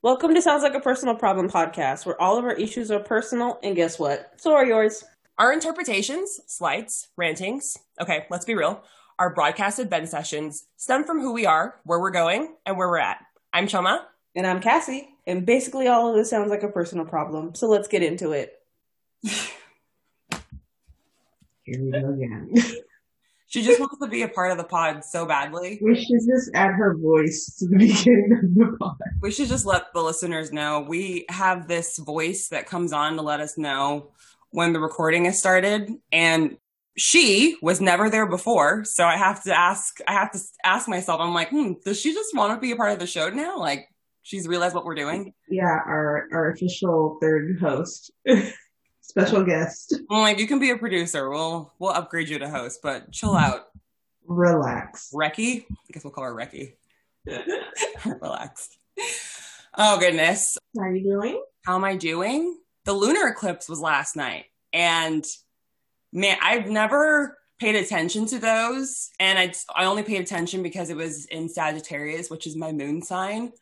[0.00, 3.58] Welcome to Sounds Like a Personal Problem podcast, where all of our issues are personal,
[3.64, 4.30] and guess what?
[4.36, 5.02] So are yours.
[5.38, 8.84] Our interpretations, slights, rantings, okay, let's be real,
[9.18, 12.98] our broadcasted Ben sessions stem from who we are, where we're going, and where we're
[12.98, 13.18] at.
[13.52, 14.06] I'm Choma.
[14.36, 15.08] And I'm Cassie.
[15.26, 17.56] And basically, all of this sounds like a personal problem.
[17.56, 18.52] So let's get into it.
[19.22, 19.50] Here
[21.76, 22.54] we go again.
[23.48, 25.80] She just wants to be a part of the pod so badly.
[25.82, 28.96] We should just add her voice to the beginning of the pod.
[29.22, 33.22] We should just let the listeners know we have this voice that comes on to
[33.22, 34.10] let us know
[34.50, 35.90] when the recording has started.
[36.12, 36.58] And
[36.98, 38.84] she was never there before.
[38.84, 42.12] So I have to ask, I have to ask myself, I'm like, hmm, does she
[42.12, 43.58] just want to be a part of the show now?
[43.58, 43.88] Like,
[44.22, 45.32] she's realized what we're doing.
[45.48, 48.12] Yeah, our, our official third host.
[49.08, 49.94] Special guest.
[50.10, 51.30] I'm like, you can be a producer.
[51.30, 53.66] We'll we'll upgrade you to host, but chill out.
[54.26, 55.10] Relax.
[55.14, 55.64] Recky?
[55.70, 56.74] I guess we'll call her Recky.
[58.20, 58.68] Relax.
[59.76, 60.58] Oh goodness.
[60.76, 61.42] How are you doing?
[61.64, 62.58] How am I doing?
[62.84, 64.44] The lunar eclipse was last night.
[64.74, 65.24] And
[66.12, 69.08] man, I've never paid attention to those.
[69.18, 73.00] And I I only paid attention because it was in Sagittarius, which is my moon
[73.00, 73.52] sign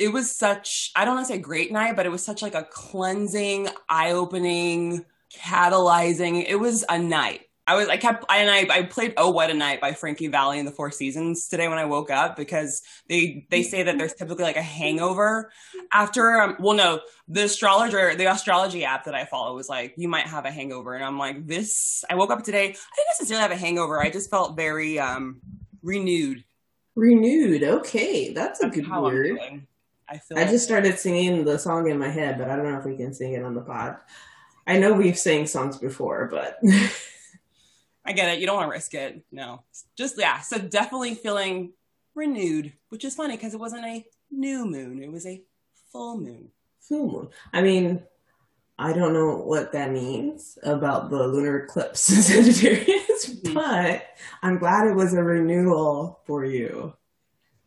[0.00, 2.54] it was such i don't want to say great night but it was such like
[2.54, 7.42] a cleansing eye-opening catalyzing it was a night.
[7.66, 10.26] I was i kept I, and i i played oh what a night by frankie
[10.26, 13.96] valli in the four seasons today when i woke up because they they say that
[13.96, 15.52] there's typically like a hangover
[15.92, 20.08] after um, well no the astrologer the astrology app that i follow was like you
[20.08, 23.42] might have a hangover and i'm like this i woke up today i didn't necessarily
[23.42, 25.40] have a hangover i just felt very um
[25.82, 26.42] renewed.
[26.96, 29.66] Renewed okay that's a that's good word
[30.10, 30.38] I feel.
[30.38, 32.84] I like- just started singing the song in my head, but I don't know if
[32.84, 33.96] we can sing it on the pod.
[34.66, 36.58] I know we've sang songs before, but
[38.04, 38.40] I get it.
[38.40, 39.22] You don't want to risk it.
[39.32, 39.62] No,
[39.96, 40.40] just yeah.
[40.40, 41.72] So definitely feeling
[42.14, 45.42] renewed, which is funny because it wasn't a new moon; it was a
[45.90, 46.50] full moon.
[46.80, 47.28] Full moon.
[47.52, 48.02] I mean,
[48.78, 53.52] I don't know what that means about the lunar eclipse in Sagittarius, mm-hmm.
[53.52, 54.06] but
[54.42, 56.94] I'm glad it was a renewal for you.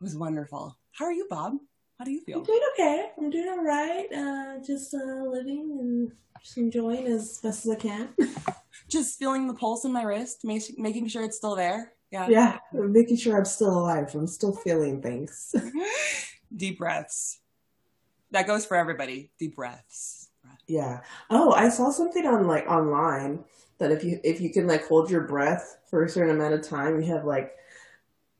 [0.01, 0.75] It was wonderful.
[0.91, 1.53] How are you, Bob?
[1.97, 2.39] How do you feel?
[2.39, 3.09] I'm doing okay.
[3.17, 4.07] I'm doing all right.
[4.11, 6.11] Uh, just uh, living and
[6.41, 8.09] just enjoying as best as I can.
[8.89, 11.93] just feeling the pulse in my wrist, make, making sure it's still there.
[12.11, 12.27] Yeah.
[12.29, 14.13] Yeah, making sure I'm still alive.
[14.13, 15.55] I'm still feeling things.
[16.55, 17.39] Deep breaths.
[18.31, 19.31] That goes for everybody.
[19.39, 20.29] Deep breaths.
[20.67, 21.01] Yeah.
[21.29, 23.43] Oh, I saw something on like online
[23.79, 26.61] that if you if you can like hold your breath for a certain amount of
[26.61, 27.53] time, you have like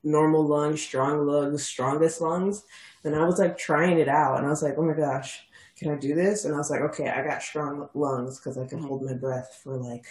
[0.04, 2.64] normal lungs, strong lungs, strongest lungs.
[3.04, 5.44] And I was like trying it out and I was like, oh my gosh,
[5.78, 6.46] can I do this?
[6.46, 9.60] And I was like, okay, I got strong lungs because I can hold my breath
[9.64, 10.06] for like,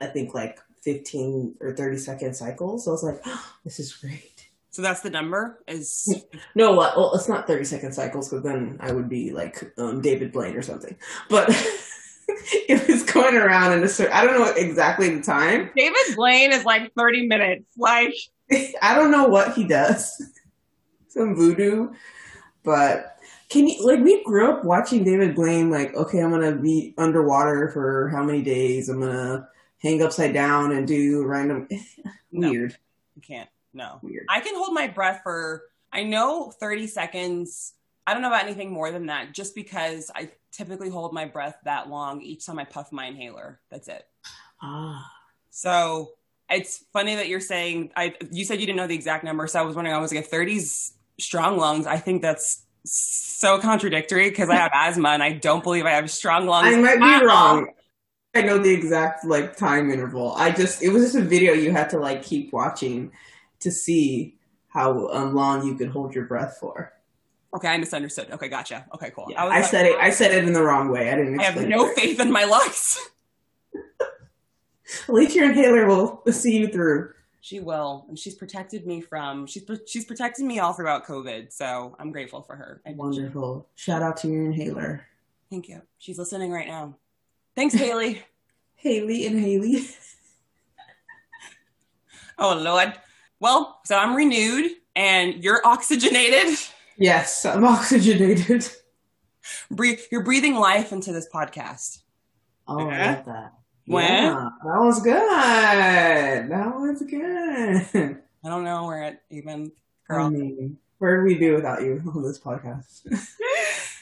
[0.00, 2.84] I think like 15 or 30 second cycles.
[2.84, 4.48] So I was like, oh, this is great.
[4.70, 6.24] So that's the number is
[6.54, 10.30] no, well, it's not 30 second cycles because then I would be like um, David
[10.30, 10.96] Blaine or something.
[11.28, 11.48] But
[12.28, 15.70] it was going around in a certain, I don't know exactly the time.
[15.74, 17.64] David Blaine is like 30 minutes.
[17.76, 18.14] Like,
[18.82, 20.22] I don't know what he does
[21.08, 21.92] some voodoo.
[22.64, 26.94] But can you like we grew up watching David Blaine like, okay, I'm gonna be
[26.98, 28.88] underwater for how many days?
[28.88, 29.48] I'm gonna
[29.78, 31.68] hang upside down and do random
[32.32, 32.72] weird.
[32.72, 32.76] No,
[33.16, 33.48] you can't.
[33.72, 34.00] No.
[34.02, 34.26] Weird.
[34.28, 37.74] I can hold my breath for I know 30 seconds.
[38.06, 41.56] I don't know about anything more than that, just because I typically hold my breath
[41.64, 43.60] that long each time I puff my inhaler.
[43.70, 44.04] That's it.
[44.62, 45.10] Ah.
[45.50, 46.12] So
[46.50, 49.58] it's funny that you're saying I you said you didn't know the exact number, so
[49.58, 54.48] I was wondering I was like 30s strong lungs, I think that's so contradictory because
[54.48, 56.74] I have asthma and I don't believe I have strong lungs.
[56.74, 57.68] I might be wrong.
[58.34, 60.32] I know the exact like time interval.
[60.32, 63.12] I just it was just a video you had to like keep watching
[63.60, 64.36] to see
[64.68, 66.92] how um, long you could hold your breath for.
[67.54, 68.28] Okay, I misunderstood.
[68.30, 68.86] Okay, gotcha.
[68.94, 69.26] Okay, cool.
[69.30, 69.96] Yeah, I, I like, said it.
[69.96, 71.10] I said it in the wrong way.
[71.10, 71.40] I didn't.
[71.40, 72.98] I have no faith in my lungs.
[75.08, 77.12] At least your inhaler will see you through.
[77.40, 81.52] She will, and she's protected me from she's she's protected me all throughout COVID.
[81.52, 82.82] So I'm grateful for her.
[82.86, 83.68] Wonderful.
[83.74, 85.06] Shout out to your inhaler.
[85.50, 85.82] Thank you.
[85.98, 86.96] She's listening right now.
[87.54, 88.22] Thanks, Haley.
[88.74, 89.86] Haley and Haley.
[92.38, 92.92] oh Lord.
[93.40, 96.58] Well, so I'm renewed, and you're oxygenated.
[96.96, 98.68] Yes, I'm oxygenated.
[99.70, 100.00] Breathe.
[100.10, 102.02] You're breathing life into this podcast.
[102.66, 103.52] Oh, I love that.
[103.88, 104.06] When?
[104.06, 105.14] Yeah, that was good.
[106.50, 108.18] That was good.
[108.44, 109.72] I don't know where it even,
[110.06, 110.26] girl.
[110.26, 113.06] I mean, where do we be without you on this podcast?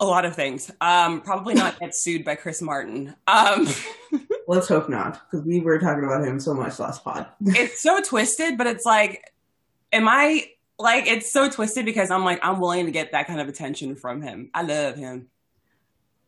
[0.00, 0.70] A lot of things.
[0.80, 3.14] Um, probably not get sued by Chris Martin.
[3.26, 3.66] Um,
[4.46, 7.26] Let's hope not, because we were talking about him so much last pod.
[7.46, 9.32] it's so twisted, but it's like,
[9.90, 10.48] am I
[10.78, 13.96] like it's so twisted because I'm like I'm willing to get that kind of attention
[13.96, 14.50] from him.
[14.52, 15.28] I love him.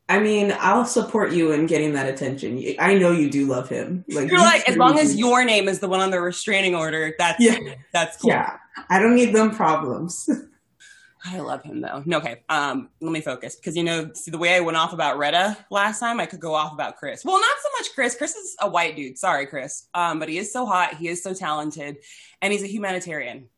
[0.08, 2.62] I mean, I'll support you in getting that attention.
[2.78, 4.04] I know you do love him.
[4.08, 7.14] Like you're like, as long as your name is the one on the restraining order,
[7.18, 7.58] that's yeah.
[7.92, 8.30] that's cool.
[8.30, 8.56] Yeah.
[8.88, 10.30] I don't need them problems.
[11.24, 12.04] I love him though.
[12.06, 12.42] No, okay.
[12.48, 15.56] Um, let me focus because you know, see the way I went off about Retta
[15.70, 17.24] last time, I could go off about Chris.
[17.24, 18.14] Well, not so much Chris.
[18.14, 19.18] Chris is a white dude.
[19.18, 19.88] Sorry, Chris.
[19.92, 20.94] Um, but he is so hot.
[20.94, 21.96] He is so talented,
[22.40, 23.48] and he's a humanitarian.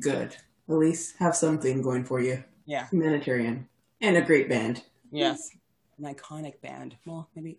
[0.00, 0.36] Good.
[0.68, 2.42] At least have something going for you.
[2.66, 2.88] Yeah.
[2.88, 3.68] Humanitarian
[4.00, 4.82] and a great band.
[5.12, 5.50] Yes,
[5.98, 6.96] an iconic band.
[7.06, 7.58] Well, maybe.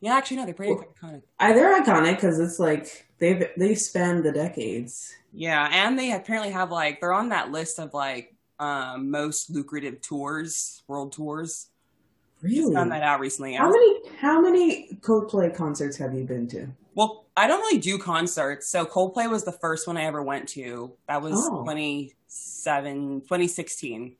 [0.00, 1.22] Yeah, actually, no, they're pretty well, iconic.
[1.38, 5.14] They're iconic because it's like they've they span the decades.
[5.32, 10.00] Yeah, and they apparently have like they're on that list of like um, most lucrative
[10.00, 11.68] tours, world tours.
[12.42, 12.56] Really?
[12.56, 13.54] Just found that out recently.
[13.54, 16.68] How many how many Coldplay concerts have you been to?
[16.94, 18.68] Well, I don't really do concerts.
[18.68, 20.92] So Coldplay was the first one I ever went to.
[21.08, 21.62] That was oh.
[21.64, 24.16] 27, 2016.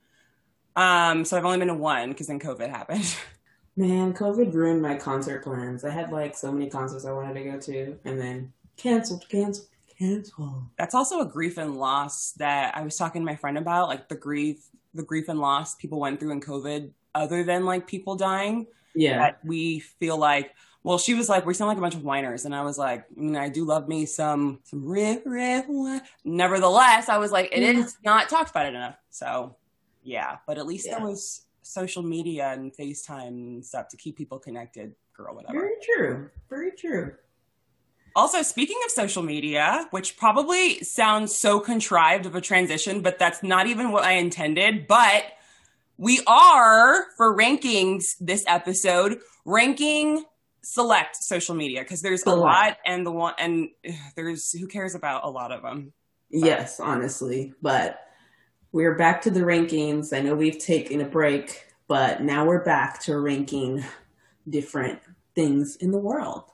[0.77, 3.17] Um, so I've only been to one because then COVID happened.
[3.77, 5.85] Man, COVID ruined my concert plans.
[5.85, 9.67] I had like so many concerts I wanted to go to and then canceled, canceled,
[9.99, 10.63] canceled.
[10.79, 14.09] That's also a grief and loss that I was talking to my friend about, like
[14.09, 18.15] the grief, the grief and loss people went through in COVID, other than like people
[18.15, 18.67] dying.
[18.95, 19.33] Yeah.
[19.43, 20.55] we feel like,
[20.85, 22.45] well, she was like, we sound like a bunch of whiners.
[22.45, 25.65] And I was like, mm, I do love me some, some riff, riff.
[26.25, 28.97] Nevertheless, I was like, it is not talked about it enough.
[29.11, 29.57] So
[30.05, 30.99] yeah, but at least yeah.
[30.99, 34.95] there was social media and FaceTime and stuff to keep people connected.
[35.17, 35.59] Girl, whatever.
[35.59, 36.31] Very true.
[36.51, 37.15] Very true.
[38.17, 43.43] Also, speaking of social media, which probably sounds so contrived of a transition, but that's
[43.43, 44.87] not even what I intended.
[44.87, 45.25] But
[45.97, 50.25] we are, for rankings this episode, ranking
[50.63, 52.39] select social media because there's select.
[52.39, 53.69] a lot and the one and
[54.17, 55.93] there's who cares about a lot of them.
[56.31, 56.47] But.
[56.47, 58.04] Yes, honestly, but
[58.75, 60.13] we're back to the rankings.
[60.13, 63.85] I know we've taken a break, but now we're back to ranking
[64.49, 64.99] different
[65.37, 66.51] things in the world.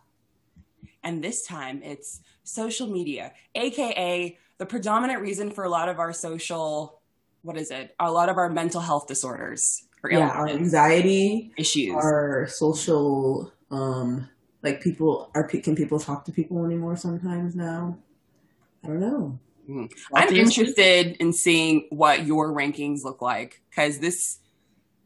[1.03, 6.13] And this time it's social media, aka the predominant reason for a lot of our
[6.13, 7.01] social,
[7.41, 7.95] what is it?
[7.99, 9.87] A lot of our mental health disorders.
[10.11, 14.29] yeah, our anxiety issues, our social, um,
[14.63, 17.97] like people are can people talk to people anymore sometimes now?
[18.85, 19.39] I don't know.
[19.71, 20.17] Mm-hmm.
[20.17, 24.39] I'm interested in seeing what your rankings look like because this.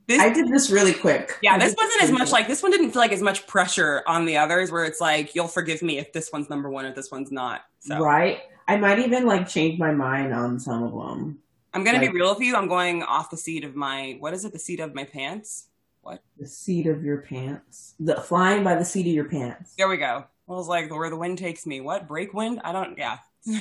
[0.06, 1.38] This, I did this really quick.
[1.42, 4.02] Yeah, I this wasn't as much like this one didn't feel like as much pressure
[4.06, 6.94] on the others where it's like you'll forgive me if this one's number one if
[6.94, 7.62] this one's not.
[7.80, 7.98] So.
[7.98, 8.40] Right.
[8.68, 11.38] I might even like change my mind on some of them.
[11.72, 12.54] I'm gonna like, be real with you.
[12.54, 14.52] I'm going off the seat of my what is it?
[14.52, 15.68] The seat of my pants.
[16.02, 16.22] What?
[16.38, 17.94] The seat of your pants.
[17.98, 19.74] The flying by the seat of your pants.
[19.76, 20.24] There we go.
[20.48, 21.80] I was like where the wind takes me.
[21.80, 22.60] What break wind?
[22.62, 22.98] I don't.
[22.98, 23.18] Yeah.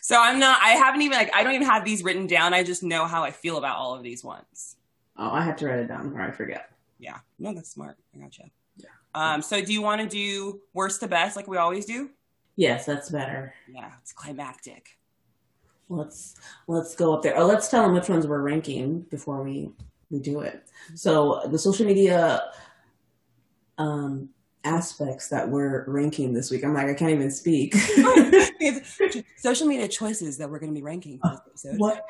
[0.00, 2.52] So I'm not, I haven't even, like, I don't even have these written down.
[2.52, 4.76] I just know how I feel about all of these ones.
[5.16, 6.72] Oh, I have to write it down or I forget.
[6.98, 7.18] Yeah.
[7.38, 7.96] No, that's smart.
[8.14, 8.44] I gotcha.
[8.76, 8.88] Yeah.
[9.14, 12.10] Um, so do you want to do worst to best like we always do?
[12.56, 13.54] Yes, that's better.
[13.72, 14.98] Yeah, it's climactic.
[15.88, 16.36] Let's
[16.66, 17.36] let's go up there.
[17.36, 19.70] Oh, let's tell them which ones we're ranking before we
[20.10, 20.62] we do it.
[20.94, 22.42] So the social media
[23.78, 24.28] um
[24.64, 26.64] aspects that we're ranking this week.
[26.64, 27.74] I'm like, I can't even speak.
[29.36, 31.78] Social media choices that we're going to be ranking for this episode.
[31.78, 32.04] What?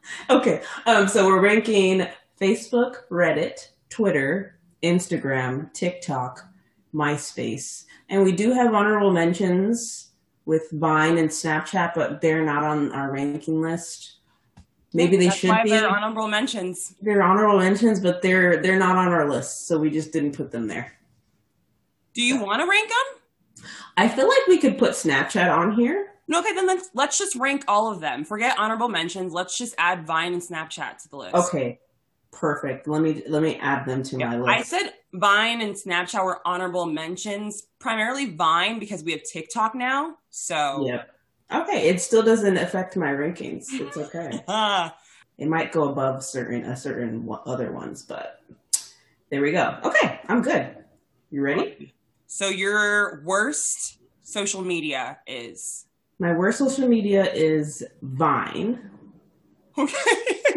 [0.30, 0.62] okay.
[0.86, 2.06] Um, so we're ranking
[2.40, 6.46] Facebook, Reddit, Twitter, Instagram, TikTok,
[6.94, 7.84] MySpace.
[8.08, 10.10] And we do have honorable mentions
[10.44, 14.15] with Vine and Snapchat, but they're not on our ranking list.
[14.96, 15.70] Maybe they That's should be.
[15.70, 16.94] They're honorable mentions.
[17.02, 20.50] They're honorable mentions, but they're they're not on our list, so we just didn't put
[20.50, 20.92] them there.
[22.14, 23.66] Do you want to rank them?
[23.98, 26.14] I feel like we could put Snapchat on here.
[26.28, 28.24] No, okay, then let's let's just rank all of them.
[28.24, 29.34] Forget honorable mentions.
[29.34, 31.34] Let's just add Vine and Snapchat to the list.
[31.34, 31.78] Okay,
[32.32, 32.88] perfect.
[32.88, 34.50] Let me let me add them to yeah, my list.
[34.50, 37.64] I said Vine and Snapchat were honorable mentions.
[37.78, 40.16] Primarily Vine because we have TikTok now.
[40.30, 41.10] So yep.
[41.52, 43.66] Okay, it still doesn't affect my rankings.
[43.70, 44.42] It's okay.
[45.38, 48.42] it might go above certain a certain other ones, but
[49.30, 49.78] there we go.
[49.84, 50.76] Okay, I'm good.
[51.30, 51.92] You ready?
[52.26, 55.86] So your worst social media is
[56.18, 58.90] my worst social media is Vine.
[59.76, 59.94] Okay.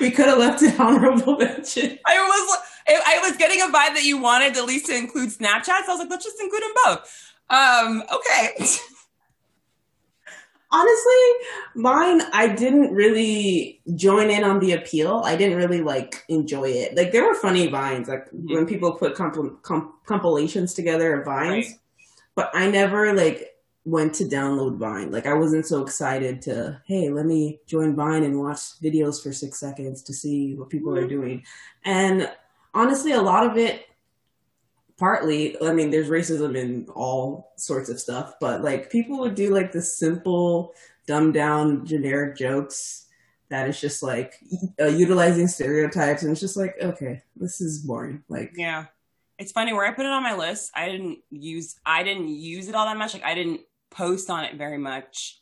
[0.00, 1.98] we could have left it honorable mention.
[2.06, 5.64] I was I was getting a vibe that you wanted at least to include Snapchat,
[5.64, 7.27] so I was like, let's just include them both.
[7.50, 8.66] Um, okay.
[10.70, 11.14] Honestly,
[11.74, 15.22] mine, I didn't really join in on the appeal.
[15.24, 16.94] I didn't really like enjoy it.
[16.94, 18.54] Like there were funny vines, like mm-hmm.
[18.54, 21.74] when people put comp- comp- compilations together of vines, right.
[22.34, 25.10] but I never like went to download Vine.
[25.10, 29.32] Like I wasn't so excited to, hey, let me join Vine and watch videos for
[29.32, 31.04] six seconds to see what people mm-hmm.
[31.04, 31.44] are doing.
[31.84, 32.30] And
[32.74, 33.86] honestly, a lot of it,
[34.98, 39.54] partly, I mean, there's racism in all sorts of stuff, but like people would do
[39.54, 40.74] like the simple,
[41.06, 43.06] dumbed down, generic jokes
[43.48, 44.34] that is just like
[44.80, 48.22] uh, utilizing stereotypes, and it's just like, okay, this is boring.
[48.28, 48.86] Like, yeah.
[49.38, 50.72] It's funny where I put it on my list.
[50.74, 53.14] I didn't use I didn't use it all that much.
[53.14, 55.38] Like I didn't post on it very much.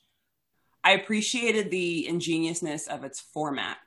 [0.85, 3.79] I appreciated the ingeniousness of its format.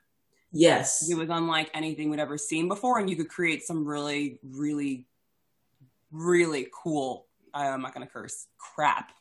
[0.52, 1.10] Yes.
[1.10, 5.06] It was unlike anything we'd ever seen before, and you could create some really, really,
[6.12, 9.12] really cool, I'm not going to curse, crap.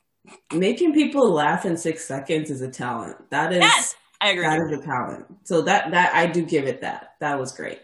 [0.53, 3.17] Making people laugh in six seconds is a talent.
[3.31, 4.45] That is, yes, I agree.
[4.45, 5.27] That is a talent.
[5.45, 7.15] So that, that, I do give it that.
[7.21, 7.81] That was great.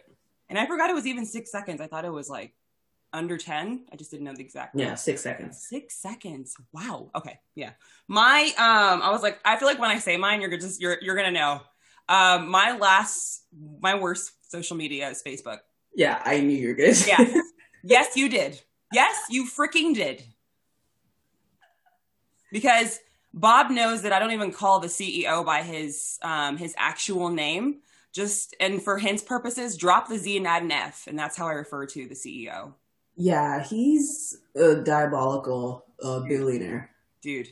[0.48, 1.80] And I forgot it was even six seconds.
[1.80, 2.54] I thought it was like
[3.14, 7.38] under 10 i just didn't know the exact yeah six seconds six seconds wow okay
[7.54, 7.70] yeah
[8.08, 10.98] my um i was like i feel like when i say mine you're just you're
[11.00, 11.60] you're gonna know
[12.08, 13.44] um my last
[13.80, 15.58] my worst social media is facebook
[15.94, 17.38] yeah i knew you were say yes
[17.84, 18.60] yes you did
[18.92, 20.22] yes you freaking did
[22.52, 23.00] because
[23.32, 27.80] bob knows that i don't even call the ceo by his um his actual name
[28.12, 31.46] just and for hints purposes drop the z and add an f and that's how
[31.46, 32.72] i refer to the ceo
[33.16, 36.90] yeah, he's a diabolical uh, billionaire.
[37.22, 37.48] Dude,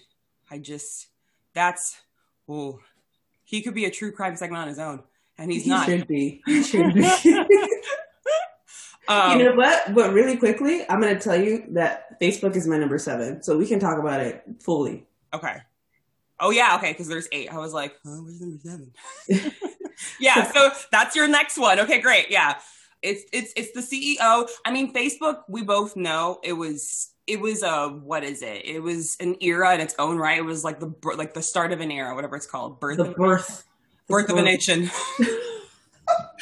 [0.50, 1.08] I just
[1.54, 2.00] that's
[2.48, 2.80] oh,
[3.44, 5.02] he could be a true crime segment on his own,
[5.38, 5.86] and he's he not.
[5.86, 6.42] Should be.
[6.46, 7.02] He should be.
[9.08, 9.94] um, you know what?
[9.94, 13.58] But really quickly, I'm going to tell you that Facebook is my number seven, so
[13.58, 15.06] we can talk about it fully.
[15.34, 15.58] Okay.
[16.38, 17.52] Oh yeah, okay, because there's eight.
[17.52, 18.92] I was like, oh, where's number seven?
[20.20, 21.80] yeah, so that's your next one.
[21.80, 22.30] Okay, great.
[22.30, 22.58] Yeah.
[23.00, 24.48] It's it's it's the CEO.
[24.64, 25.42] I mean, Facebook.
[25.48, 28.64] We both know it was it was a what is it?
[28.64, 30.38] It was an era in its own right.
[30.38, 33.10] It was like the like the start of an era, whatever it's called, birth the
[33.10, 33.64] of birth,
[34.08, 34.90] birth of a nation.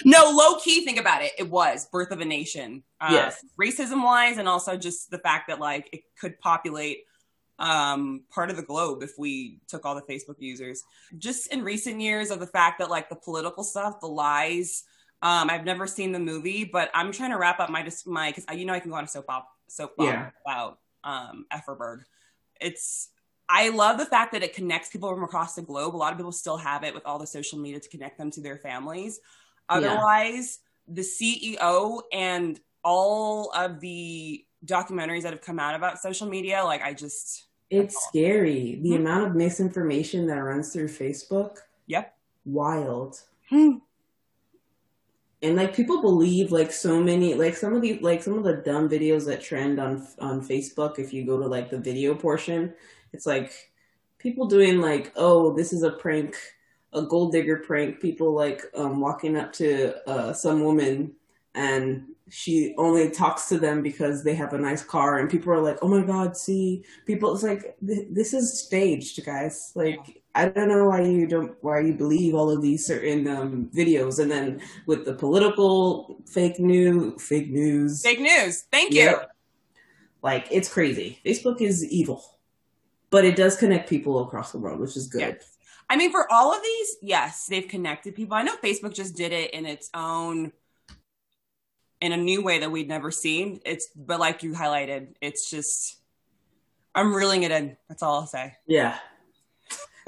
[0.05, 0.85] no, low key.
[0.85, 1.33] Think about it.
[1.39, 2.83] It was birth of a nation.
[3.01, 7.05] Uh, yes, racism wise, and also just the fact that like it could populate
[7.59, 10.83] um, part of the globe if we took all the Facebook users.
[11.19, 14.85] Just in recent years of the fact that like the political stuff, the lies
[15.23, 18.33] um, I've never seen the movie, but I'm trying to wrap up my just my
[18.35, 20.31] because you know I can go on a soap op soap yeah.
[20.47, 22.05] about um Efferberg.
[22.61, 23.09] It's
[23.47, 25.95] I love the fact that it connects people from across the globe.
[25.95, 28.31] A lot of people still have it with all the social media to connect them
[28.31, 29.21] to their families.
[29.71, 30.59] Otherwise,
[30.89, 30.95] yeah.
[30.95, 36.83] the CEO and all of the documentaries that have come out about social media, like
[36.83, 38.81] I just it's scary.
[38.83, 39.07] The mm-hmm.
[39.07, 41.59] amount of misinformation that runs through Facebook.
[41.87, 42.15] Yep.
[42.45, 43.21] Wild.
[43.49, 43.79] Hmm
[45.43, 48.57] and like people believe like so many like some of the like some of the
[48.57, 52.73] dumb videos that trend on on Facebook if you go to like the video portion
[53.13, 53.53] it's like
[54.19, 56.37] people doing like oh this is a prank
[56.93, 61.13] a gold digger prank people like um walking up to uh some woman
[61.55, 65.61] and she only talks to them because they have a nice car and people are
[65.61, 66.85] like oh my god see?
[67.07, 69.73] People it's like th- this is staged guys.
[69.75, 73.69] Like i don't know why you don't why you believe all of these certain um,
[73.75, 74.21] videos.
[74.21, 78.03] And then with the political fake news fake news.
[78.03, 78.63] Fake news.
[78.71, 79.03] Thank you.
[79.03, 79.31] Yep,
[80.23, 81.19] like it's crazy.
[81.27, 82.39] Facebook is evil
[83.11, 85.21] but it does connect people across the world which is good.
[85.21, 85.43] Yep.
[85.91, 89.33] I mean for all of these yes they've connected people i know facebook just did
[89.33, 90.53] it in its own
[92.01, 93.61] in a new way that we'd never seen.
[93.65, 95.97] It's but like you highlighted, it's just
[96.95, 97.77] I'm reeling it in.
[97.89, 98.57] That's all I'll say.
[98.67, 98.99] Yeah.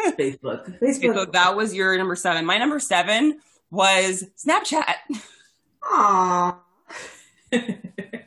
[0.00, 0.78] Facebook.
[0.82, 1.14] Facebook.
[1.14, 2.44] so that was your number seven.
[2.44, 3.38] My number seven
[3.70, 4.94] was Snapchat.
[5.82, 6.56] Aww.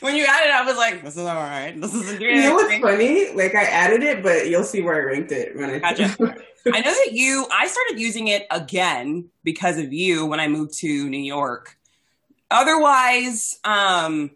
[0.00, 1.78] when you added it, I was like, "This is all right.
[1.80, 3.32] This isn't doing." You know what's funny?
[3.32, 5.78] Like I added it, but you'll see where I ranked it when I.
[5.78, 6.16] Gotcha.
[6.72, 7.46] I know that you.
[7.52, 11.76] I started using it again because of you when I moved to New York,
[12.50, 14.32] otherwise, um,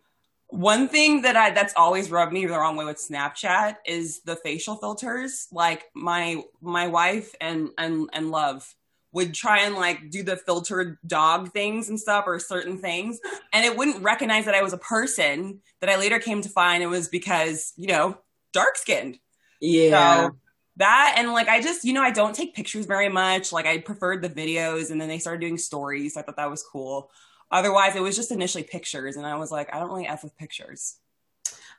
[0.49, 4.37] one thing that I that's always rubbed me the wrong way with Snapchat is the
[4.37, 5.49] facial filters.
[5.53, 8.75] Like my my wife and and and love
[9.13, 13.19] would try and like do the filtered dog things and stuff or certain things
[13.53, 16.83] and it wouldn't recognize that I was a person that I later came to find
[16.83, 18.19] it was because, you know,
[18.53, 19.19] dark skinned.
[19.61, 20.29] Yeah.
[20.29, 20.37] So
[20.77, 23.53] that and like I just, you know, I don't take pictures very much.
[23.53, 26.17] Like I preferred the videos and then they started doing stories.
[26.17, 27.11] I thought that was cool.
[27.53, 30.37] Otherwise, it was just initially pictures, and I was like, I don't really f with
[30.37, 30.97] pictures.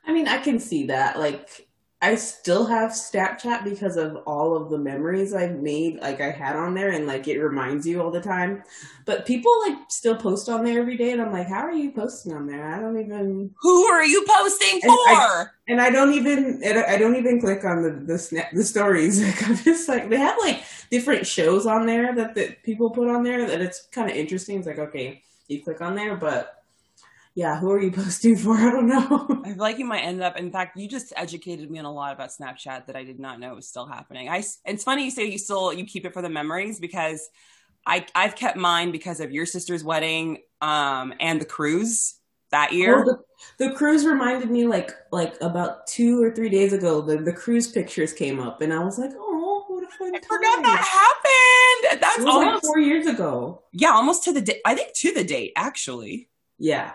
[0.06, 1.18] I mean, I can see that.
[1.18, 1.66] Like,
[2.02, 6.56] I still have Snapchat because of all of the memories I've made, like I had
[6.56, 8.64] on there, and like it reminds you all the time.
[9.04, 11.92] But people like still post on there every day, and I'm like, how are you
[11.92, 12.66] posting on there?
[12.74, 13.54] I don't even.
[13.60, 14.88] Who are you posting for?
[14.88, 18.64] And I, and I don't even, I don't even click on the the snap the
[18.64, 19.22] stories.
[19.32, 23.08] Like I'm just like they have like different shows on there that that people put
[23.08, 24.58] on there that it's kind of interesting.
[24.58, 26.61] It's like okay, you click on there, but
[27.34, 28.56] yeah, who are you posting for?
[28.56, 29.42] I don't know.
[29.44, 30.36] I feel like you might end up.
[30.36, 33.40] In fact, you just educated me on a lot about Snapchat that I did not
[33.40, 34.28] know was still happening.
[34.28, 34.44] I.
[34.64, 37.28] It's funny you say you still you keep it for the memories because
[37.86, 42.14] I I've kept mine because of your sister's wedding um and the cruise
[42.50, 43.02] that year.
[43.02, 43.04] Oh,
[43.58, 47.00] the, the, cruise reminded me like like about two or three days ago.
[47.00, 50.18] The the cruise pictures came up, and I was like, oh, what a fun I
[50.18, 50.28] time!
[50.28, 52.00] forgot that happened.
[52.02, 53.62] That's almost like four years ago.
[53.72, 54.60] Yeah, almost to the date.
[54.64, 56.28] I think to the date actually.
[56.58, 56.92] Yeah.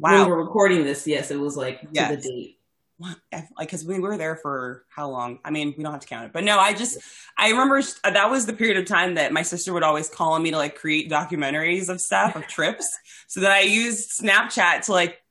[0.00, 0.22] Wow.
[0.22, 2.10] When we're recording this, yes, it was like yes.
[2.10, 2.56] to the date.
[2.98, 5.38] Like, because we were there for how long?
[5.42, 6.98] I mean, we don't have to count it, but no, I just,
[7.38, 10.42] I remember that was the period of time that my sister would always call on
[10.42, 12.94] me to like create documentaries of stuff, of trips.
[13.26, 15.22] So that I used Snapchat to like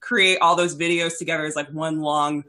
[0.00, 2.44] create all those videos together as like one long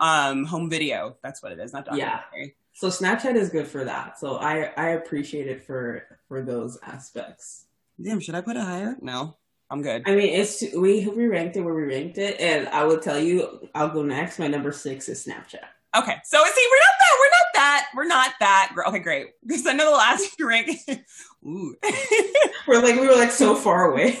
[0.00, 1.16] um home video.
[1.22, 2.20] That's what it is, not documentary.
[2.34, 2.48] Yeah.
[2.74, 4.18] So Snapchat is good for that.
[4.18, 7.66] So I I appreciate it for for those aspects.
[8.02, 8.96] Damn, should I put it higher?
[9.00, 9.37] No.
[9.70, 10.02] I'm good.
[10.06, 13.18] I mean, it's we we ranked it where we ranked it, and I will tell
[13.18, 14.38] you, I'll go next.
[14.38, 15.64] My number six is Snapchat.
[15.96, 18.72] Okay, so see, we're not that, we're not that, we're not that.
[18.88, 19.26] Okay, great.
[19.46, 20.70] Because I know the last rank.
[21.44, 21.74] Ooh,
[22.66, 24.18] we're like we were like so far away.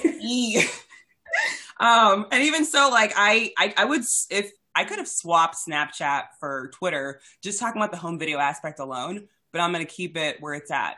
[1.78, 6.24] um, and even so, like I, I, I would if I could have swapped Snapchat
[6.40, 9.28] for Twitter, just talking about the home video aspect alone.
[9.52, 10.96] But I'm gonna keep it where it's at.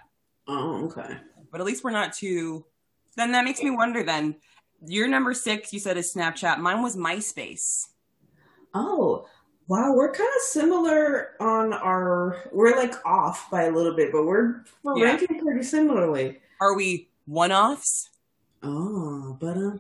[0.48, 1.18] Oh, okay.
[1.52, 2.64] But at least we're not too
[3.16, 4.36] then that makes me wonder then.
[4.86, 6.58] Your number six, you said is Snapchat.
[6.58, 7.88] Mine was MySpace.
[8.72, 9.26] Oh,
[9.68, 9.92] wow.
[9.92, 14.64] We're kind of similar on our, we're like off by a little bit, but we're,
[14.82, 15.04] we're yeah.
[15.04, 16.40] ranking pretty similarly.
[16.60, 18.10] Are we one offs?
[18.62, 19.70] Oh, but uh,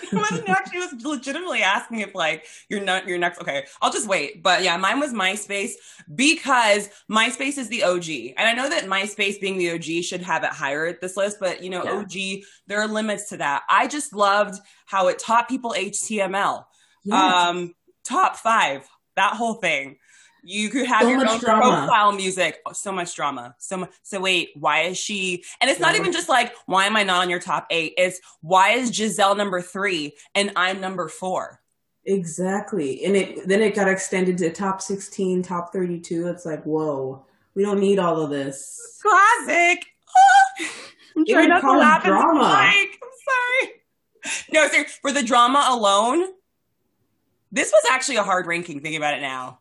[0.00, 3.40] he wasn't actually was legitimately asking if like you're not your next.
[3.40, 4.44] Okay, I'll just wait.
[4.44, 5.72] But yeah, mine was MySpace
[6.14, 10.44] because MySpace is the OG, and I know that MySpace being the OG should have
[10.44, 11.38] it higher at this list.
[11.40, 11.94] But you know, yeah.
[11.94, 13.62] OG there are limits to that.
[13.68, 16.64] I just loved how it taught people HTML.
[17.04, 17.34] Yes.
[17.34, 19.96] Um, top five, that whole thing.
[20.44, 21.86] You could have so your own drama.
[21.86, 22.60] profile music.
[22.66, 23.54] Oh, so much drama.
[23.58, 23.90] So much.
[24.02, 25.44] So wait, why is she?
[25.60, 27.94] And it's not even just like why am I not on your top eight?
[27.96, 31.60] It's why is Giselle number three and I'm number four?
[32.04, 33.04] Exactly.
[33.04, 36.26] And it then it got extended to top sixteen, top thirty-two.
[36.28, 37.24] It's like whoa,
[37.54, 38.98] we don't need all of this.
[39.00, 39.84] Classic.
[41.16, 42.42] I'm trying not to laugh drama.
[42.42, 42.88] I'm
[43.62, 43.72] sorry.
[44.52, 44.86] No, sir.
[45.02, 46.24] For the drama alone,
[47.52, 48.80] this was actually a hard ranking.
[48.80, 49.60] Thinking about it now.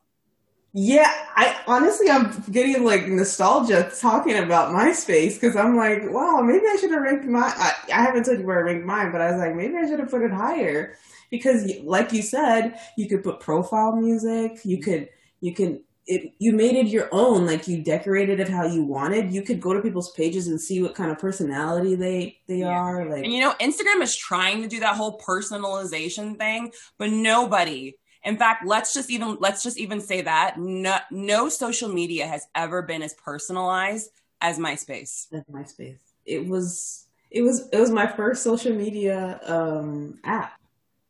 [0.74, 6.64] Yeah, I honestly I'm getting like nostalgia talking about MySpace because I'm like, wow, maybe
[6.66, 7.42] I should have ranked my.
[7.42, 9.86] I, I haven't told you where I ranked mine, but I was like, maybe I
[9.86, 10.96] should have put it higher
[11.30, 14.60] because, like you said, you could put profile music.
[14.64, 14.92] You mm-hmm.
[14.92, 15.10] could
[15.42, 17.46] you can it, you made it your own.
[17.46, 19.34] Like you decorated it how you wanted.
[19.34, 22.70] You could go to people's pages and see what kind of personality they they yeah.
[22.70, 23.10] are.
[23.10, 27.96] Like, and you know, Instagram is trying to do that whole personalization thing, but nobody
[28.24, 32.48] in fact, let's just even let's just even say that no, no social media has
[32.56, 35.28] ever been as personalized as MySpace.
[35.34, 35.98] As MySpace.
[36.26, 40.60] It was it was it was my first social media um, app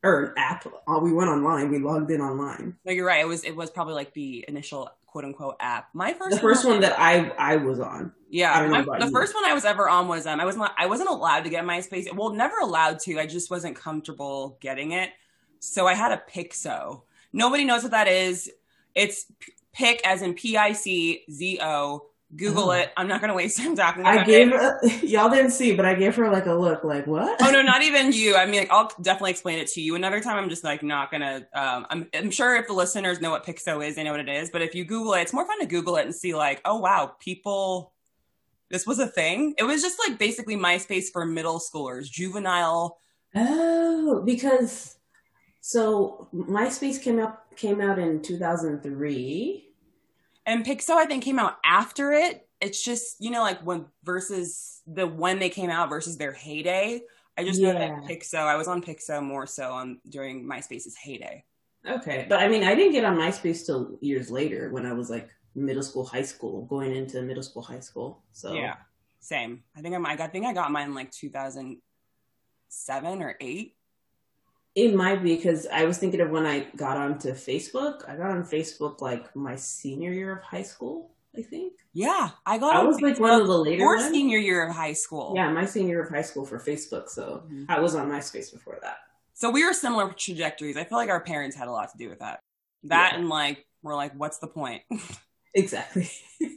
[0.03, 0.65] or app.
[0.87, 1.69] Uh, we went online.
[1.69, 2.77] We logged in online.
[2.85, 3.21] No, you're right.
[3.21, 5.89] It was it was probably like the initial quote unquote app.
[5.93, 8.13] My first the first one, one that I I was on.
[8.29, 9.11] Yeah, my, the you.
[9.11, 11.49] first one I was ever on was um I was not I wasn't allowed to
[11.49, 12.13] get MySpace.
[12.15, 13.19] Well, never allowed to.
[13.19, 15.09] I just wasn't comfortable getting it.
[15.61, 17.03] So I had a Piczo.
[17.31, 18.51] Nobody knows what that is.
[18.93, 19.31] It's
[19.73, 22.07] pick as in P I C Z O.
[22.33, 22.71] Google oh.
[22.71, 22.93] it.
[22.95, 25.03] I'm not going to waste time talking about I gave it.
[25.03, 27.41] Y'all didn't see, but I gave her like a look, like what?
[27.41, 28.35] Oh no, not even you.
[28.35, 30.37] I mean, like, I'll definitely explain it to you another time.
[30.37, 31.45] I'm just like not gonna.
[31.53, 34.29] Um, I'm, I'm sure if the listeners know what Piczo is, they know what it
[34.29, 34.49] is.
[34.49, 36.77] But if you Google it, it's more fun to Google it and see like, oh
[36.77, 37.93] wow, people.
[38.69, 39.53] This was a thing.
[39.57, 42.99] It was just like basically MySpace for middle schoolers, juvenile.
[43.35, 44.95] Oh, because
[45.61, 49.67] so MySpace came out came out in 2003.
[50.47, 52.47] And Piczo I think came out after it.
[52.59, 57.01] It's just, you know, like when versus the when they came out versus their heyday.
[57.37, 57.73] I just yeah.
[57.73, 61.45] know that Piczo, I was on Piczo more so on during MySpace's heyday.
[61.87, 62.25] Okay.
[62.27, 65.29] But I mean, I didn't get on MySpace till years later when I was like
[65.53, 68.23] middle school, high school, going into middle school, high school.
[68.31, 68.77] So Yeah.
[69.19, 69.61] Same.
[69.77, 73.75] I think I'm I think I got mine like 2007 or 8
[74.73, 78.07] It might be because I was thinking of when I got onto Facebook.
[78.09, 81.73] I got on Facebook like my senior year of high school, I think.
[81.93, 82.75] Yeah, I got.
[82.75, 85.33] I on was like one of the later your senior year of high school.
[85.35, 87.09] Yeah, my senior year of high school for Facebook.
[87.09, 87.65] So Mhm.
[87.67, 88.99] I was on MySpace before that.
[89.33, 90.77] So we were similar trajectories.
[90.77, 92.39] I feel like our parents had a lot to do with that.
[92.83, 93.19] That Yeah.
[93.19, 94.83] and like we're like, what's the point?
[95.53, 96.09] Exactly.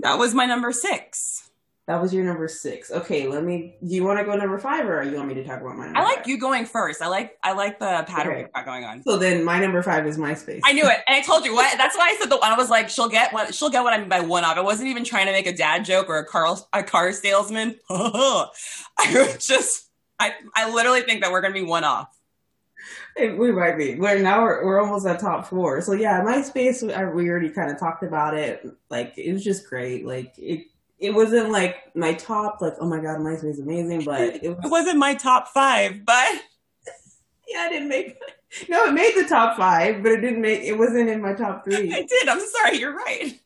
[0.00, 1.49] that was my number six.
[1.86, 2.90] That was your number six.
[2.92, 3.76] Okay, let me.
[3.84, 5.86] Do you want to go number five, or you want me to talk about my?
[5.86, 6.26] Number I like five?
[6.28, 7.02] you going first.
[7.02, 8.42] I like I like the pattern Okay.
[8.44, 9.02] we've got going on.
[9.02, 10.60] So then, my number five is MySpace.
[10.64, 11.76] I knew it, and I told you what.
[11.78, 12.52] That's why I said the one.
[12.52, 14.56] I was like, she'll get what she'll get what I mean by one off.
[14.56, 17.76] I wasn't even trying to make a dad joke or a car a car salesman.
[17.90, 18.46] I
[19.12, 19.88] was just,
[20.18, 22.08] I I literally think that we're gonna be one off.
[23.16, 23.96] It- we might be.
[23.96, 25.80] We're now we're, we're almost at top four.
[25.82, 26.82] So yeah, MySpace.
[27.14, 28.64] We already kind of talked about it.
[28.88, 30.06] Like it was just great.
[30.06, 30.66] Like it.
[31.00, 32.60] It wasn't like my top.
[32.60, 34.04] Like oh my god, MySpace is amazing.
[34.04, 34.70] But it It was.
[34.70, 36.32] wasn't my top five, but
[37.48, 38.16] Yeah, I didn't make.
[38.68, 40.60] No, it made the top five, but it didn't make.
[40.62, 41.88] It wasn't in my top I three.
[42.08, 42.28] did.
[42.28, 42.78] I'm sorry.
[42.78, 43.40] You're right.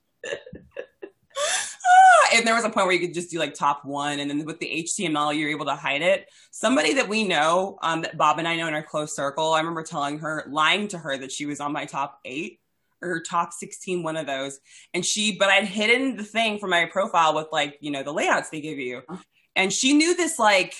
[1.36, 4.30] Ah, and there was a point where you could just do like top one, and
[4.30, 6.26] then with the HTML, you're able to hide it.
[6.50, 9.58] Somebody that we know, um, that Bob and I know in our close circle, I
[9.58, 12.60] remember telling her, lying to her that she was on my top eight
[13.04, 14.58] or top 16, one of those.
[14.92, 18.12] And she, but I'd hidden the thing from my profile with like, you know, the
[18.12, 19.02] layouts they give you.
[19.08, 19.22] Uh-huh.
[19.56, 20.74] And she knew this like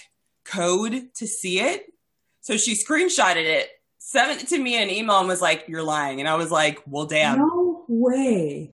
[0.44, 1.86] code to see it.
[2.40, 5.82] So she screenshotted it, sent it to me in an email and was like, you're
[5.82, 6.20] lying.
[6.20, 7.38] And I was like, well, damn.
[7.38, 8.70] No way.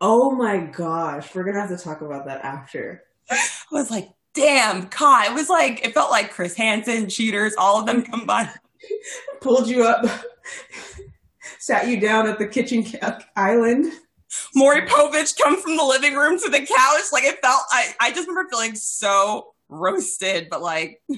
[0.00, 3.02] Oh my gosh, we're gonna have to talk about that after.
[3.30, 3.38] I
[3.72, 5.30] was like, damn, God.
[5.30, 8.50] It was like, it felt like Chris Hansen, cheaters, all of them combined.
[9.40, 10.04] Pulled you up,
[11.66, 13.92] sat you down at the kitchen ca- island.
[14.54, 17.04] Maury Povich come from the living room to the couch.
[17.12, 21.02] Like it felt, I, I just remember feeling so roasted, but like,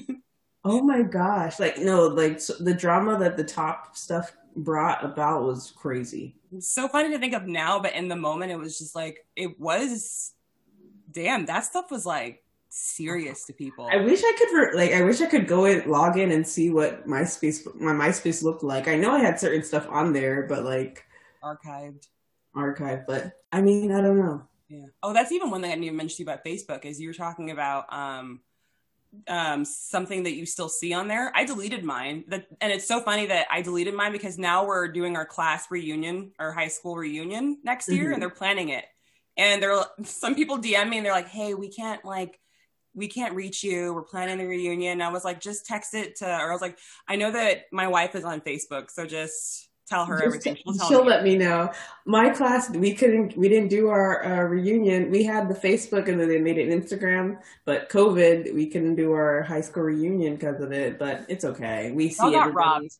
[0.65, 1.57] Oh my gosh!
[1.57, 6.35] Like no, like so the drama that the top stuff brought about was crazy.
[6.51, 9.25] it's so funny to think of now, but in the moment, it was just like,
[9.37, 10.33] it was,
[11.09, 13.87] damn, that stuff was like serious to people.
[13.91, 16.69] I wish I could like I wish I could go and log in, and see
[16.69, 18.87] what MySpace my MySpace looked like.
[18.87, 21.03] I know I had certain stuff on there, but like
[21.43, 22.07] Archived.
[22.55, 23.05] archived.
[23.07, 24.43] But I mean, I don't know.
[24.67, 24.85] Yeah.
[25.01, 27.09] Oh, that's even one thing I didn't even mention to you about Facebook is you
[27.09, 28.41] were talking about um
[29.27, 31.31] um something that you still see on there.
[31.35, 32.25] I deleted mine.
[32.27, 35.65] That and it's so funny that I deleted mine because now we're doing our class
[35.71, 38.13] reunion, our high school reunion next year Mhm.
[38.13, 38.85] and they're planning it.
[39.35, 42.39] And they're some people DM me and they're like, "Hey, we can't like
[42.93, 43.93] we can't reach you.
[43.93, 46.61] We're planning the reunion." And I was like, "Just text it to or I was
[46.61, 50.55] like, I know that my wife is on Facebook, so just tell her Just- everything.
[50.55, 51.71] She'll tell she'll me." let me know.
[52.05, 55.09] My class, we couldn't, we didn't do our uh, reunion.
[55.09, 57.39] We had the Facebook, and then they made it Instagram.
[57.65, 60.99] But COVID, we couldn't do our high school reunion because of it.
[60.99, 61.91] But it's okay.
[61.91, 62.93] We see Y'all got robbed.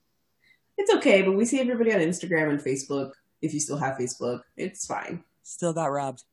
[0.78, 3.12] It's okay, but we see everybody on Instagram and Facebook.
[3.42, 5.24] If you still have Facebook, it's fine.
[5.44, 6.24] Still got robbed.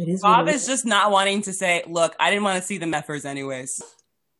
[0.00, 0.22] It is.
[0.22, 3.26] Bob is just not wanting to say, look, I didn't want to see the Meffers
[3.26, 3.82] anyways.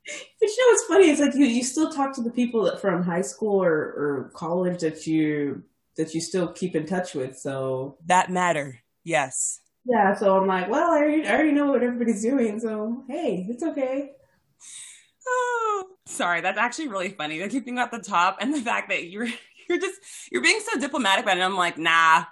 [0.07, 1.11] But you know what's funny?
[1.11, 4.31] It's like you, you still talk to the people that from high school or, or
[4.35, 5.63] college that you
[5.99, 7.37] that you still keep in touch with.
[7.39, 8.81] So That matter.
[9.05, 9.61] Yes.
[9.85, 12.59] yeah, so I'm like, well, I already, I already know what everybody's doing.
[12.59, 14.13] So hey, it's okay.
[15.29, 17.39] Oh, sorry, that's actually really funny.
[17.39, 19.29] They're keeping at the top and the fact that you're
[19.69, 20.01] you're just
[20.33, 21.43] you're being so diplomatic about it.
[21.43, 22.25] I'm like, nah.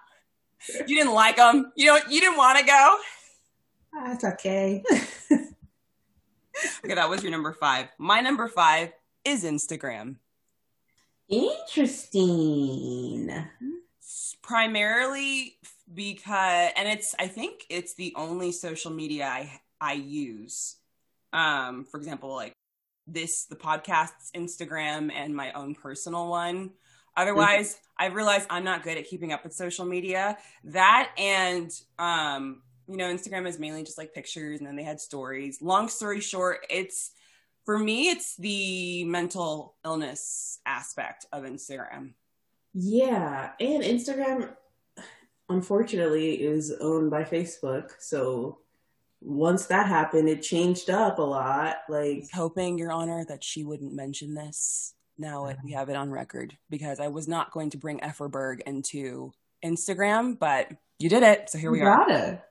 [0.89, 1.71] You didn't like them.
[1.77, 2.99] You know, you didn't want to go.
[4.05, 4.83] That's okay.
[6.85, 7.87] Okay, that was your number five.
[7.99, 8.93] My number five
[9.25, 10.17] is Instagram.
[11.29, 12.51] Interesting.
[14.43, 15.59] primarily
[15.93, 20.77] because and it's i think it's the only social media i i use
[21.35, 22.53] um for example like
[23.07, 26.71] this the podcast's instagram and my own personal one
[27.17, 32.63] otherwise i've realized i'm not good at keeping up with social media that and um
[32.89, 36.21] you know instagram is mainly just like pictures and then they had stories long story
[36.21, 37.13] short it's
[37.65, 42.15] for me it's the mental illness aspect of instagram
[42.75, 44.51] Yeah, and Instagram,
[45.49, 47.93] unfortunately, is owned by Facebook.
[47.99, 48.59] So
[49.21, 51.77] once that happened, it changed up a lot.
[51.89, 54.95] Like, hoping, Your Honor, that she wouldn't mention this.
[55.17, 58.61] Now it, we have it on record because I was not going to bring Efferberg
[58.67, 59.33] into
[59.65, 60.71] Instagram, but
[61.01, 61.97] you did it, so here we you are.
[62.07, 62.43] gotta.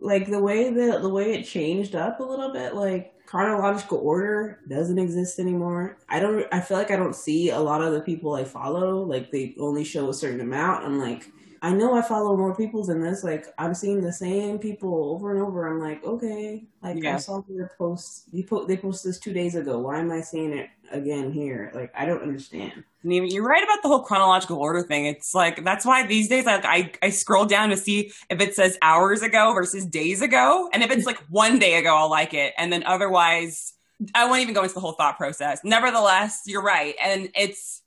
[0.00, 4.60] Like the way that the way it changed up a little bit, like chronological order
[4.68, 5.98] doesn't exist anymore.
[6.08, 6.46] I don't.
[6.52, 9.02] I feel like I don't see a lot of the people I follow.
[9.02, 10.84] Like they only show a certain amount.
[10.84, 11.30] I'm like,
[11.64, 13.22] I know I follow more people than this.
[13.22, 15.68] Like I'm seeing the same people over and over.
[15.68, 17.14] I'm like, okay, like Yeah.
[17.14, 18.24] I saw their post.
[18.32, 19.78] You put they posted this two days ago.
[19.78, 21.70] Why am I seeing it again here?
[21.72, 22.82] Like I don't understand.
[23.04, 25.06] And you- You're right about the whole chronological order thing.
[25.06, 28.56] It's like that's why these days like I, I scroll down to see if it
[28.56, 30.68] says hours ago versus days ago.
[30.72, 32.54] And if it's like one day ago, I'll like it.
[32.58, 33.74] And then otherwise
[34.16, 35.60] I won't even go into the whole thought process.
[35.62, 36.96] Nevertheless, you're right.
[37.00, 37.81] And it's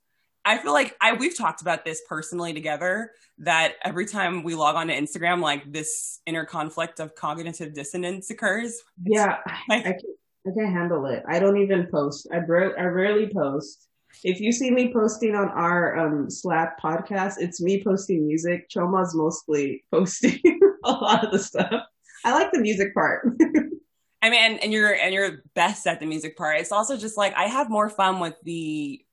[0.46, 4.76] I feel like I we've talked about this personally together that every time we log
[4.76, 8.80] on to Instagram, like this inner conflict of cognitive dissonance occurs.
[9.04, 10.02] Yeah, Like- I can't,
[10.46, 11.24] I can't handle it.
[11.28, 12.28] I don't even post.
[12.32, 13.88] I bar- I rarely post.
[14.24, 18.70] If you see me posting on our um, Slap podcast, it's me posting music.
[18.70, 20.40] Choma's mostly posting
[20.84, 21.82] a lot of the stuff.
[22.24, 23.26] I like the music part.
[24.22, 26.58] I mean, and, and you're and you're best at the music part.
[26.58, 29.04] It's also just like I have more fun with the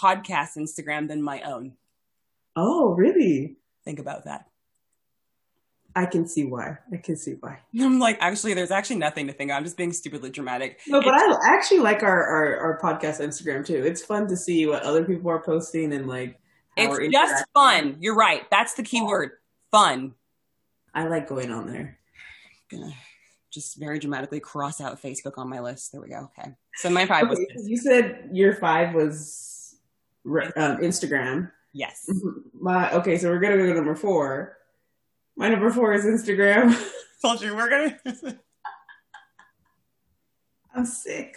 [0.00, 1.74] podcast Instagram than my own.
[2.56, 3.56] oh, really?
[3.84, 4.46] Think about that.
[5.96, 6.78] I can see why.
[6.92, 7.58] I can see why.
[7.80, 9.56] I'm like, actually, there's actually nothing to think of.
[9.56, 10.80] I'm just being stupidly dramatic.
[10.86, 13.82] No, but I actually like our, our, our podcast Instagram too.
[13.84, 16.38] It's fun to see what other people are posting and like
[16.76, 17.96] It's just fun.
[18.00, 18.48] You're right.
[18.50, 19.30] That's the key word.
[19.70, 20.14] Fun.
[20.94, 21.98] I like going on there.
[22.70, 22.92] Gonna
[23.50, 25.92] just very dramatically cross out Facebook on my list.
[25.92, 26.30] There we go.
[26.38, 26.52] Okay.
[26.76, 27.66] So my five was Okay, this.
[27.68, 29.57] you said your five was
[30.56, 31.50] um, Instagram.
[31.72, 32.08] yes.
[32.60, 34.56] My okay, so we're gonna go to number four.
[35.36, 36.76] My number four is Instagram.
[37.22, 37.98] Told you we're gonna.
[40.74, 41.36] I'm sick.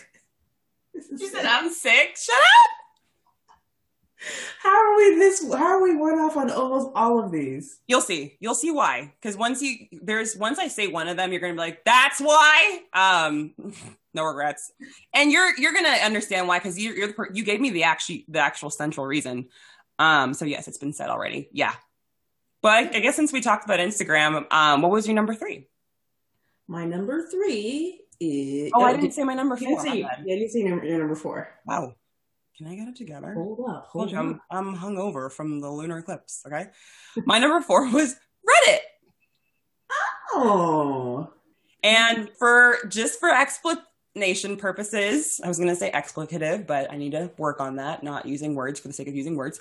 [0.93, 1.31] You sick.
[1.31, 2.15] said I'm sick.
[2.17, 2.80] Shut up.
[4.59, 5.43] How are we this?
[5.53, 7.79] How are we one off on almost all of these?
[7.87, 8.37] You'll see.
[8.39, 9.13] You'll see why.
[9.19, 12.19] Because once you there's once I say one of them, you're gonna be like, "That's
[12.19, 13.53] why." Um,
[14.13, 14.71] no regrets.
[15.13, 17.83] And you're you're gonna understand why because you, you're the per- you gave me the
[17.83, 19.49] actual the actual central reason.
[19.99, 21.49] Um, so yes, it's been said already.
[21.51, 21.73] Yeah.
[22.61, 25.67] But I, guess since we talked about Instagram, um, what was your number three?
[26.67, 28.71] My number three is.
[28.75, 29.83] Oh, I didn't say my number You four.
[29.83, 30.23] didn't say, bad.
[30.25, 31.49] you didn't say number, your number four.
[31.65, 31.95] Wow.
[32.57, 33.33] Can I get it together?
[33.33, 33.87] Hold up.
[33.87, 34.13] Hold.
[34.13, 36.43] I'm I'm hungover from the lunar eclipse.
[36.45, 36.67] Okay.
[37.25, 38.15] My number four was
[38.47, 38.79] Reddit.
[40.33, 41.31] Oh.
[41.83, 47.13] And for just for explanation purposes, I was going to say explicative, but I need
[47.13, 49.59] to work on that, not using words for the sake of using words.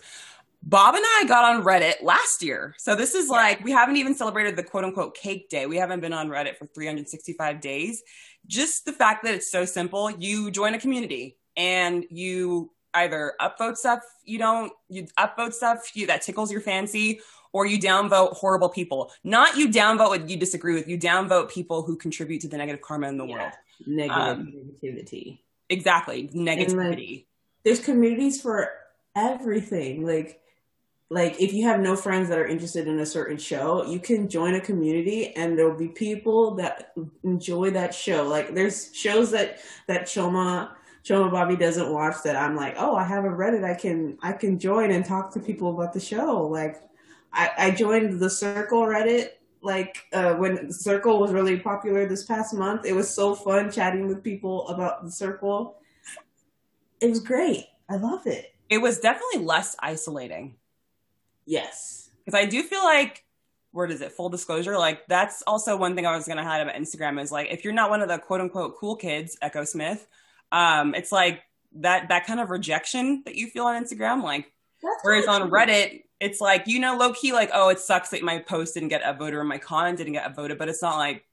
[0.62, 2.74] Bob and I got on Reddit last year.
[2.79, 5.64] So this is like, we haven't even celebrated the quote unquote cake day.
[5.66, 8.03] We haven't been on Reddit for 365 days.
[8.46, 13.76] Just the fact that it's so simple, you join a community and you either upvote
[13.76, 17.20] stuff you don't, you upvote stuff you, that tickles your fancy,
[17.53, 19.11] or you downvote horrible people.
[19.24, 20.88] Not you downvote what you disagree with.
[20.88, 23.35] You downvote people who contribute to the negative karma in the Yeah.
[23.35, 23.53] world.
[23.87, 25.38] Negative Um, negativity.
[25.68, 26.29] Exactly.
[26.29, 27.26] Negativity.
[27.64, 28.70] There's communities for
[29.16, 30.07] everything.
[30.07, 30.40] Like,
[31.11, 34.29] like if you have no friends that are interested in a certain show, you can
[34.29, 36.92] join a community, and there'll be people that
[37.24, 38.29] enjoy that show.
[38.29, 43.05] Like, there's shows that that Choma Choma Bobby doesn't watch that I'm like, oh, I
[43.05, 43.65] have a Reddit.
[43.65, 46.47] I can I can join and talk to people about the show.
[46.47, 46.83] Like,
[47.33, 49.31] I, I joined the Circle Reddit.
[49.63, 54.09] Like uh, when Circle was really popular this past month, it was so fun chatting
[54.09, 55.77] with people about the Circle.
[57.01, 57.67] It was great.
[57.89, 58.55] I love it.
[58.71, 60.55] it was definitely less isolating.
[61.45, 62.11] Yes.
[62.25, 63.25] Because I do feel like,
[63.73, 64.13] what is it?
[64.13, 64.79] Full disclosure.
[64.79, 67.65] Like that's also one thing I was going to highlight about Instagram is like, if
[67.65, 70.07] you're not one of the quote unquote cool kids, Echosmith,
[70.53, 71.43] um, it's like
[71.77, 74.23] that, that kind of rejection that you feel on Instagram.
[74.23, 74.51] Like,
[74.83, 75.51] That's whereas on true.
[75.51, 78.89] Reddit, it's like, you know, low key, like, oh, it sucks that my post didn't
[78.91, 81.25] get upvoted or my comment didn't get upvoted, but it's not like,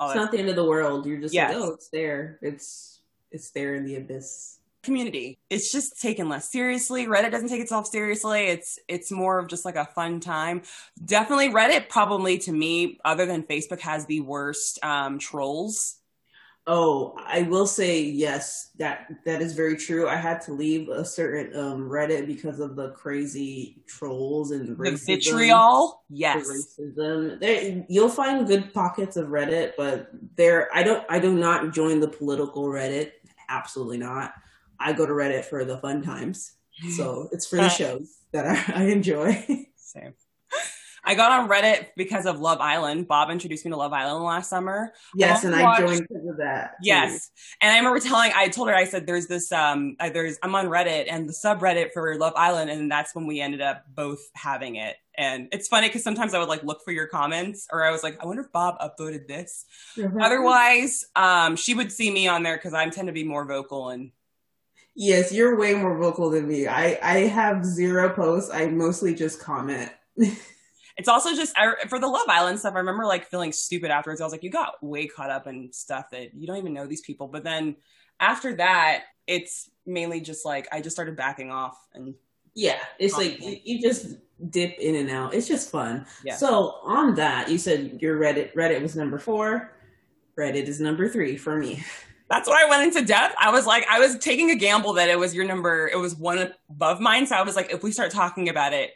[0.00, 1.06] oh, it's not the end of the world.
[1.06, 1.54] You're just Yes.
[1.54, 2.38] like, oh, it's there.
[2.42, 3.00] It's
[3.30, 4.56] it's there in the abyss.
[4.82, 5.38] community.
[5.50, 7.06] It's just taken less seriously.
[7.06, 8.46] Reddit doesn't take itself seriously.
[8.48, 10.62] It's it's more of just like a fun time.
[11.04, 15.99] Definitely Reddit probably to me, other than Facebook, has the worst um, trolls.
[16.72, 20.06] Oh, I will say yes, that that is very true.
[20.06, 24.74] I had to leave a certain um Reddit because of the crazy trolls and The
[24.76, 25.06] racism.
[25.06, 26.04] vitriol.
[26.08, 26.46] the Yes.
[26.48, 27.40] racism.
[27.40, 31.98] There, you'll find good pockets of Reddit, but there, I don't, I do not join
[31.98, 33.12] the political Reddit.
[33.48, 34.32] Absolutely not.
[34.78, 36.52] I go to Reddit for the fun times.
[36.96, 39.32] So it's for the shows that I, I enjoy.
[39.76, 40.14] Same.
[41.10, 43.08] I got on Reddit because of Love Island.
[43.08, 44.92] Bob introduced me to Love Island last summer.
[45.12, 46.74] yes, and I joined because of that.
[46.84, 47.32] Yes.
[47.60, 50.66] And I remember telling, I told her, I said, there's this, um, there's, I'm on
[50.66, 52.70] Reddit and the subreddit for Love Island.
[52.70, 54.98] And that's when we ended up both having it.
[55.16, 58.04] And it's funny because sometimes I would like look for your comments or I was
[58.04, 59.64] like, I wonder if Bob upvoted this.
[59.96, 60.22] Mhm.
[60.22, 63.88] Otherwise, um, she would see me on there because I tend to be more vocal
[63.88, 64.12] and
[64.94, 66.68] Yes, you're way more vocal than me.
[66.68, 68.50] I I have zero posts.
[68.52, 69.90] I mostly just comment.
[71.00, 72.74] It's also just I, for the Love Island stuff.
[72.74, 74.20] I remember like feeling stupid afterwards.
[74.20, 76.86] I was like, you got way caught up in stuff that you don't even know
[76.86, 77.26] these people.
[77.26, 77.76] But then
[78.20, 82.14] after that, it's mainly just like I just started backing off and
[82.54, 84.16] Yeah, it's like you, you just
[84.50, 85.32] dip in and out.
[85.32, 86.04] It's just fun.
[86.22, 86.36] Yeah.
[86.36, 89.72] So on that, you said your Reddit Reddit was number four.
[90.38, 91.82] Reddit is number three for me.
[92.28, 93.36] that's why I went into depth.
[93.38, 95.88] I was like, I was taking a gamble that it was your number.
[95.90, 97.26] It was one above mine.
[97.26, 98.90] So I was like, if we start talking about it,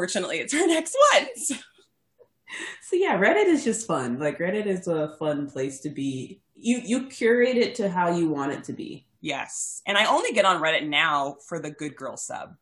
[0.00, 1.26] fortunately, it's our next one.
[1.36, 1.54] So,
[2.82, 4.18] So yeah, Reddit is just fun.
[4.20, 6.40] Like Reddit is a fun place to be.
[6.54, 9.06] You you curate it to how you want it to be.
[9.20, 12.54] yes, and I only get on Reddit now for the Good Girl sub.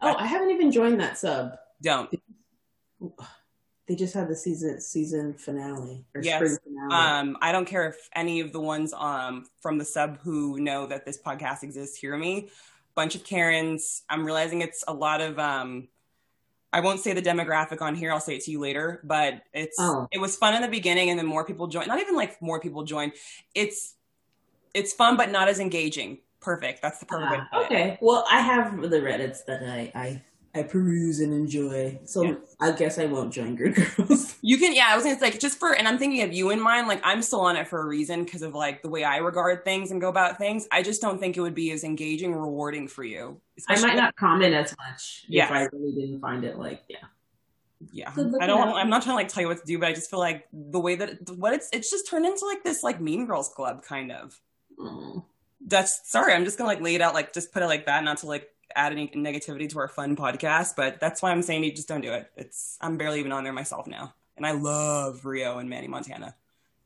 [0.00, 1.56] Oh, I haven't even joined that sub.
[1.82, 2.08] Don't.
[3.88, 6.36] They just had the season season finale or Yes.
[6.36, 6.94] spring finale.
[6.94, 10.86] Um, I don't care if any of the ones um from the sub who know
[10.86, 12.50] that this podcast exists hear me.
[12.94, 14.02] Bunch of Karens.
[14.08, 15.88] I'm realizing it's a lot of um
[16.72, 19.76] I won't say the demographic on here, I'll say it to you later, but it's
[19.78, 20.06] Oh.
[20.12, 21.86] it was fun in the beginning and then more people join.
[21.88, 23.12] Not even like more people join.
[23.54, 23.94] It's
[24.72, 26.18] it's fun but not as engaging.
[26.40, 26.80] Perfect.
[26.80, 27.98] That's the perfect Ah, okay.
[28.00, 30.22] Well, I have the Reddits that I I,
[30.54, 32.00] I peruse and enjoy.
[32.04, 32.34] So Yeah.
[32.60, 34.36] I guess I won't join Good Girls.
[34.42, 36.50] You can, yeah, I was gonna say, like, just for, and I'm thinking of you
[36.50, 39.04] in mind, like, I'm still on it for a reason because of like the way
[39.04, 40.66] I regard things and go about things.
[40.72, 43.40] I just don't think it would be as engaging, or rewarding for you.
[43.68, 45.50] I might not comment as much Yes.
[45.50, 46.96] if I really didn't find it like yeah.
[47.92, 48.60] Yeah, Good I don't.
[48.68, 48.74] out.
[48.76, 50.46] I'm not trying to like tell you what to do, but I just feel like
[50.52, 53.82] the way that what it's it's just turned into like this like Mean Girls club
[53.84, 54.38] kind of.
[54.78, 55.24] Oh.
[55.66, 58.04] That's sorry, I'm just gonna like lay it out like just put it like that,
[58.04, 61.64] not to like add any negativity to our fun podcast, but that's why I'm saying
[61.64, 62.30] you just don't do it.
[62.36, 66.34] It's I'm barely even on there myself now, and I love Rio and Manny Montana.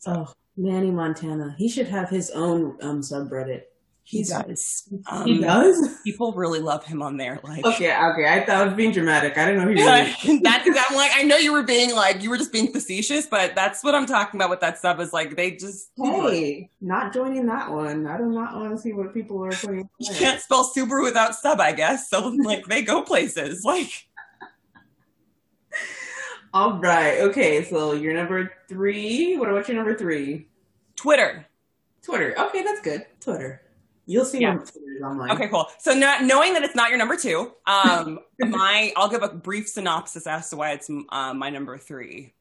[0.06, 1.54] Oh, Manny Montana.
[1.58, 3.62] He should have his own um subreddit.
[4.06, 4.82] He's does.
[4.90, 5.88] he Um, does.
[6.04, 7.40] People really love him on there.
[7.42, 8.28] Like Okay, okay.
[8.28, 9.38] I thought I was being dramatic.
[9.38, 10.40] I didn't know he really.
[10.42, 13.54] that's I'm like I know you were being like you were just being facetious, but
[13.54, 17.46] that's what I'm talking about with that sub is like they just Hey, not joining
[17.46, 18.06] that one.
[18.06, 19.88] I do not want to see what people are putting.
[19.98, 22.10] you can't spell Subaru without sub, I guess.
[22.10, 23.64] So like they go places.
[23.64, 23.88] Like
[26.52, 27.20] All right.
[27.20, 27.64] Okay.
[27.64, 29.36] So you're number three.
[29.38, 30.46] What about your number three?
[30.94, 31.46] Twitter.
[32.02, 32.34] Twitter.
[32.38, 33.06] Okay, that's good.
[33.20, 33.62] Twitter.
[34.06, 34.58] You'll see Yeah.
[35.02, 35.30] online.
[35.32, 35.68] Okay, cool.
[35.78, 39.68] So not, knowing that it's not your number two, um, my I'll give a brief
[39.68, 42.34] synopsis as to why it's uh, my number three.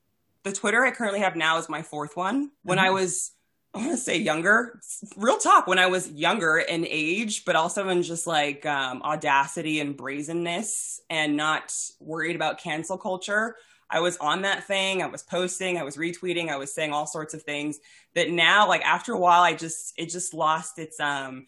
[0.43, 2.51] The Twitter I currently have now is my fourth one.
[2.63, 3.31] When I was,
[3.73, 4.81] I want to say younger,
[5.15, 5.67] real talk.
[5.67, 10.99] When I was younger in age, but also in just like um, audacity and brazenness,
[11.09, 13.55] and not worried about cancel culture.
[13.89, 15.01] I was on that thing.
[15.01, 15.77] I was posting.
[15.77, 16.49] I was retweeting.
[16.49, 17.79] I was saying all sorts of things
[18.15, 21.45] that now, like after a while, I just it just lost its um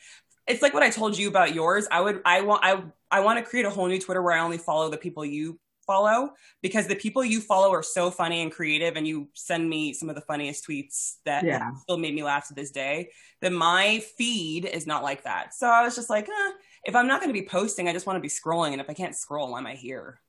[0.47, 1.87] it's like what I told you about yours.
[1.91, 4.41] I would I want I I want to create a whole new Twitter where I
[4.41, 6.31] only follow the people you follow
[6.63, 10.09] because the people you follow are so funny and creative and you send me some
[10.09, 11.69] of the funniest tweets that Yeah.
[11.75, 13.11] still made me laugh to this day.
[13.41, 15.53] That my feed is not like that.
[15.53, 16.51] So I was just like, eh,
[16.85, 18.89] if I'm not going to be posting, I just want to be scrolling and if
[18.89, 20.19] I can't scroll, why am I here?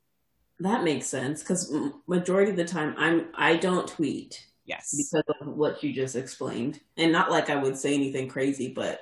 [0.59, 1.71] That makes sense because
[2.07, 4.93] majority of the time I'm I don't tweet Yes.
[4.97, 8.99] because of what you just explained, and not like I would say anything crazy, but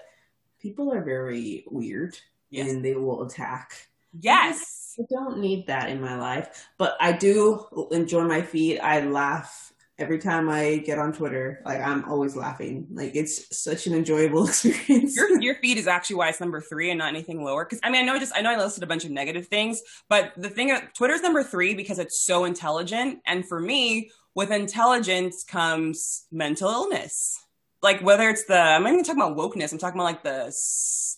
[0.60, 2.18] people are very weird
[2.52, 2.70] Yes.
[2.70, 3.88] and they will attack.
[4.20, 4.96] Yes.
[5.00, 8.80] I don't need that in my life, but I do enjoy my feed.
[8.80, 11.62] I laugh every time I get on Twitter.
[11.66, 12.88] Like I'm always laughing.
[12.92, 15.16] Like it's such an enjoyable experience.
[15.16, 17.66] your your feed is actually why it's number three and not anything lower.
[17.66, 19.48] Because I mean, I know I just I know I listed a bunch of negative
[19.48, 24.52] things, but the thing Twitter's number three because it's so intelligent, and for me, with
[24.52, 27.42] intelligence comes mental illness.
[27.82, 29.72] Like whether it's the I'm not even talking about wokeness.
[29.72, 30.56] I'm talking about like the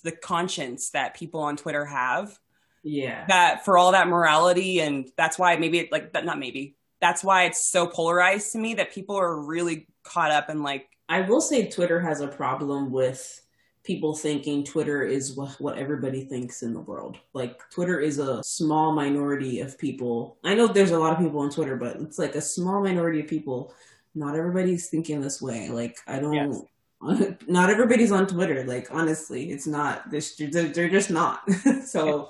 [0.03, 2.37] the conscience that people on Twitter have.
[2.83, 3.25] yeah.
[3.27, 7.23] That for all that morality, and that's why maybe it, like that not maybe that's
[7.23, 11.21] why it's so polarized to me that people are really caught up in like I
[11.21, 13.41] will say Twitter has a problem with
[13.88, 17.17] people thinking Twitter is what, what everybody thinks in the world.
[17.33, 20.38] Like Twitter is a small minority of people.
[20.43, 23.21] I know there's a lot of people on Twitter, but it's like a small minority
[23.21, 23.73] of people.
[24.13, 25.69] Not everybody's thinking this way.
[25.69, 26.33] Like I don't.
[26.33, 26.62] Yes.
[27.47, 28.63] Not everybody's on Twitter.
[28.63, 30.10] Like honestly, it's not.
[30.10, 31.47] They're, they're just not.
[31.86, 32.27] so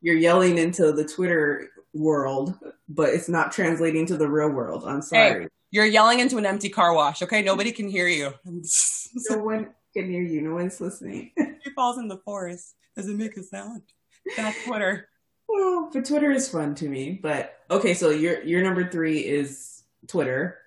[0.00, 2.54] you're yelling into the Twitter world,
[2.88, 4.84] but it's not translating to the real world.
[4.86, 5.48] I'm sorry.
[5.70, 7.22] You're yelling into an empty car wash.
[7.22, 8.34] Okay, nobody can hear you.
[9.30, 10.42] No one can hear you.
[10.42, 11.30] No one's listening.
[11.64, 12.74] He falls in the forest.
[12.94, 13.82] Does it make a sound?
[14.36, 15.08] That's Twitter.
[15.48, 17.18] Well, but Twitter is fun to me.
[17.22, 20.58] But okay, so your your number three is Twitter.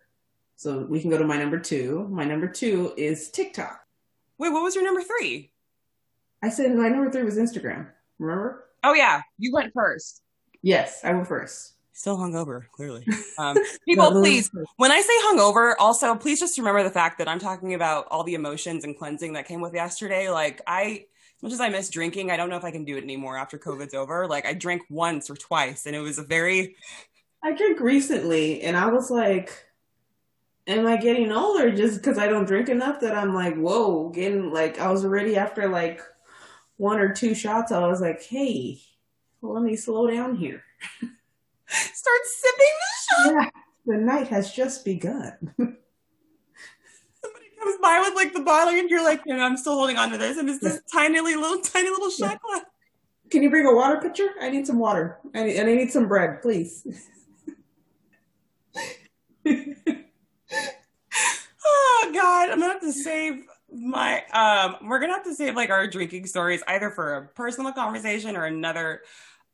[0.56, 2.08] So we can go to my number two.
[2.10, 3.80] My number two is TikTok.
[4.40, 5.52] Wait, what was your number three?
[6.42, 7.88] I said my number three was Instagram.
[8.18, 8.66] Remember?
[8.84, 10.22] Oh yeah, you went first.
[10.68, 11.76] Yes, I went first.
[11.94, 13.08] Still hungover, clearly.
[13.40, 13.56] Um,
[13.86, 17.76] people, please, when I say hungover, also please just remember the fact that I'm talking
[17.76, 20.32] about all the emotions and cleansing that came with yesterday.
[20.32, 21.06] Like I,
[21.38, 23.38] as much as I miss drinking, I don't know if I can do it anymore
[23.38, 24.28] after COVID's over.
[24.28, 26.76] Like I drank once or twice, and it was a very.
[27.44, 29.68] I drank recently, and I was like,
[30.66, 34.52] "Am I getting older just because I don't drink enough?" That I'm like, "Whoa!" Getting
[34.52, 36.02] like I was already after like
[36.78, 37.72] one or two shots.
[37.72, 38.82] I was like, "Hey,
[39.42, 40.64] well, let me slow down here."
[41.68, 43.34] Start sipping the shot.
[43.34, 43.50] Yeah,
[43.86, 45.36] the night has just begun.
[45.58, 45.78] Somebody
[47.60, 50.18] comes by with like the bottle, and you're like, "No, I'm still holding on to
[50.18, 52.64] this," and it's this tiny little, tiny little shot glass.
[53.30, 54.30] Can you bring a water pitcher?
[54.42, 55.18] I need some water.
[55.36, 56.88] I need, and I need some bread, please.
[61.66, 64.24] oh God, I'm gonna have to save my.
[64.28, 68.36] Um, we're gonna have to save like our drinking stories either for a personal conversation
[68.36, 69.02] or another.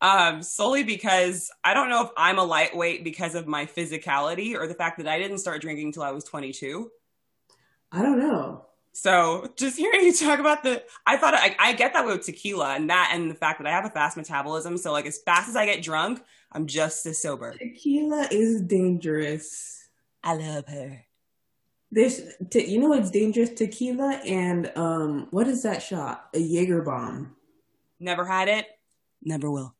[0.01, 4.67] Um, solely because I don't know if I'm a lightweight because of my physicality or
[4.67, 6.91] the fact that I didn't start drinking until I was 22.
[7.89, 8.65] I don't know.
[8.91, 12.75] So just hearing you talk about the, I thought I, I get that with tequila
[12.75, 14.77] and that, and the fact that I have a fast metabolism.
[14.77, 17.53] So like as fast as I get drunk, I'm just as sober.
[17.53, 19.87] Tequila is dangerous.
[20.23, 21.05] I love her.
[21.93, 23.51] There's, te- you know, it's dangerous.
[23.51, 26.27] Tequila and um, what is that shot?
[26.33, 27.35] A Jaeger bomb.
[27.99, 28.65] Never had it.
[29.23, 29.75] Never will.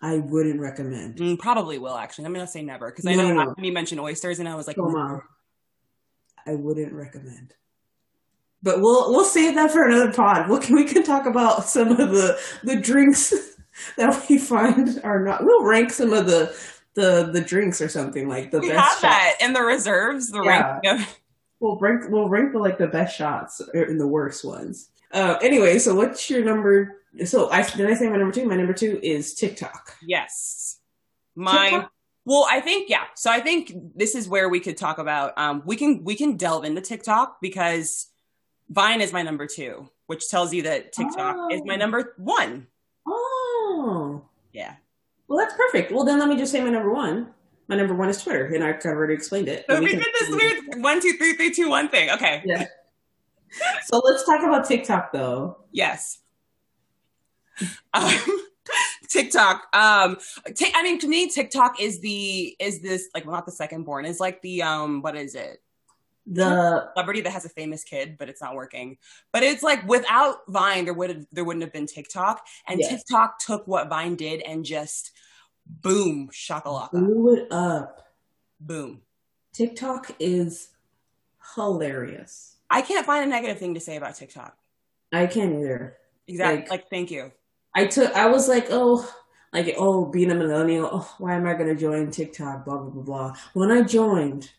[0.00, 1.16] I wouldn't recommend.
[1.16, 2.24] Mm, probably will actually.
[2.26, 3.54] I'm gonna say never because I No, know no, no.
[3.58, 5.22] you mentioned oysters and I was like, Come on.
[6.46, 7.52] I wouldn't recommend.
[8.62, 10.48] But we'll we'll save that for another pod.
[10.48, 13.34] We can we can talk about some of the the drinks
[13.96, 15.44] that we find are not.
[15.44, 16.54] We'll rank some of the
[16.94, 18.78] the the drinks or something like the we best.
[18.80, 19.00] have shots.
[19.02, 20.30] that in the reserves.
[20.30, 20.78] The Yeah.
[20.80, 21.19] ranking of
[21.60, 24.88] We'll rank we'll rank the like the best shots and the worst ones.
[25.12, 26.96] Uh, anyway, so what's your number?
[27.24, 28.46] So I did I say my number two?
[28.46, 29.96] My number two is TikTok.
[30.02, 30.78] Yes.
[31.34, 31.92] My TikTok?
[32.24, 33.04] well, I think yeah.
[33.14, 36.36] So I think this is where we could talk about um we can we can
[36.36, 38.06] delve into TikTok because
[38.70, 41.78] Vine is my number 2, which tells you that TikTok is my Oh.
[41.78, 42.66] number 1.
[43.06, 44.74] Oh, Yeah.
[45.28, 45.90] well that's perfect.
[45.92, 47.34] Well then let me just say my number one.
[47.70, 49.64] My number one is Twitter, and I've already explained it.
[49.68, 52.10] But we can- did this weird one, two, three, three, two, one thing.
[52.10, 52.42] Okay.
[52.44, 52.66] Yeah.
[53.86, 55.58] So let's talk about TikTok though.
[55.70, 56.18] Yes.
[57.94, 58.12] Um,
[59.08, 59.68] TikTok.
[59.72, 60.16] Um,
[60.56, 63.84] ta- I mean, to me, TikTok is the is this like well, not the second
[63.84, 65.62] born is like the um what is it
[66.26, 68.98] The celebrity that has a famous kid, but it's not working.
[69.32, 72.90] But it's like without Vine, there would there wouldn't have been TikTok, and Yes.
[72.90, 75.12] TikTok took what Vine did and just
[75.82, 78.06] boom, shakalaka, blew it up.
[78.60, 79.02] boom.
[79.52, 80.68] TikTok is
[81.56, 82.56] hilarious.
[82.68, 84.56] I can't find a negative thing to say about TikTok.
[85.12, 85.96] I can't either.
[86.28, 86.60] Exactly.
[86.62, 87.32] Like- Like, thank you.
[87.74, 88.12] I took.
[88.14, 89.08] I was like, oh,
[89.52, 90.88] like oh, being a millennial.
[90.92, 92.64] Oh, why am I gonna join TikTok?
[92.64, 93.36] Blah blah blah blah.
[93.54, 94.50] When I joined,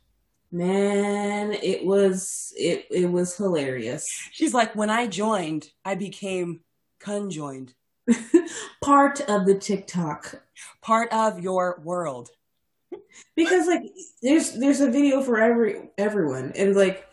[0.52, 4.08] man, it was it it was hilarious.
[4.32, 6.62] She's like, when I joined, I became
[7.00, 7.74] conjoined,
[8.82, 10.42] Part of the TikTok.
[10.82, 12.30] Part of your world.
[13.36, 13.84] because like
[14.22, 16.52] there's there's a video for every everyone.
[16.56, 17.08] And like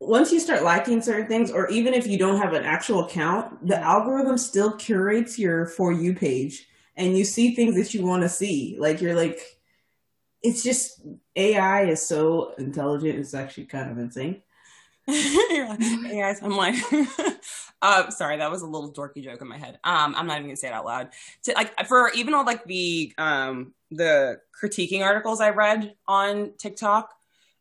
[0.00, 3.66] once you start liking certain things or even if you don't have an actual account
[3.66, 6.68] the algorithm still curates your for you page.
[6.96, 8.76] And you see things that you want to see.
[8.78, 9.40] Like you're like
[10.44, 11.00] it's just
[11.34, 14.42] ai is so intelligent it's actually kind of insane
[15.06, 16.76] hey guys, I'm like,
[17.82, 19.78] uh, sorry, that was a little dorky joke in my head.
[19.84, 21.10] Um, I'm not even gonna say it out loud.
[21.44, 27.12] To, like for even all like the um the critiquing articles I read on TikTok,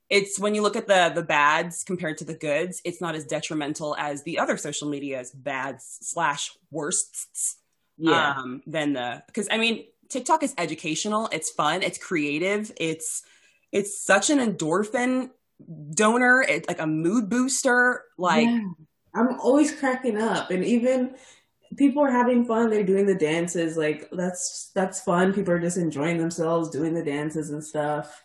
[0.09, 3.25] it's when you look at the the bads compared to the goods, it's not as
[3.25, 7.57] detrimental as the other social media's bads slash worsts
[7.97, 13.23] yeah um than the because I mean TikTok is educational, it's fun, it's creative, it's
[13.71, 15.31] it's such an endorphin
[15.91, 18.03] donor, it's like a mood booster.
[18.17, 18.67] Like Yeah.
[19.15, 21.15] i'm always cracking up and even
[21.77, 25.77] people are having fun they're doing the dances like that's that's fun people are just
[25.77, 28.23] enjoying themselves doing the dances and stuff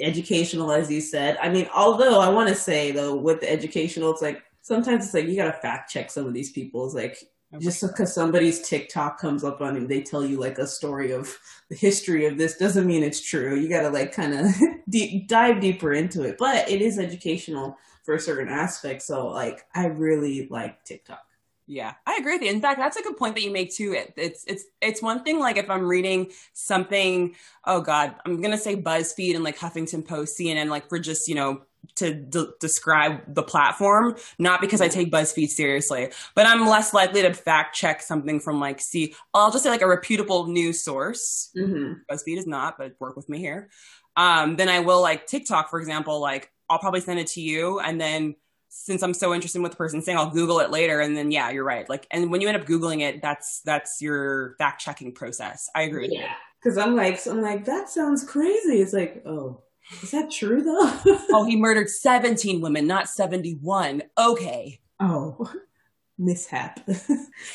[0.00, 4.10] educational as you said i mean although i want to say though with the educational
[4.12, 7.16] it's like sometimes it's like you gotta fact check some of these people it's like
[7.54, 11.12] Oh just because somebody's tiktok comes up on and they tell you like a story
[11.12, 11.38] of
[11.70, 13.54] the history of this doesn't mean it's true.
[13.54, 14.46] You gotta like kind of
[14.88, 16.36] deep, dive deeper into it.
[16.38, 21.24] But it is educational for a certain aspect so like i really like tiktok.
[21.66, 22.50] Yeah, I agree with you.
[22.50, 23.94] In fact, that's a good point that you make too.
[23.94, 27.34] It, it's it's it's one thing like if I'm reading something,
[27.64, 31.34] oh god, I'm gonna say BuzzFeed and like Huffington Post, CNN, like for just you
[31.34, 31.62] know
[31.96, 37.22] to d- describe the platform, not because I take BuzzFeed seriously, but I'm less likely
[37.22, 41.50] to fact check something from like see I'll just say like a reputable news source.
[41.56, 41.94] Mm-hmm.
[42.10, 43.70] BuzzFeed is not, but work with me here.
[44.16, 47.80] Um, then I will like TikTok, for example, like I'll probably send it to you
[47.80, 48.36] and then
[48.76, 50.98] since I'm so interested in what the person's saying, I'll Google it later.
[50.98, 51.88] And then, yeah, you're right.
[51.88, 55.70] Like, and when you end up Googling it, that's, that's your fact checking process.
[55.76, 56.08] I agree.
[56.10, 56.32] Yeah.
[56.62, 58.80] Cause I'm like, so I'm like, that sounds crazy.
[58.80, 59.62] It's like, oh,
[60.02, 60.92] is that true though?
[61.32, 64.02] oh, he murdered 17 women, not 71.
[64.18, 64.80] Okay.
[65.00, 65.52] Oh,
[66.18, 66.80] mishap.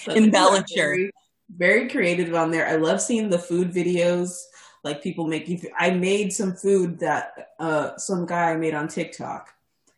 [0.06, 0.66] Embellisher.
[0.76, 1.12] Very,
[1.56, 2.68] very creative on there.
[2.68, 4.38] I love seeing the food videos
[4.84, 9.54] like people making i made some food that uh some guy made on tiktok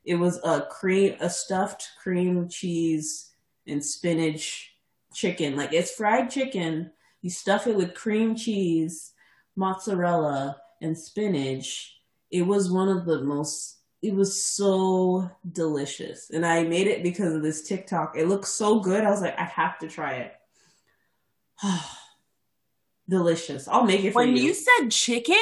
[0.05, 3.31] it was a cream a stuffed cream cheese
[3.67, 4.73] and spinach
[5.13, 9.13] chicken like it's fried chicken you stuff it with cream cheese
[9.55, 12.00] mozzarella and spinach
[12.31, 17.33] it was one of the most it was so delicious and i made it because
[17.35, 20.33] of this tiktok it looked so good i was like i have to try it
[23.09, 23.67] delicious.
[23.67, 24.35] I'll make it for when you.
[24.35, 25.35] When you said chicken,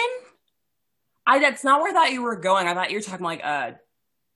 [1.26, 2.68] I that's not where I thought you were going.
[2.68, 3.72] I thought you were talking like uh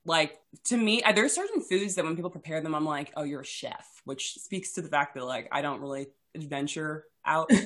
[0.05, 3.23] like to me, uh, there's certain foods that when people prepare them, I'm like, oh,
[3.23, 7.51] you're a chef, which speaks to the fact that like I don't really adventure out.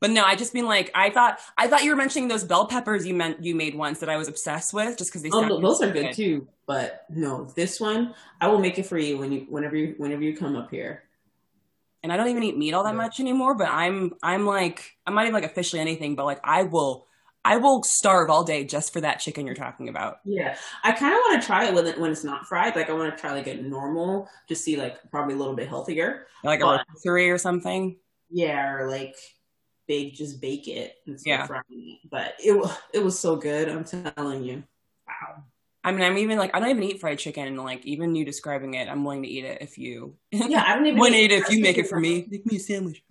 [0.00, 2.66] but no, I just mean like I thought I thought you were mentioning those bell
[2.66, 5.30] peppers you meant you made once that I was obsessed with just because they.
[5.32, 6.48] Oh, no, those are good, good too.
[6.66, 10.22] But no, this one I will make it for you when you whenever you whenever
[10.22, 11.04] you come up here
[12.06, 13.54] and I don't even eat meat all that much anymore.
[13.54, 17.06] But I'm I'm like I'm not even like officially anything, but like I will
[17.44, 20.18] I will starve all day just for that chicken you're talking about.
[20.24, 22.76] Yeah, I kind of want to try it when it when it's not fried.
[22.76, 25.68] Like I want to try like a normal, just see like probably a little bit
[25.68, 27.96] healthier, like but, a rotisserie or something.
[28.30, 29.16] Yeah, or like
[29.86, 31.46] bake just bake it yeah.
[31.70, 31.98] It.
[32.10, 33.68] But it it was so good.
[33.68, 34.62] I'm telling you.
[35.06, 35.44] Wow.
[35.86, 37.46] I mean, I'm even like, I don't even eat fried chicken.
[37.46, 40.16] And like, even you describing it, I'm willing to eat it if you.
[40.32, 42.26] Yeah, I don't even want to eat it if you make it for me.
[42.28, 43.04] Make me a sandwich.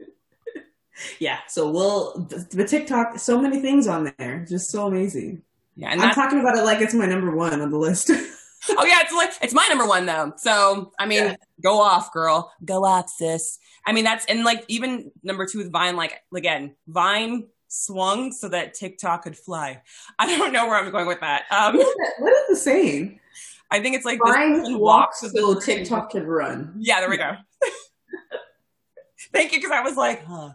[1.18, 5.42] yeah, so we'll the, the, TikTok, so many things on there, just so amazing.
[5.76, 8.10] Yeah, and I'm talking about it like it's my number one on the list.
[8.70, 10.32] oh yeah, it's like it's my number one though.
[10.38, 11.36] So I mean, yeah.
[11.62, 13.58] go off, girl, go off, sis.
[13.86, 18.48] I mean, that's and like even number two with Vine, like again, Vine swung so
[18.48, 19.82] that TikTok could fly.
[20.18, 21.44] I don't know where I'm going with that.
[21.50, 22.12] Um, what, is that?
[22.18, 23.20] what is the saying?
[23.70, 26.74] I think it's like Vine walks so TikTok can run.
[26.78, 27.36] Yeah, there we go.
[29.32, 30.52] Thank you, because I was like, huh.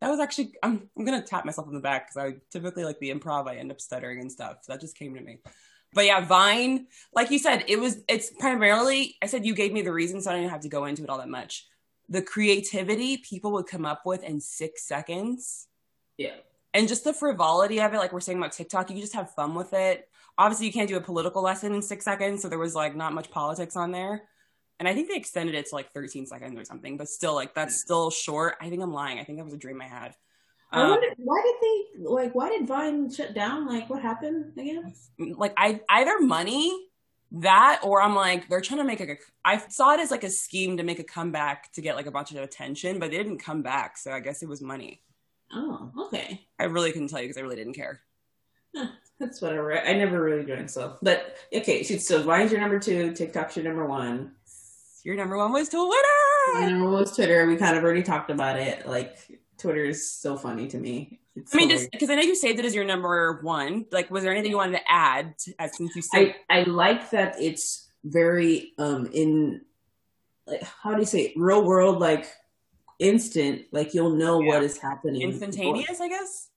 [0.00, 2.98] That was actually I'm I'm gonna tap myself on the back because I typically like
[2.98, 4.58] the improv I end up stuttering and stuff.
[4.62, 5.38] So that just came to me.
[5.94, 9.80] But yeah, Vine, like you said, it was it's primarily I said you gave me
[9.80, 11.66] the reason, so I didn't have to go into it all that much.
[12.08, 15.66] The creativity people would come up with in six seconds
[16.16, 16.34] yeah.
[16.74, 19.54] And just the frivolity of it, like we're saying about TikTok, you just have fun
[19.54, 20.08] with it.
[20.36, 23.14] Obviously, you can't do a political lesson in six seconds, so there was like not
[23.14, 24.22] much politics on there.
[24.78, 27.54] And I think they extended it to like 13 seconds or something, but still, like
[27.54, 28.56] that's still short.
[28.60, 29.18] I think I'm lying.
[29.18, 30.14] I think that was a dream I had.
[30.70, 33.66] I um, wonder why did they like why did Vine shut down?
[33.66, 34.92] Like what happened again?
[35.18, 36.76] Like I either money
[37.32, 40.24] that or I'm like they're trying to make like a I saw it as like
[40.24, 43.16] a scheme to make a comeback to get like a bunch of attention, but they
[43.16, 45.02] didn't come back, so I guess it was money.
[45.52, 46.46] Oh, okay.
[46.58, 48.00] I really couldn't tell you because I really didn't care.
[48.74, 49.78] Huh, that's whatever.
[49.78, 50.96] I never really joined so.
[51.02, 54.32] But okay, so Vine's your number two, TikTok's your number one.
[55.04, 55.84] Your number one was Twitter.
[56.54, 57.46] My number one was Twitter.
[57.46, 58.88] We kind of already talked about it.
[58.88, 59.16] Like
[59.58, 61.20] Twitter is so funny to me.
[61.34, 63.86] It's I mean, just because I know you saved it as your number one.
[63.90, 66.34] Like, was there anything you wanted to add as since you said?
[66.50, 69.60] I I like that it's very um in
[70.46, 71.32] like how do you say it?
[71.36, 72.26] real world like
[72.98, 74.48] instant, like you'll know yeah.
[74.48, 75.22] what is happening.
[75.22, 76.48] Instantaneous, I guess.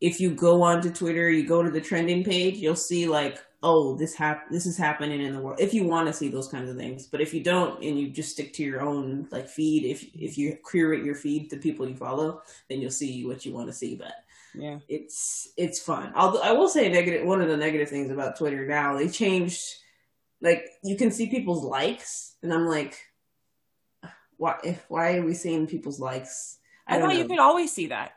[0.00, 3.96] If you go onto Twitter, you go to the trending page, you'll see like, oh,
[3.96, 5.60] this hap- this is happening in the world.
[5.60, 8.08] If you want to see those kinds of things, but if you don't and you
[8.08, 11.88] just stick to your own like feed, if if you curate your feed to people
[11.88, 13.96] you follow, then you'll see what you want to see.
[13.96, 14.14] But
[14.54, 16.12] yeah, it's it's fun.
[16.14, 16.90] Although I will say.
[17.24, 19.62] One of the negative things about Twitter now, they changed.
[20.40, 22.98] Like you can see people's likes, and I'm like,
[24.38, 26.58] why if why are we seeing people's likes?
[26.86, 27.18] I, I thought know.
[27.18, 28.12] you could always see that.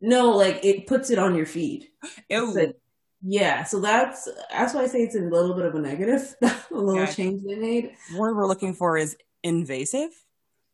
[0.00, 1.88] No, like it puts it on your feed.
[2.28, 2.74] Ew.
[3.22, 6.54] Yeah, so that's that's why I say it's a little bit of a negative, a
[6.70, 7.12] little okay.
[7.12, 7.92] change they made.
[8.14, 10.10] What we're looking for is invasive.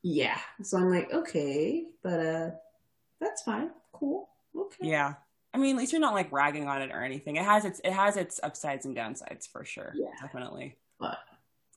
[0.03, 2.51] Yeah, so I'm like, okay, but uh,
[3.21, 4.89] that's fine, cool, okay.
[4.89, 5.15] Yeah,
[5.53, 7.37] I mean, at least you're not like ragging on it or anything.
[7.37, 9.93] It has its it has its upsides and downsides for sure.
[9.95, 10.77] Yeah, definitely.
[11.01, 11.19] But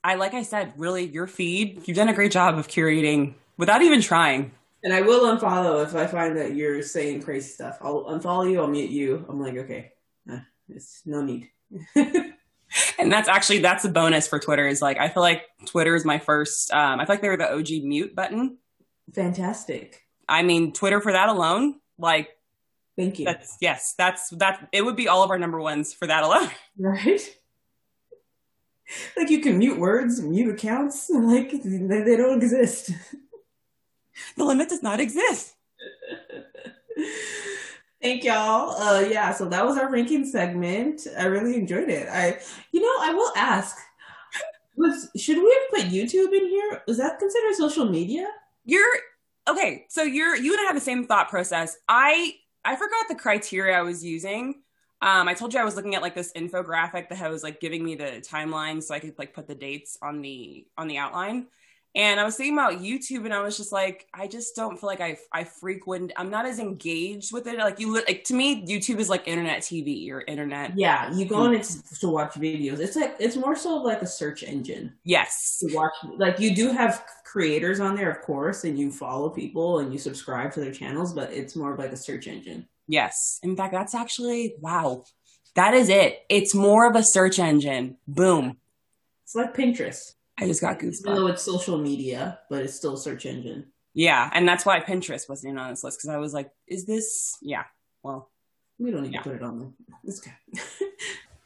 [0.04, 3.82] I like I said, really your feed, you've done a great job of curating without
[3.82, 4.52] even trying.
[4.84, 7.78] And I will unfollow if I find that you're saying crazy stuff.
[7.80, 9.24] I'll unfollow you, I'll mute you.
[9.28, 9.91] I'm like, okay,
[10.76, 11.48] it's no need.
[11.94, 14.66] and that's actually that's a bonus for Twitter.
[14.66, 16.72] Is like I feel like Twitter is my first.
[16.72, 18.58] Um, I feel like they were the OG mute button.
[19.14, 20.02] Fantastic.
[20.28, 22.30] I mean, Twitter for that alone, like
[22.96, 23.24] Thank you.
[23.24, 24.68] that's yes, that's that.
[24.72, 26.50] It would be all of our number ones for that alone.
[26.78, 27.20] right?
[29.16, 32.90] Like you can mute words, mute accounts, like they don't exist.
[34.36, 35.54] The limit does not exist.
[38.02, 38.70] Thank y'all.
[38.72, 41.06] Uh, yeah, so that was our ranking segment.
[41.16, 42.08] I really enjoyed it.
[42.08, 42.40] I,
[42.72, 43.76] you know, I will ask:
[44.76, 46.82] Was should we have put YouTube in here?
[46.88, 48.26] Was that considered social media?
[48.64, 48.84] You're
[49.48, 49.86] okay.
[49.88, 51.76] So you're you and I have the same thought process.
[51.88, 52.34] I
[52.64, 54.62] I forgot the criteria I was using.
[55.00, 57.84] Um, I told you I was looking at like this infographic that was like giving
[57.84, 61.46] me the timeline so I could like put the dates on the on the outline.
[61.94, 64.86] And I was thinking about YouTube, and I was just like, I just don't feel
[64.88, 66.12] like I I frequent.
[66.16, 67.58] I'm not as engaged with it.
[67.58, 70.72] Like you, like to me, YouTube is like internet TV or internet.
[70.78, 72.78] Yeah, you go on it to, to watch videos.
[72.78, 75.92] It's like it's more so like a search engine Yes, to watch.
[76.16, 79.98] Like you do have creators on there, of course, and you follow people and you
[79.98, 82.66] subscribe to their channels, but it's more of like a search engine.
[82.88, 83.38] yes.
[83.42, 85.04] In fact, that's actually wow.
[85.54, 86.22] That is it.
[86.30, 87.98] It's more of a search engine.
[88.08, 88.56] Boom.
[89.24, 90.14] It's like Pinterest.
[90.38, 91.14] I just got Even goosebumps.
[91.16, 93.66] though it's social media, but it's still a search engine.
[93.94, 97.36] Yeah, and that's why Pinterest wasn't on this list because I was like, is this?
[97.42, 97.64] Yeah.
[98.02, 98.30] Well,
[98.78, 99.20] We don't need Yeah.
[99.22, 99.70] to put it on there.
[100.04, 100.32] It's okay.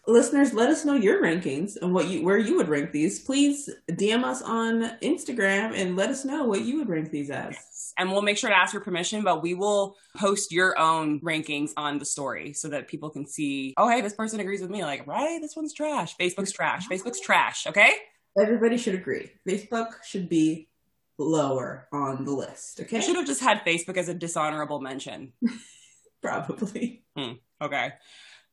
[0.08, 3.18] Listeners, let us know your rankings and what you where you would rank these.
[3.24, 7.56] Please DM us on Instagram and let us know what you would rank these as.
[7.98, 11.70] and we'll make sure to ask your permission, but we will post your own rankings
[11.76, 14.84] on the story so that people can see, oh, hey, this person agrees with me.
[14.84, 16.16] Like, right, this one's trash.
[16.16, 16.86] Facebook's trash.
[16.88, 17.66] Facebook's trash.
[17.66, 17.92] Okay.
[18.38, 19.30] Everybody should agree.
[19.48, 20.68] Facebook should be
[21.18, 22.80] lower on the list.
[22.80, 25.32] Okay, I should have just had Facebook as a dishonorable mention.
[26.22, 27.02] probably.
[27.16, 27.92] Hmm, okay.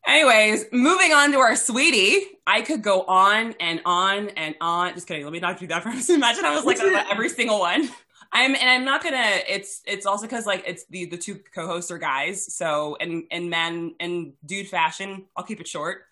[0.06, 2.26] Anyways, moving on to our sweetie.
[2.46, 4.94] I could go on and on and on.
[4.96, 5.24] Just kidding.
[5.24, 6.10] Let me not do that for us.
[6.10, 7.90] Imagine I was like every single one.
[8.32, 9.40] I'm and I'm not gonna.
[9.48, 12.54] It's it's also because like it's the the two co-hosts are guys.
[12.54, 15.26] So and and men and dude fashion.
[15.38, 16.04] I'll keep it short.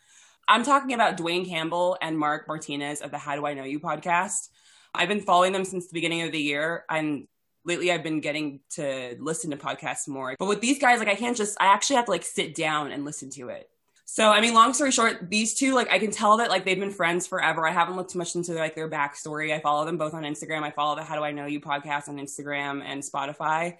[0.51, 3.79] I'm talking about Dwayne Campbell and Mark Martinez of the How Do I Know You
[3.79, 4.49] podcast.
[4.93, 7.25] I've been following them since the beginning of the year, and
[7.63, 10.35] lately I've been getting to listen to podcasts more.
[10.37, 11.55] But with these guys, like I can't just.
[11.61, 13.69] I actually have to like sit down and listen to it.
[14.03, 16.77] So I mean, long story short, these two, like I can tell that like they've
[16.77, 17.65] been friends forever.
[17.65, 19.53] I haven't looked too much into like their backstory.
[19.53, 20.63] I follow them both on Instagram.
[20.63, 23.77] I follow the How Do I Know You podcast on Instagram and Spotify.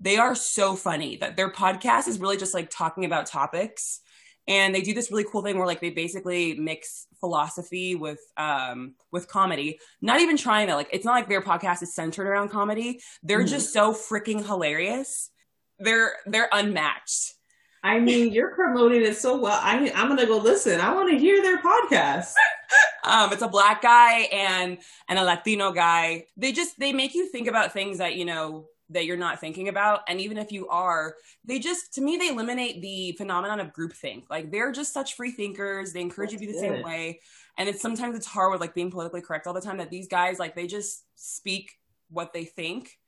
[0.00, 4.00] They are so funny that their podcast is really just like talking about topics.
[4.46, 8.94] And they do this really cool thing where like they basically mix philosophy with um
[9.10, 9.78] with comedy.
[10.02, 13.00] Not even trying to like it's not like their podcast is centered around comedy.
[13.22, 13.48] They're Mhm.
[13.48, 15.30] just so freaking hilarious.
[15.78, 17.34] They're they're unmatched.
[17.82, 19.60] I mean, you're promoting it so well.
[19.62, 20.80] I mean, I'm gonna go listen.
[20.80, 22.32] I want to hear their podcast.
[23.04, 24.78] um it's a black guy and
[25.08, 28.66] and a latino guy they just they make you think about things that you know
[28.94, 30.00] that you're not thinking about.
[30.08, 34.24] And even if you are they just to me they eliminate the phenomenon of groupthink.
[34.30, 35.92] Like they're just such free thinkers.
[35.92, 37.20] They encourage you to be the That's same way.
[37.58, 40.08] And it's sometimes it's hard with like being politically correct all the time that these
[40.08, 41.72] guys like they just speak
[42.10, 42.98] what they think.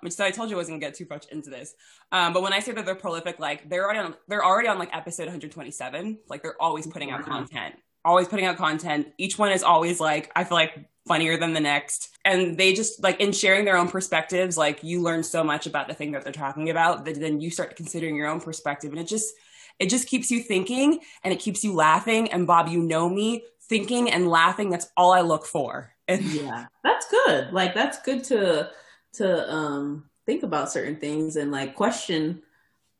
[0.00, 1.74] I mean, so I told you I wasn't gonna get too much into this,
[2.12, 4.78] um, but when I say that they're prolific, like they're already on, they're already on
[4.78, 6.18] like episode 127.
[6.28, 7.74] Like they're always putting out content,
[8.04, 9.08] always putting out content.
[9.16, 13.02] Each one is always like I feel like funnier than the next, and they just
[13.02, 16.24] like in sharing their own perspectives, like you learn so much about the thing that
[16.24, 19.34] they're talking about that then you start considering your own perspective, and it just
[19.78, 22.30] it just keeps you thinking and it keeps you laughing.
[22.30, 24.70] And Bob, you know me, thinking and laughing.
[24.70, 25.90] That's all I look for.
[26.06, 28.70] And yeah that's good like that's good to
[29.14, 32.42] to um think about certain things and like question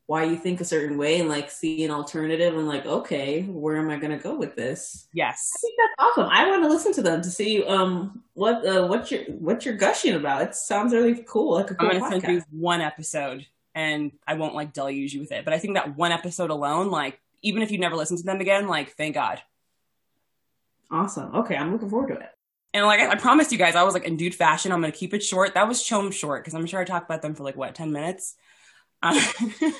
[0.07, 3.77] why you think a certain way and like see an alternative and like okay where
[3.77, 6.69] am i going to go with this yes, i think that's awesome i want to
[6.69, 10.53] listen to them to see um what uh what you're what you're gushing about it
[10.55, 12.21] sounds really cool like a cool I'm gonna podcast.
[12.21, 15.43] send you one episode, and I won't like deluge you with it.
[15.43, 18.39] But I think that one episode alone, like even if you never listen to them
[18.41, 19.41] again, like thank God.
[20.91, 22.29] awesome okay i'm looking forward to it
[22.73, 24.71] And like I, I promised you guys, I was like in dude fashion.
[24.71, 25.53] I'm gonna keep it short.
[25.55, 27.91] That was Chom short because I'm sure I talked about them for like what ten
[27.91, 28.35] minutes.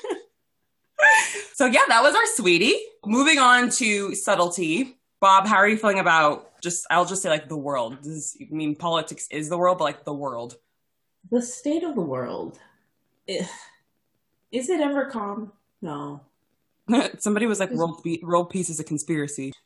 [1.54, 2.76] So yeah, that was our sweetie.
[3.06, 4.98] Moving on to subtlety.
[5.22, 6.86] Bob, how are you feeling about just?
[6.90, 8.02] I'll just say like the world.
[8.02, 10.58] Does I mean politics is the world, but like the world.
[11.32, 12.60] the state of the world
[13.28, 13.50] is
[14.52, 15.52] it ever calm
[15.82, 16.22] no
[17.18, 19.52] Somebody was like world, pe- world peace is a conspiracy.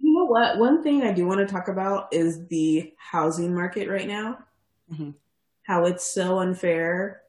[0.00, 0.58] You know what?
[0.58, 4.38] One thing I do want to talk about is the housing market right now.
[4.92, 5.14] Mhm.
[5.62, 7.22] How it's so unfair.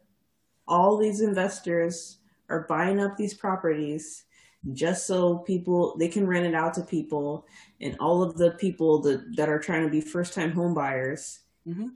[0.67, 4.25] All these investors are buying up these properties
[4.73, 7.45] just so people they can rent it out to people
[7.81, 11.39] and all of the people that, that are trying to be first time home buyers
[11.67, 11.87] mm-hmm.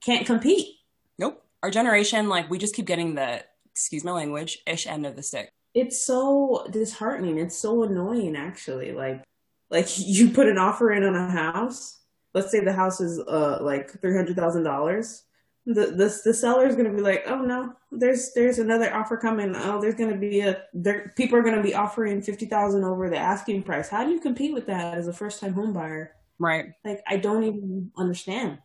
[0.00, 0.76] can't compete.
[1.18, 1.44] Nope.
[1.62, 5.22] Our generation, like we just keep getting the excuse my language, ish end of the
[5.22, 5.50] stick.
[5.74, 7.38] It's so disheartening.
[7.38, 8.92] It's so annoying actually.
[8.92, 9.22] Like
[9.70, 12.00] like you put an offer in on a house.
[12.34, 15.24] Let's say the house is uh like three hundred thousand dollars
[15.66, 19.16] the the the seller is going to be like, oh no, there's there's another offer
[19.16, 19.54] coming.
[19.54, 22.84] Oh, there's going to be a there people are going to be offering fifty thousand
[22.84, 23.88] over the asking price.
[23.88, 26.14] How do you compete with that as a first time home buyer?
[26.38, 26.72] Right.
[26.84, 28.58] Like I don't even understand.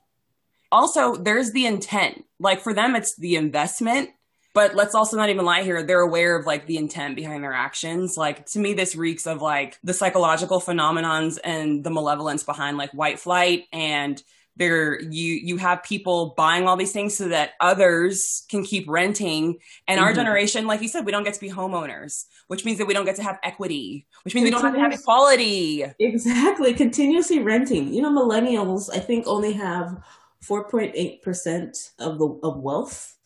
[0.71, 2.23] Also, there's the intent.
[2.39, 4.09] Like for them, it's the investment.
[4.53, 5.81] But let's also not even lie here.
[5.81, 8.17] They're aware of like the intent behind their actions.
[8.17, 12.91] Like to me, this reeks of like the psychological phenomenons and the malevolence behind like
[12.91, 14.21] white flight and
[14.55, 19.57] there you you have people buying all these things so that others can keep renting.
[19.87, 20.07] And mm-hmm.
[20.07, 22.93] our generation like you said we don't get to be homeowners which means that we
[22.93, 25.83] don't get to have equity which means we don't have to have equality.
[25.99, 26.73] Exactly.
[26.73, 27.93] Continuously renting.
[27.93, 30.01] You know millennials i think only have
[30.43, 33.17] 4.8% of the of wealth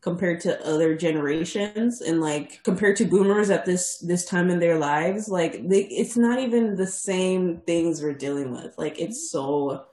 [0.00, 2.00] compared to other generations.
[2.00, 6.16] And like compared to boomers at this this time in their lives like they, it's
[6.16, 8.72] not even the same things we're dealing with.
[8.78, 9.86] Like it's so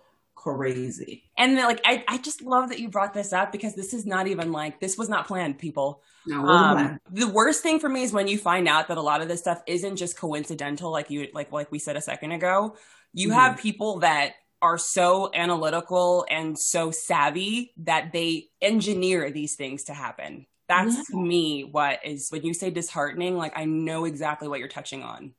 [0.43, 1.23] crazy.
[1.37, 4.27] And like I, I just love that you brought this up because this is not
[4.27, 6.01] even like this was not planned, people.
[6.25, 9.21] No, um, the worst thing for me is when you find out that a lot
[9.21, 12.75] of this stuff isn't just coincidental, like you like like we said a second ago.
[13.13, 13.39] You mm-hmm.
[13.39, 19.93] have people that are so analytical and so savvy that they engineer these things to
[19.93, 20.45] happen.
[20.67, 21.19] That's yeah.
[21.19, 25.33] me what is when you say disheartening, like I know exactly what you're touching on.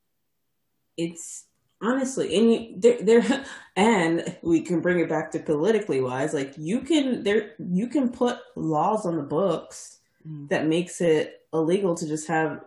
[0.97, 1.45] It's
[1.85, 3.45] honestly and you, there, there
[3.77, 8.09] and we can bring it back to politically wise like you can there you can
[8.09, 10.49] put laws on the books mm.
[10.49, 12.65] that makes it illegal to just have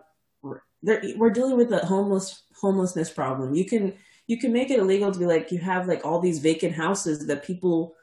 [0.82, 3.92] there, we're dealing with a homeless homelessness problem you can
[4.28, 7.26] you can make it illegal to be like you have like all these vacant houses
[7.26, 7.94] that people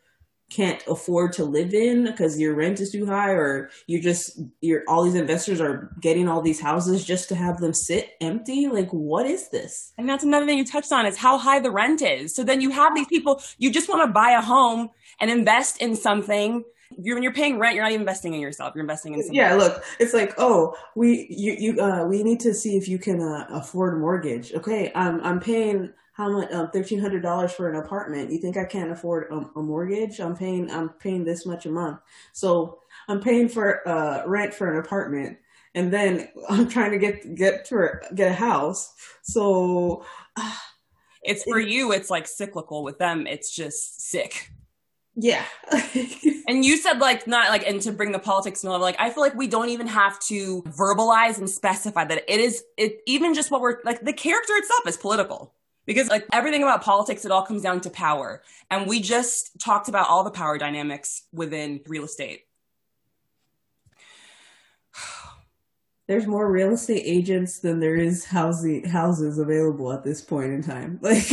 [0.50, 4.84] can't afford to live in because your rent is too high or you're just you're
[4.88, 8.90] all these investors are getting all these houses just to have them sit empty like
[8.92, 12.02] what is this and that's another thing you touched on is how high the rent
[12.02, 14.90] is so then you have these people you just want to buy a home
[15.20, 16.64] and invest in something
[16.98, 18.74] you're, when you're paying rent, you're not even investing in yourself.
[18.76, 19.36] You're investing in something.
[19.36, 23.00] Yeah, look, it's like, oh, we you you uh, we need to see if you
[23.00, 24.54] can uh, afford a mortgage.
[24.54, 28.32] Okay, I'm I'm paying how much um, thirteen hundred dollars for an apartment.
[28.32, 30.20] You think I can't afford a, a, mortgage?
[30.20, 32.00] I'm paying I'm paying this much a month,
[32.32, 35.38] so I'm paying for uh, rent for an apartment,
[35.74, 38.94] and then I'm trying to get get to get a house.
[39.24, 40.06] So
[41.24, 41.92] it's for it, you.
[41.92, 42.84] It's like cyclical.
[42.84, 44.52] With them, it's just sick.
[45.18, 45.46] Yeah.
[46.48, 49.24] and you said like not like and to bring the politics in like I feel
[49.24, 53.50] like we don't even have to verbalize and specify that it is it even just
[53.50, 55.55] what we're like the character itself is political
[55.86, 59.88] because like everything about politics it all comes down to power and we just talked
[59.90, 62.42] about all the power dynamics within real estate
[66.08, 70.62] there's more real estate agents than there is housing houses available at this point in
[70.62, 71.28] time like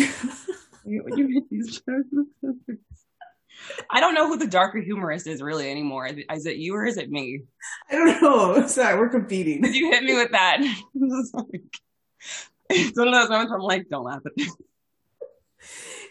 [3.91, 6.07] I don't know who the darker humorist is really anymore.
[6.07, 7.43] Is it you or is it me?
[7.91, 8.67] I don't know.
[8.67, 9.63] Sorry, we're competing.
[9.63, 10.61] Did you hit me with that?
[12.73, 14.49] it's one of those moments I'm like, don't laugh at me.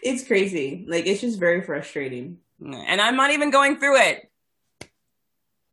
[0.02, 0.84] It's crazy.
[0.88, 2.38] Like it's just very frustrating.
[2.60, 4.30] And I'm not even going through it.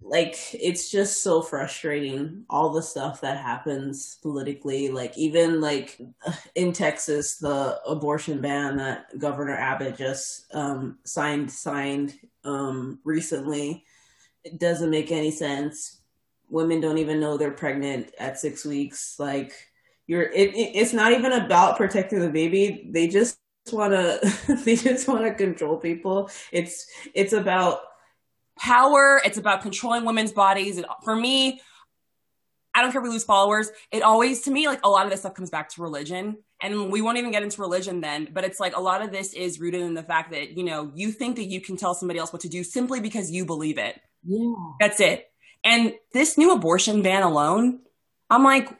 [0.02, 6.00] Like it's just so frustrating all the stuff that happens politically like even like
[6.56, 13.84] in Texas the abortion ban that Governor Abbott just um signed signed um recently
[14.46, 16.02] it doesn't make any sense.
[16.50, 19.54] Women don't even know they're pregnant at 6 weeks like
[20.10, 22.90] you're it, it, it's not even about protecting the baby.
[22.92, 23.38] They just
[23.72, 24.20] want to
[24.66, 26.32] they just want to control people.
[26.52, 27.82] It's it's about
[28.58, 29.22] power.
[29.24, 30.84] It's about controlling women's bodies.
[31.04, 31.62] For me
[32.76, 33.70] i don't care if we lose followers.
[33.92, 36.38] It always to me like a lot of this stuff comes back to religion.
[36.62, 39.34] And we won't even get into religion then but it's like a lot of this
[39.34, 42.20] is rooted in the fact that you know you think that you can tell somebody
[42.20, 44.00] else what to do simply because you believe it.
[44.24, 44.56] Yeah.
[44.80, 45.28] That's it.
[45.64, 47.82] And this new abortion ban alone
[48.32, 48.79] i'm like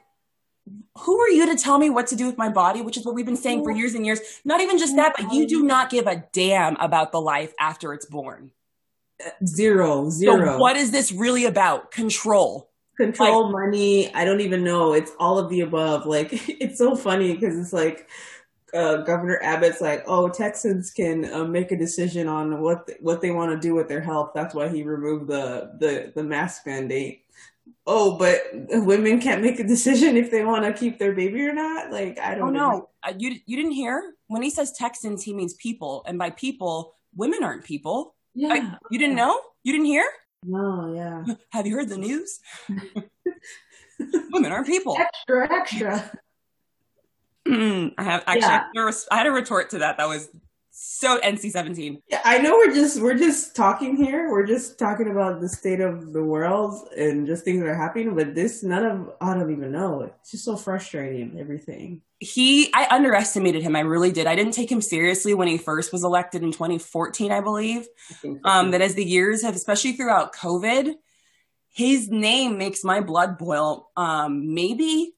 [0.98, 3.14] who are you to tell me what to do with my body, which is what
[3.14, 4.20] we've been saying for years and years.
[4.44, 7.92] Not even just that, but you do not give a damn about the life after
[7.92, 8.50] it's born.
[9.46, 10.46] Zero, zero.
[10.46, 11.90] So what is this really about?
[11.90, 12.70] Control.
[12.96, 14.14] Control, like, money.
[14.14, 14.92] I don't even know.
[14.92, 16.06] It's all of the above.
[16.06, 18.08] Like, it's so funny because it's like,
[18.74, 23.20] uh, Governor Abbott's like, oh, Texans can uh, make a decision on what th- what
[23.20, 24.30] they want to do with their health.
[24.34, 27.24] That's why he removed the the the mask mandate
[27.86, 31.52] oh, but women can't make a decision if they want to keep their baby or
[31.52, 31.90] not.
[31.90, 32.48] Like I don't.
[32.48, 32.70] Oh know.
[32.70, 36.30] no, uh, you you didn't hear when he says Texans, he means people, and by
[36.30, 38.14] people, women aren't people.
[38.34, 38.48] Yeah.
[38.48, 39.40] Like, you didn't know?
[39.64, 40.04] You didn't hear?
[40.44, 40.94] No.
[40.94, 41.34] Yeah.
[41.50, 42.38] Have you heard the news?
[44.30, 44.96] women aren't people.
[44.98, 46.10] Extra, extra.
[47.46, 48.46] I have actually Yeah.
[48.48, 49.98] I had a res- I had a retort to that.
[49.98, 50.28] That was
[50.82, 52.00] so NC seventeen.
[52.08, 54.30] Yeah, I know we're just we're just talking here.
[54.30, 58.14] We're just talking about the state of the world and just things that are happening.
[58.14, 60.00] But this, none of I don't even know.
[60.00, 61.36] It's just so frustrating.
[61.38, 62.00] Everything.
[62.18, 63.76] He, I underestimated him.
[63.76, 64.26] I really did.
[64.26, 67.86] I didn't take him seriously when he first was elected in 2014, I believe.
[68.24, 70.94] I um, that as the years have, especially throughout COVID,
[71.72, 73.90] his name makes my blood boil.
[73.98, 75.12] Um, maybe,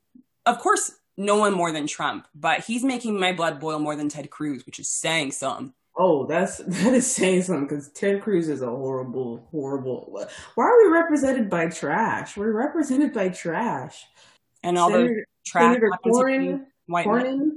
[0.44, 4.08] of course, no one more than Trump, but he's making my blood boil more than
[4.08, 5.72] Ted Cruz, which is saying something.
[5.96, 10.26] Oh, that's that is saying something because Ted Cruz is a horrible, horrible.
[10.54, 12.36] Why are we represented by trash?
[12.36, 14.04] We're represented by trash.
[14.62, 15.74] And all the trash.
[15.74, 17.14] Senator Cornyn, white men.
[17.14, 17.50] Cornyn,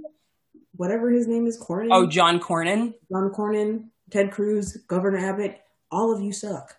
[0.75, 1.89] whatever his name is, Cornyn.
[1.91, 2.93] Oh, John Cornyn.
[3.11, 5.61] John Cornyn, Ted Cruz, Governor Abbott.
[5.91, 6.75] All of you suck.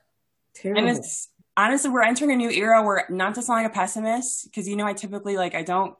[0.54, 0.80] Terrible.
[0.80, 4.44] And it's honestly, we're entering a new era where not to sound like a pessimist,
[4.44, 5.96] because you know, I typically like, I don't,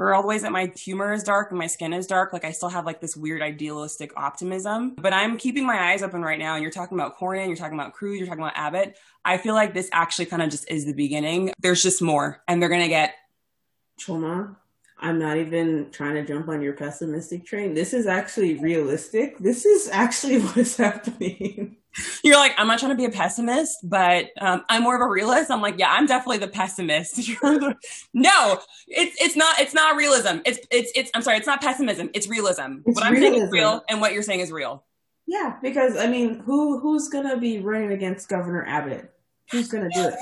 [0.00, 2.46] for all the ways that my humor is dark and my skin is dark, like
[2.46, 4.94] I still have like this weird idealistic optimism.
[4.94, 6.54] But I'm keeping my eyes open right now.
[6.54, 8.96] And you're talking about Cornyn, you're talking about Cruz, you're talking about Abbott.
[9.26, 11.52] I feel like this actually kind of just is the beginning.
[11.60, 13.12] There's just more, and they're to get,
[13.98, 14.56] trauma.
[14.98, 17.74] I'm not even trying to jump on your pessimistic train.
[17.74, 19.36] This is actually realistic.
[19.36, 21.76] This is actually what is happening.
[22.24, 25.08] you're like, I'm not trying to be a pessimist, but um, I'm more of a
[25.08, 25.50] realist.
[25.50, 27.16] I'm like, yeah, I'm definitely the pessimist.
[27.16, 27.76] The-
[28.14, 30.38] no, it's it's not it's not realism.
[30.44, 32.10] It's it's it's I'm sorry, it's not pessimism.
[32.14, 32.78] It's realism.
[32.86, 34.84] It's what I'm saying is real, and what you're saying is real.
[35.26, 39.12] Yeah, because I mean, who who's gonna be running against Governor Abbott?
[39.50, 40.14] Who's gonna do it?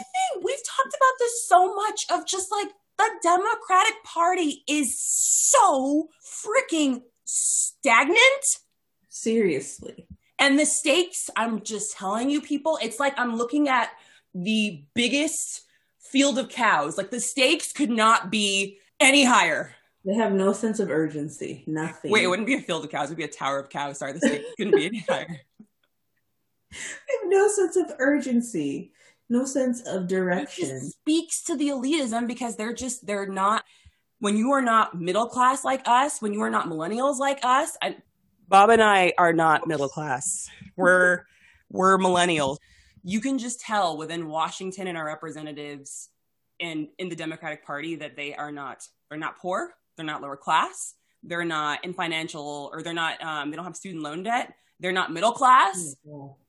[0.43, 7.03] We've talked about this so much of just like the Democratic Party is so freaking
[7.25, 8.19] stagnant.
[9.09, 10.07] Seriously.
[10.39, 13.91] And the stakes, I'm just telling you, people, it's like I'm looking at
[14.35, 15.63] the biggest
[15.99, 16.97] field of cows.
[16.97, 19.75] Like the stakes could not be any higher.
[20.05, 21.65] They have no sense of urgency.
[21.67, 22.11] Nothing.
[22.11, 23.99] Wait, it wouldn't be a field of cows, it would be a tower of cows.
[23.99, 25.41] Sorry, the stakes couldn't be any higher.
[26.71, 28.93] They have no sense of urgency.
[29.31, 30.69] No sense of It direction.
[30.69, 33.65] just speaks to the elitism because they're just, they're not,
[34.21, 37.75] when you are not middle class like us, when you are not millennials like us,
[37.81, 37.97] I,
[38.49, 40.49] Bob and I are not middle class.
[40.77, 41.25] We're,
[41.71, 42.57] we're millennials.
[43.05, 46.09] You can just tell within Washington and our representatives
[46.59, 49.75] in, in the Democratic Party that they are not, they're not poor.
[49.97, 50.95] They're not lower class.
[51.23, 54.55] They're not in financial, or they're not, um, they don't have student loan debt.
[54.81, 55.97] They're not middle class.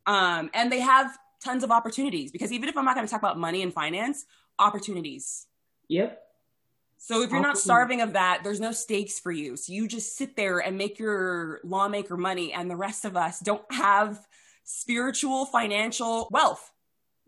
[0.05, 3.21] Um, and they have tons of opportunities because even if I'm not going to talk
[3.21, 4.25] about money and finance,
[4.57, 5.47] opportunities.
[5.87, 6.21] Yep.
[7.01, 9.55] So if you're not starving of that, there's no stakes for you.
[9.55, 13.39] So you just sit there and make your lawmaker money, and the rest of us
[13.39, 14.19] don't have
[14.65, 16.71] spiritual, financial wealth.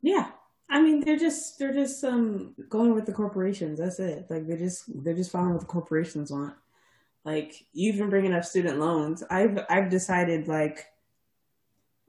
[0.02, 0.28] Yeah.
[0.70, 3.80] I mean, they're just they're just um going with the corporations.
[3.80, 4.28] That's it.
[4.30, 6.54] Like they're just they're just following what the corporations want.
[7.24, 9.24] Like you've been bringing up student loans.
[9.30, 10.86] I've I've decided like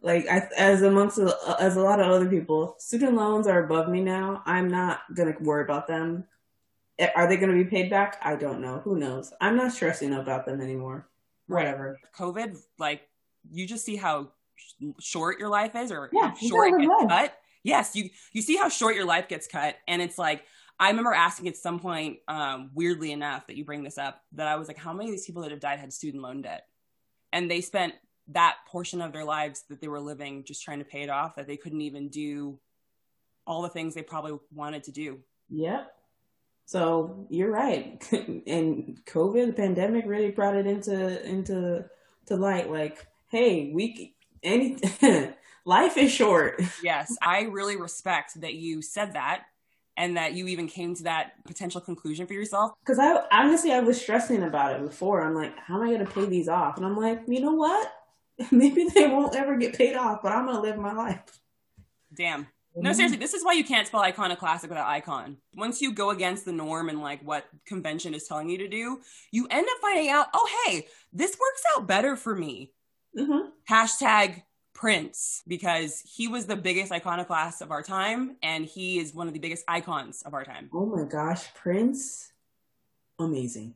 [0.01, 4.01] like I, as amongst as a lot of other people, student loans are above me
[4.01, 4.43] now.
[4.47, 6.25] I'm not gonna worry about them.
[7.15, 8.19] Are they gonna be paid back?
[8.23, 8.81] I don't know.
[8.85, 9.33] Who knows?
[9.41, 11.09] I'm not stressing about them anymore.
[11.47, 11.99] Whatever.
[12.17, 13.03] COVID, like
[13.51, 17.35] you just see how sh- short your life is, or Yeah, short it gets cut.
[17.65, 20.45] Yes, you you see how short your life gets cut, and it's like
[20.79, 24.49] I remember asking at some point, um, weirdly enough, that you bring this up, that
[24.49, 26.67] I was like, how many of these people that have died had student loan debt,
[27.33, 27.95] and they spent
[28.29, 31.37] that portion of their lives that they were living just trying to pay it off,
[31.37, 32.59] that they couldn't even do
[33.47, 35.19] all the things they probably wanted to do.
[35.51, 35.93] Yep.
[36.73, 38.03] So you're right.
[38.13, 41.85] and COVID, the pandemic really brought it into into
[42.27, 42.71] to light.
[42.71, 44.79] Like, hey, we any
[45.67, 46.63] life is short.
[46.83, 49.43] Yes, I really respect that you said that.
[49.99, 52.73] And that you even came to that potential conclusion for yourself.
[52.81, 55.21] Because I honestly I was stressing about it before.
[55.21, 56.79] I'm like, how am I gonna pay these off?
[56.79, 57.93] And I'm like, you know what?
[58.51, 61.39] Maybe they won't ever get paid off, but I'm gonna live my life.
[62.15, 62.47] Damn.
[62.75, 65.37] No, seriously, this is why you can't spell iconoclastic without icon.
[65.55, 69.01] Once you go against the norm and like what convention is telling you to do,
[69.31, 72.73] you end up finding out, oh, hey, this works out better for me.
[73.17, 74.43] hmm Hashtag
[74.75, 79.35] Prince, because he was the biggest iconoclast of our time and he is one of
[79.35, 80.71] the biggest icons of our time.
[80.73, 82.33] Oh my gosh, Prince,
[83.19, 83.75] amazing.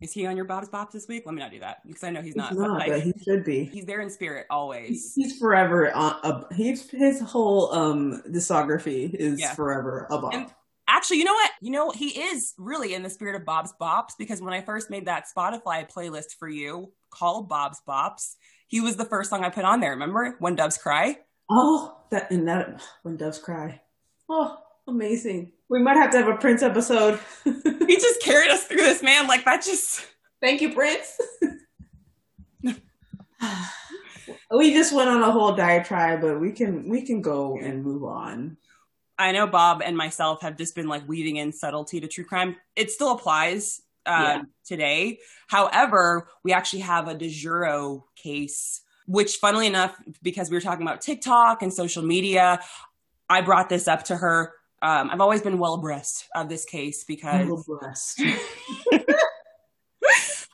[0.00, 1.24] Is he on your Bob's Bops this week?
[1.26, 2.54] Let me not do that because I know he's He's not.
[2.54, 3.64] not, but, like, but he should be.
[3.66, 5.12] he's there in spirit always.
[5.14, 6.16] he's forever on.
[6.22, 9.54] Uh, he's his whole um discography is Yeah.
[9.54, 10.32] forever above.
[10.34, 10.46] And
[10.92, 11.52] Actually, you know what?
[11.60, 14.90] You know, he is really in the spirit of Bob's Bops because when I first
[14.90, 18.34] made that Spotify playlist for you called Bob's Bops,
[18.66, 19.90] he was the first song I put on there.
[19.92, 21.18] Remember when doves cry?
[21.48, 23.80] Oh, that and that when doves cry.
[24.28, 25.52] Oh, amazing.
[25.68, 27.20] We might have to have a Prince episode.
[27.44, 29.26] he just carried us through this, man.
[29.26, 30.06] Like that just.
[30.40, 31.18] Thank you, Prince.
[34.50, 38.04] we just went on a whole diatribe, but we can we can go and move
[38.04, 38.56] on.
[39.18, 42.56] I know Bob and myself have just been like weaving in subtlety to true crime.
[42.74, 44.42] It still applies uh, yeah.
[44.64, 45.18] today.
[45.46, 50.86] However, we actually have a de jure case, which, funnily enough, because we were talking
[50.86, 52.60] about TikTok and social media,
[53.28, 54.54] I brought this up to her.
[54.82, 57.48] Um, I've always been well abreast of this case because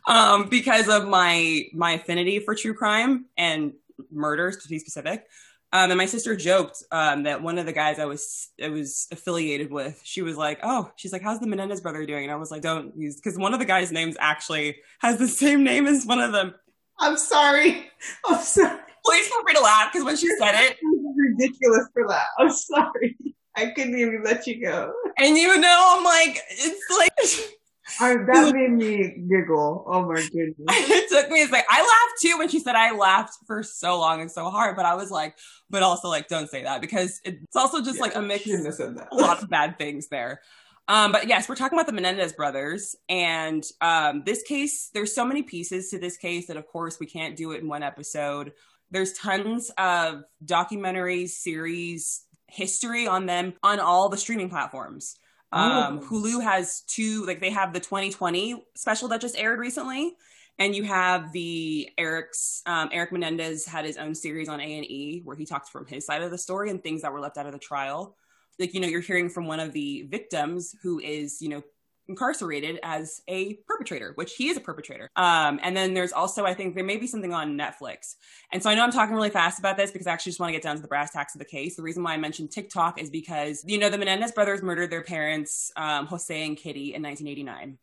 [0.07, 3.73] um, because of my my affinity for true crime and
[4.11, 5.27] murders, to be specific.
[5.73, 9.09] Um, and my sister joked um, that one of the guys I was I was
[9.11, 12.37] affiliated with, she was like, "Oh, she's like, how's the Menendez brother doing?" And I
[12.37, 15.87] was like, "Don't use," because one of the guys' names actually has the same name
[15.87, 16.55] as one of them.
[16.99, 17.91] I'm sorry.
[18.25, 18.79] I'm sorry.
[19.05, 22.27] Please feel free to laugh because when she said it, it ridiculous for that.
[22.39, 23.17] I'm sorry.
[23.57, 24.93] I couldn't even let you go.
[25.19, 27.57] And you know, I'm like, it's like
[27.99, 29.85] that made me giggle.
[29.87, 30.57] Oh my goodness.
[30.69, 33.99] it took me, it's like, I laughed too when she said I laughed for so
[33.99, 35.37] long and so hard, but I was like,
[35.71, 38.95] but also like, don't say that because it's also just yeah, like a mix, a
[39.13, 40.41] lot of bad things there.
[40.89, 42.95] Um, but yes, we're talking about the Menendez brothers.
[43.09, 47.07] And um, this case, there's so many pieces to this case that, of course, we
[47.07, 48.53] can't do it in one episode.
[48.91, 55.17] There's tons of documentaries, series, history on them on all the streaming platforms.
[55.53, 56.07] Um, oh.
[56.07, 60.15] Hulu has two, like they have the 2020 special that just aired recently,
[60.59, 64.85] and you have the Eric's um, Eric Menendez had his own series on A and
[64.85, 67.39] E where he talks from his side of the story and things that were left
[67.39, 68.17] out of the trial.
[68.59, 71.63] Like you know, you're hearing from one of the victims who is you know
[72.09, 75.11] incarcerated as a perpetrator, which he is a perpetrator.
[75.17, 78.15] Um, and then there's also, I think there may be something on Netflix.
[78.53, 80.51] And so I know I'm talking really fast about this because I actually just want
[80.51, 81.77] to get down to the brass tacks of the case.
[81.77, 85.03] The reason why I mentioned TikTok is because, you know, the Menendez brothers murdered their
[85.03, 87.79] parents, um, Jose and Kitty, in 1989.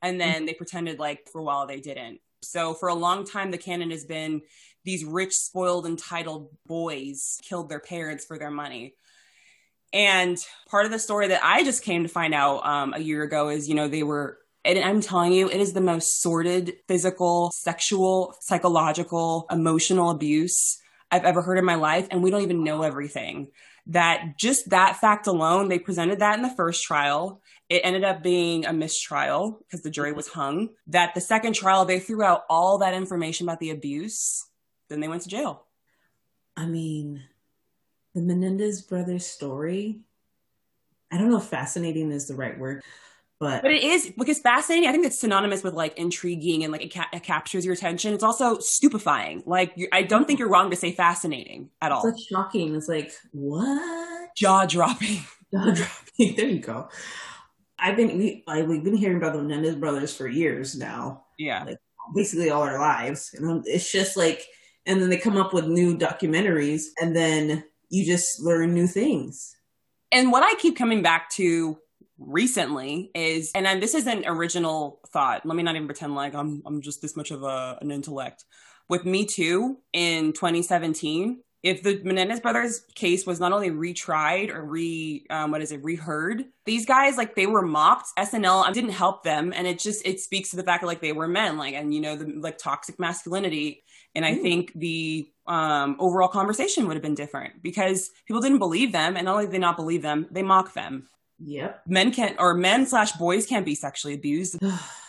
[0.00, 0.46] And then mm-hmm.
[0.46, 2.20] they pretended like for a while they didn't.
[2.42, 4.42] So for a long time, the canon has been
[4.84, 8.94] these rich, spoiled, entitled boys killed their parents for their money.
[9.92, 13.22] And part of the story that I just came to find out um, a year
[13.22, 16.74] ago is, you know, they were, and I'm telling you, it is the most sordid
[16.86, 20.78] physical, sexual, psychological, emotional abuse
[21.10, 22.06] I've ever heard in my life.
[22.10, 23.48] And we don't even know everything.
[23.86, 27.40] That just that fact alone, they presented that in the first trial.
[27.70, 30.70] It ended up being a mistrial because the jury was hung.
[30.88, 34.44] That the second trial, they threw out all that information about the abuse.
[34.90, 35.64] Then they went to jail.
[36.54, 37.22] I mean,
[38.18, 40.00] the Menendez brothers story.
[41.10, 42.82] I don't know if fascinating is the right word,
[43.38, 44.88] but but it is because fascinating.
[44.88, 48.12] I think it's synonymous with like intriguing and like it, ca- it captures your attention.
[48.12, 49.44] It's also stupefying.
[49.46, 52.06] Like I don't think you're wrong to say fascinating at all.
[52.06, 52.74] It's like shocking.
[52.74, 55.20] It's like what jaw dropping.
[55.54, 56.36] Jaw dropping.
[56.36, 56.90] there you go.
[57.78, 61.24] I've been we, like, we've been hearing about the Menendez brothers for years now.
[61.38, 61.78] Yeah, like
[62.14, 64.44] basically all our lives, and it's just like,
[64.84, 69.54] and then they come up with new documentaries, and then you just learn new things.
[70.10, 71.78] And what I keep coming back to
[72.18, 75.46] recently is, and then this is an original thought.
[75.46, 78.44] Let me not even pretend like I'm I'm just this much of a, an intellect.
[78.88, 84.64] With Me Too in 2017, if the Menendez brothers case was not only retried or
[84.64, 88.08] re um, what is it reheard, these guys like they were mocked.
[88.18, 91.12] SNL didn't help them, and it just it speaks to the fact that like they
[91.12, 93.82] were men, like and you know the like toxic masculinity.
[94.18, 98.90] And I think the um, overall conversation would have been different because people didn't believe
[98.90, 101.06] them, and not only did they not believe them, they mock them.
[101.38, 101.82] Yep.
[101.86, 104.58] Men can't, or men slash boys can't be sexually abused.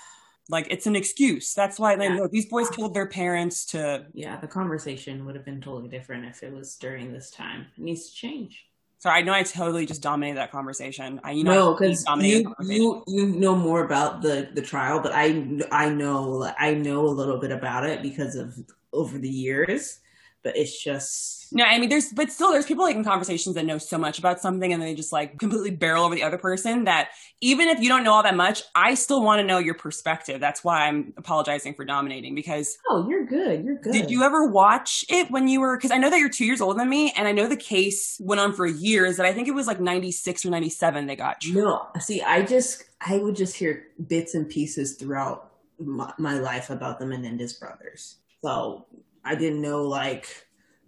[0.50, 1.56] like it's an excuse.
[1.56, 2.18] That's why they yeah.
[2.18, 4.06] know these boys killed their parents to.
[4.14, 7.66] Yeah, the conversation would have been totally different if it was during this time.
[7.76, 8.69] It needs to change.
[9.00, 11.22] Sorry, I know I totally just dominated that conversation.
[11.24, 15.14] I you know no, because you, you you know more about the the trial, but
[15.14, 18.58] I I know I know a little bit about it because of
[18.92, 20.00] over the years
[20.44, 23.66] but it's just no i mean there's but still there's people like in conversations that
[23.66, 26.84] know so much about something and they just like completely barrel over the other person
[26.86, 27.10] that
[27.42, 30.40] even if you don't know all that much i still want to know your perspective.
[30.40, 33.64] That's why i'm apologizing for dominating because oh you're good.
[33.64, 33.94] You're good.
[33.94, 36.62] Did you ever watch it when you were because i know that you're two years
[36.62, 39.48] older than me and i know the case went on for years that i think
[39.48, 41.56] it was like 96 or 97 they got you.
[41.56, 46.70] no see i just i would just hear bits and pieces throughout my, my life
[46.70, 48.18] about the menendez brothers.
[48.44, 48.86] So
[49.24, 50.48] I didn't know like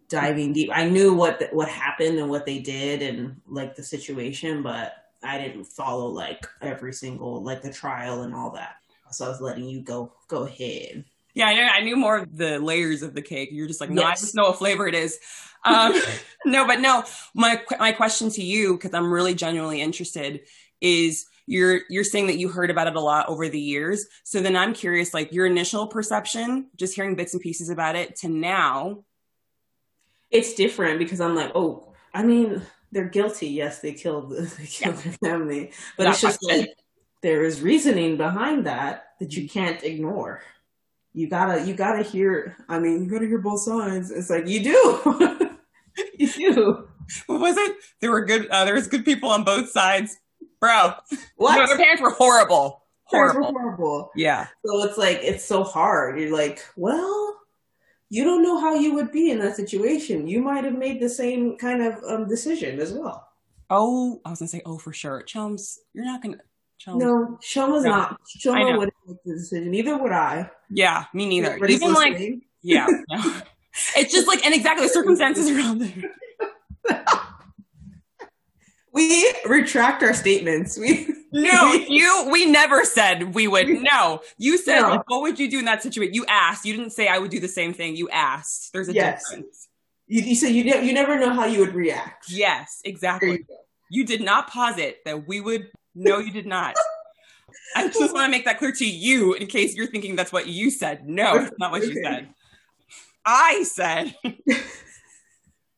[0.10, 0.70] diving deep.
[0.74, 4.94] I knew what the, what happened and what they did and like the situation, but
[5.24, 8.76] I didn't follow like every single like the trial and all that.
[9.12, 11.06] So I was letting you go go ahead.
[11.34, 13.50] Yeah, I, know, I knew more of the layers of the cake.
[13.54, 15.18] You're just like, no, I just know what flavor it is.
[15.64, 15.94] Um,
[16.46, 17.04] no, but no,
[17.34, 20.42] my my question to you, because I'm really genuinely interested,
[20.82, 24.06] is you're you're saying that you heard about it a lot over the years.
[24.24, 28.16] So then I'm curious, like your initial perception, just hearing bits and pieces about it,
[28.18, 29.04] to now.
[30.30, 32.62] It's different because I'm like, oh, I mean,
[32.92, 33.48] they're guilty.
[33.48, 36.70] Yes, they killed they killed their family, but Without it's just like
[37.22, 40.42] there is reasoning behind that that you can't ignore.
[41.14, 42.56] You gotta you gotta hear.
[42.70, 44.12] I mean, you gotta hear both sides.
[44.12, 45.50] It's like you do,
[46.18, 46.88] you do.
[47.28, 47.76] What was it?
[48.00, 48.48] There were good.
[48.48, 50.18] Uh, there was good people on both sides,
[50.62, 50.94] bro.
[51.36, 51.58] What?
[51.58, 52.84] No, their parents were horrible.
[53.12, 53.60] Parents were Horrible.
[53.60, 54.12] horrible.
[54.16, 54.48] Yeah.
[54.66, 56.18] So it's like it's so hard.
[56.18, 57.36] You're like, well,
[58.10, 60.28] you don't know how you would be in that situation.
[60.28, 63.28] You might have made the same kind of um, decision as well.
[63.70, 65.24] Oh, I was gonna say, oh, for sure.
[65.24, 66.38] Chums, you're not gonna.
[66.78, 67.04] Chums.
[67.04, 67.90] No, Shoma's No.
[67.92, 68.20] not.
[68.38, 69.72] Shoma wouldn't make the decision.
[69.72, 70.50] Neither would I.
[70.70, 71.58] Yeah, me neither.
[71.66, 72.18] Even like,
[72.62, 72.88] yeah.
[73.10, 73.42] no.
[73.96, 75.94] It's just like, and exactly the circumstances around it.
[78.94, 80.78] We retract our statements.
[80.78, 83.68] We No, you, we never said we would.
[83.70, 84.90] No, you said, No.
[84.90, 86.14] like, what would you do in that situation?
[86.14, 86.66] You asked.
[86.66, 87.96] You didn't say I would do the same thing.
[87.96, 88.74] You asked.
[88.74, 89.30] There's a Yes.
[89.30, 89.68] difference.
[90.08, 92.26] you, you said you ne- you never know how you would react.
[92.30, 93.32] Yes, exactly.
[93.50, 93.58] you.
[93.90, 95.70] You did not posit that we would.
[95.96, 96.76] No, you did not.
[97.76, 100.48] I just want to make that clear to you in case you're thinking that's what
[100.48, 101.08] you said.
[101.08, 102.28] No, that's not what you said.
[103.26, 104.16] I said.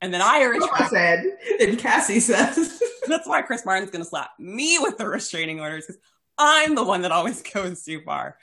[0.04, 0.90] And then I I retract.
[0.92, 1.26] said,
[1.62, 5.86] and Cassie says, That's why Chris Martin's going to slap me with the restraining orders
[5.88, 6.02] because
[6.38, 8.38] I'm the one that always goes too far.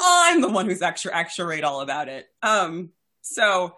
[0.00, 2.26] I'm the one who's extra extra rate all about it.
[2.42, 2.90] Um.
[3.22, 3.76] So,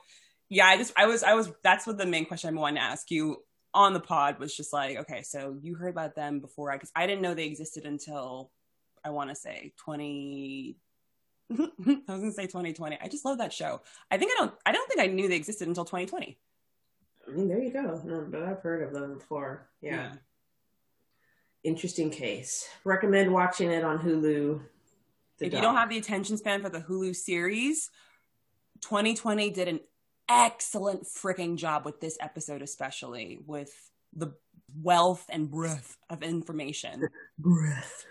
[0.49, 2.87] yeah, I just I was I was that's what the main question I wanted to
[2.87, 3.37] ask you
[3.73, 6.91] on the pod was just like, okay, so you heard about them before I because
[6.97, 8.51] I didn't know they existed until
[9.05, 10.77] I want to say twenty.
[11.53, 11.71] I was
[12.07, 12.99] gonna say 2020.
[13.01, 13.83] I just love that show.
[14.11, 14.55] I think I don't.
[14.67, 16.39] I don't think I knew they existed until 2020.
[17.29, 18.01] I mean, there you go.
[18.05, 19.69] No, but I've heard of them before.
[19.81, 20.11] Yeah.
[20.11, 20.17] Hmm.
[21.65, 22.69] Interesting case.
[22.85, 24.61] Recommend watching it on Hulu.
[25.41, 27.91] If you don't have the attention span for the Hulu series,
[28.83, 29.81] 2020 did an
[30.29, 33.73] excellent freaking job with this episode, especially with
[34.15, 34.33] the
[34.81, 37.09] wealth and breadth of information.
[37.39, 38.07] breath.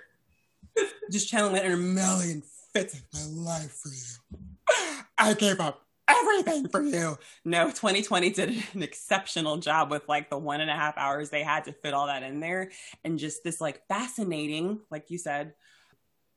[1.12, 2.44] Just channeling it in a million
[2.74, 5.04] fits of my life for you.
[5.18, 7.18] I gave up everything for you.
[7.44, 11.44] No, 2020 did an exceptional job with like the one and a half hours they
[11.44, 12.72] had to fit all that in there
[13.04, 15.54] and just this like fascinating, like you said,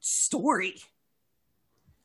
[0.01, 0.77] story.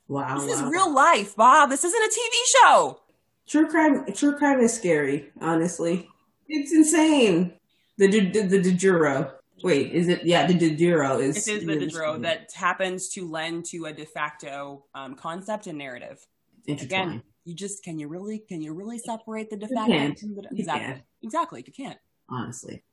[0.08, 0.40] Wow.
[0.40, 1.70] This is real life, Bob.
[1.70, 3.00] This isn't a TV show.
[3.48, 4.06] True crime.
[4.14, 5.32] True crime is scary.
[5.42, 6.08] Honestly,
[6.48, 7.54] it's insane.
[7.98, 9.32] The the, the, the de juro.
[9.64, 10.26] Wait, is it?
[10.26, 11.36] Yeah, the de juro is.
[11.36, 15.68] This is the de jure that happens to lend to a de facto um, concept
[15.68, 16.26] and narrative.
[16.68, 20.20] Again, you just can you really can you really separate the de facto can't.
[20.20, 21.02] from the You exactly can't.
[21.22, 22.00] exactly you can't.
[22.30, 22.84] honestly.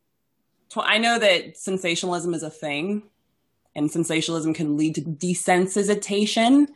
[0.76, 3.02] I know that sensationalism is a thing,
[3.74, 6.68] and sensationalism can lead to desensitization.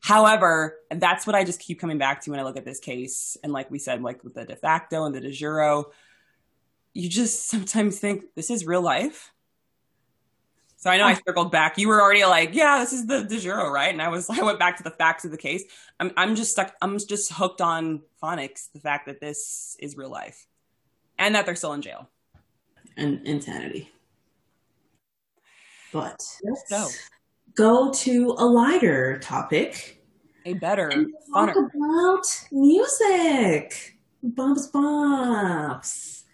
[0.00, 3.36] However, that's what I just keep coming back to when I look at this case.
[3.42, 5.86] And like we said, like with the de facto and the de jure,
[6.94, 9.32] you just sometimes think this is real life.
[10.84, 11.18] So I know I oh.
[11.26, 11.78] circled back.
[11.78, 13.90] You were already like, yeah, this is the de jure, right?
[13.90, 15.64] And I was, I went back to the facts of the case.
[15.98, 16.74] I'm, I'm just stuck.
[16.82, 20.46] I'm just hooked on phonics, the fact that this is real life,
[21.18, 22.10] and that they're still in jail.
[22.98, 23.92] And insanity.
[25.90, 26.88] But let's go.
[27.54, 30.04] go to a lighter topic.
[30.44, 31.70] A better, and talk funner.
[31.74, 33.96] about music.
[34.22, 36.24] Bumps, bumps,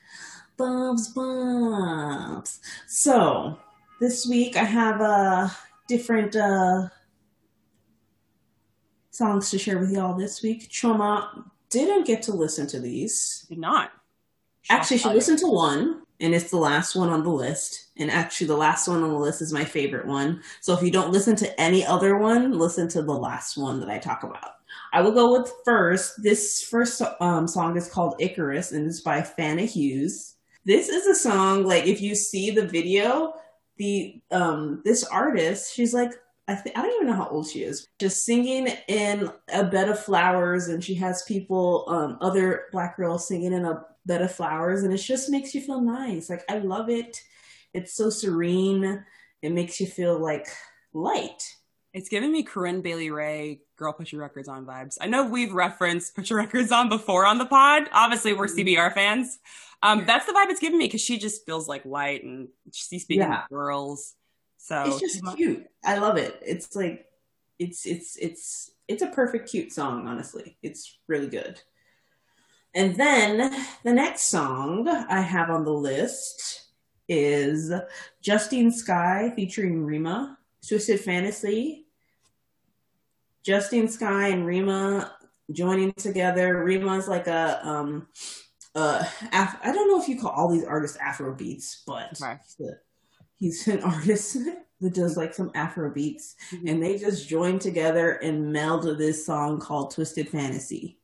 [0.56, 2.58] bumps, bumps.
[2.88, 3.56] So
[4.00, 5.48] this week I have uh,
[5.86, 6.88] different uh,
[9.10, 10.16] songs to share with y'all.
[10.16, 13.46] This week, Choma didn't get to listen to these.
[13.48, 13.92] Did not.
[14.70, 17.90] Actually, she listened to one, and it's the last one on the list.
[17.98, 20.42] And actually, the last one on the list is my favorite one.
[20.62, 23.90] So if you don't listen to any other one, listen to the last one that
[23.90, 24.52] I talk about.
[24.94, 26.22] I will go with first.
[26.22, 30.36] This first um, song is called Icarus, and it's by Fana Hues.
[30.64, 33.34] This is a song like if you see the video,
[33.80, 36.12] the um this artist, she's like
[36.46, 37.88] I think I don't even know how old she is.
[37.98, 43.26] Just singing in a bed of flowers, and she has people, um, other black girls
[43.26, 46.28] singing in a bed of flowers, and it just makes you feel nice.
[46.28, 47.22] Like I love it.
[47.72, 49.04] It's so serene.
[49.42, 50.46] It makes you feel like
[50.92, 51.42] light.
[51.94, 54.98] It's giving me Corinne Bailey Rae, Girl Put Your Records On vibes.
[55.00, 57.84] I know we've referenced Put Your Records On before on the pod.
[57.92, 58.46] Obviously, we're.
[58.46, 59.38] CBR fans.
[59.82, 63.02] Um, that's the vibe it's giving me because she just feels like light and she's
[63.02, 63.42] speaking Yeah.
[63.42, 64.14] to girls.
[64.58, 65.66] So it's just cute.
[65.84, 66.38] I love it.
[66.44, 67.06] It's like
[67.58, 70.58] it's it's it's it's a perfect cute song, honestly.
[70.62, 71.60] It's really good.
[72.74, 73.52] And then
[73.82, 76.66] the next song I have on the list
[77.08, 77.72] is
[78.20, 81.86] Justine Skye featuring Rema, Twisted Fantasy.
[83.42, 85.12] Justine Skye and Rema
[85.50, 86.62] joining together.
[86.62, 88.06] Rema's like a um
[88.74, 92.38] uh Af- I don't know if you call all these artists Afro beats, but Okay.
[93.38, 94.36] he's, an artist
[94.80, 96.36] that does like some Afro beats
[96.66, 100.98] and they just joined together and melded this song called Twisted Fantasy.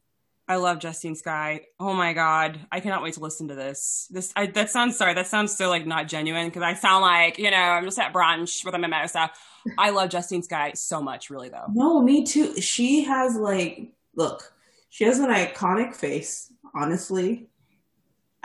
[0.48, 1.62] I love Justine Skye.
[1.80, 4.06] Oh my god, I cannot wait to listen to this.
[4.12, 5.12] This I, that sounds sorry.
[5.14, 8.12] That sounds so like not genuine because I sound like you know I'm just at
[8.12, 9.32] brunch with a mimosa.
[9.76, 11.66] I love Justine Skye so much, really though.
[11.74, 12.60] No, me too.
[12.60, 14.54] She has like, look,
[14.88, 17.48] she has an iconic face, honestly.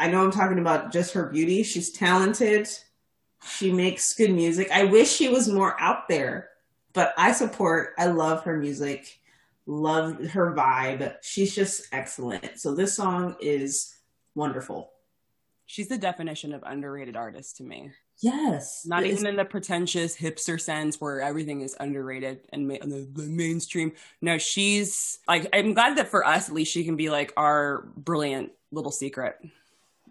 [0.02, 1.61] I know I'm talking about just her beauty.
[1.61, 2.68] She's talented.
[3.45, 4.68] She makes good music.
[4.73, 6.49] I wish she was more out there,
[6.94, 9.19] but I support, I love her music,
[9.68, 11.18] love her vibe.
[11.22, 12.60] She's just excellent.
[12.60, 13.95] So this song is
[14.34, 14.91] wonderful.
[15.68, 17.91] She's the definition of underrated artist to me.
[18.22, 18.84] Yes.
[18.88, 23.28] Not even in the pretentious hipster sense where everything is underrated and ma- the, the
[23.28, 23.94] mainstream.
[24.19, 27.88] No, she's like I'm glad that for us at least she can be like our
[27.95, 29.38] brilliant little secret.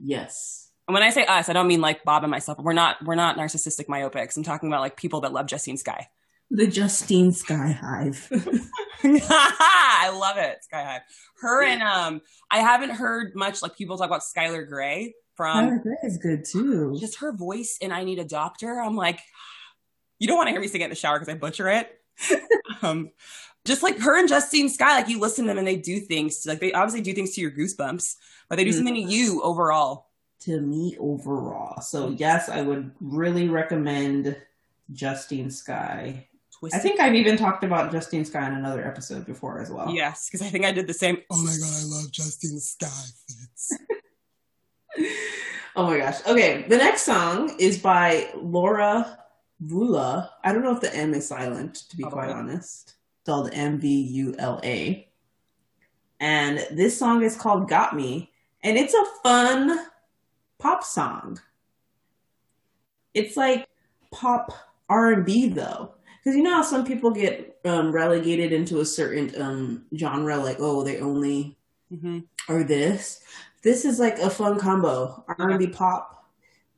[0.02, 0.70] Yes.
[0.88, 2.58] And when I say us, I don't mean like Bob and myself.
[2.58, 4.36] We're not we're not narcissistic myopics.
[4.36, 6.08] I'm talking about like people that love Justine Skye.
[6.50, 8.28] The Justine Skye Hive.
[9.04, 11.02] I love it, Sky Hive.
[11.40, 12.20] Her and um,
[12.50, 16.44] I haven't heard much like people talk about Skylar Grey from Tyler Gray is good
[16.44, 16.96] too.
[17.00, 18.80] just her voice and I Need a Doctor.
[18.80, 19.20] I'm like,
[20.18, 21.90] you don't want to hear me sing it in the shower because I butcher it.
[22.82, 23.10] um,
[23.64, 26.44] just like her and Justine Skye, like you listen to them and they do things
[26.46, 28.16] like they obviously do things to your goosebumps,
[28.50, 30.08] but they do something to you overall.
[30.40, 31.80] to me overall.
[31.80, 34.36] So yes, I would really recommend
[34.92, 36.26] Justine Skye.
[36.74, 39.94] I think I've even talked about Justine Skye in another episode before as well.
[39.94, 41.16] yes, because I think I did the same.
[41.30, 42.86] Oh my god, I love Justine Skye.
[43.28, 43.72] It's-
[45.76, 46.20] Oh my gosh.
[46.26, 49.18] Okay, the next song is by Laura
[49.64, 50.28] Vula.
[50.42, 52.34] I don't know if the M is silent, to be quite Probably.
[52.34, 52.96] honest.
[53.22, 55.08] Spelled M V U L A.
[56.18, 58.29] And this song is called Got Me.
[58.62, 59.86] And it's a fun
[60.58, 61.38] pop song.
[63.14, 63.66] It's like
[64.10, 64.52] pop
[64.88, 65.94] R and B though.
[66.22, 70.56] Because you know how some people get um, relegated into a certain um, genre, like,
[70.60, 71.56] oh, they only
[71.92, 72.24] Mhm.
[72.48, 73.20] or this.
[73.62, 75.24] This is like a fun combo.
[75.38, 76.30] R&B pop,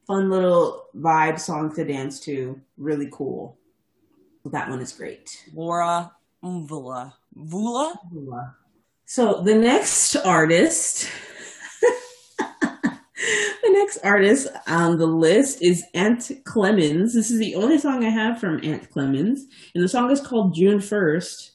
[0.07, 2.59] fun little vibe song to dance to.
[2.79, 3.57] Really cool.
[4.47, 5.45] That one is great.
[5.55, 7.13] Laura Vula.
[7.37, 7.95] Vula?
[9.05, 11.09] So the next artist,
[13.83, 17.15] next artist on the list is Ant Clemens.
[17.15, 20.55] This is the only song I have from Ant Clemens, and the song is called
[20.55, 21.53] June First.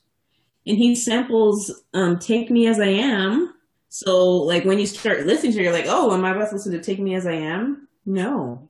[0.65, 3.53] And he samples um, "Take Me as I Am."
[3.89, 6.55] So, like when you start listening to it, you're like, "Oh, am I about to
[6.55, 8.69] listen to Take Me as I Am?" No.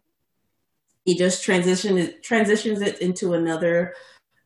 [1.05, 3.93] He just transition it, transitions it into another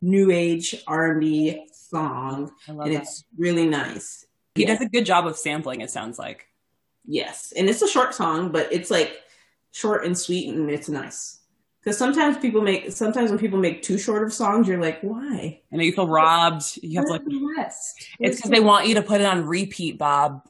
[0.01, 3.01] new age R and B song I love and that.
[3.01, 4.25] it's really nice.
[4.55, 4.69] He Yeah.
[4.75, 6.47] does a good job of sampling, it sounds like.
[7.05, 9.21] Yes, and it's a short song, but it's like
[9.71, 11.39] short and sweet, and it's nice.
[11.83, 15.59] Because sometimes people make, sometimes when people make too short of songs, you're like, why?
[15.73, 16.77] I know you feel robbed.
[16.83, 18.07] You have like Where's rest?
[18.19, 20.43] it's because they want you to put it on repeat, Bob.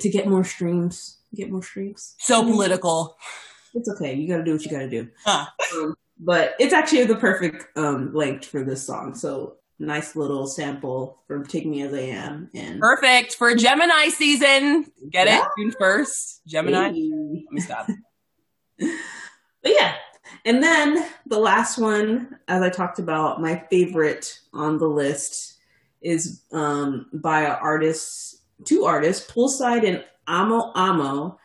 [0.00, 1.18] to get more streams.
[1.34, 2.14] Get more streams.
[2.18, 3.18] So political.
[3.74, 4.14] It's okay.
[4.14, 5.08] You got to do what you got to do.
[5.26, 5.44] Huh.
[5.74, 9.14] Um, but it's actually the perfect um, length for this song.
[9.14, 14.90] So nice little sample from "Take Me as I Am" and Perfect for Gemini season.
[15.10, 15.42] Get Yeah.
[15.44, 15.48] it?
[15.58, 16.40] June 1st.
[16.46, 16.92] Gemini.
[16.92, 17.10] Hey.
[17.44, 17.88] Let me stop.
[19.60, 19.94] But yeah.
[20.44, 25.58] And then the last one, as I talked about, my favorite on the list
[26.00, 31.38] is um, by artists, two artists, Poolside and Amo Amo,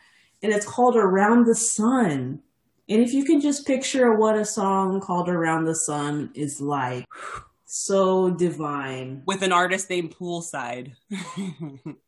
[0.44, 2.40] and it's called Around the Sun.
[2.88, 7.04] And if you can just picture what a song called Around the Sun is like,
[7.74, 9.22] so divine.
[9.26, 10.92] With an artist named Poolside.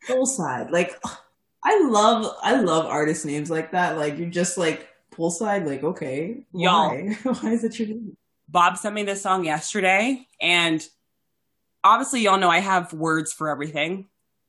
[0.09, 0.97] Poolside, like
[1.65, 3.97] I love, I love artist names like that.
[3.97, 6.91] Like you're just like Poolside, like okay, Y'all.
[6.91, 7.19] why?
[7.41, 8.17] why is it your name?
[8.49, 10.87] Bob sent me this song yesterday, and
[11.83, 14.07] obviously, y'all know I have words for everything.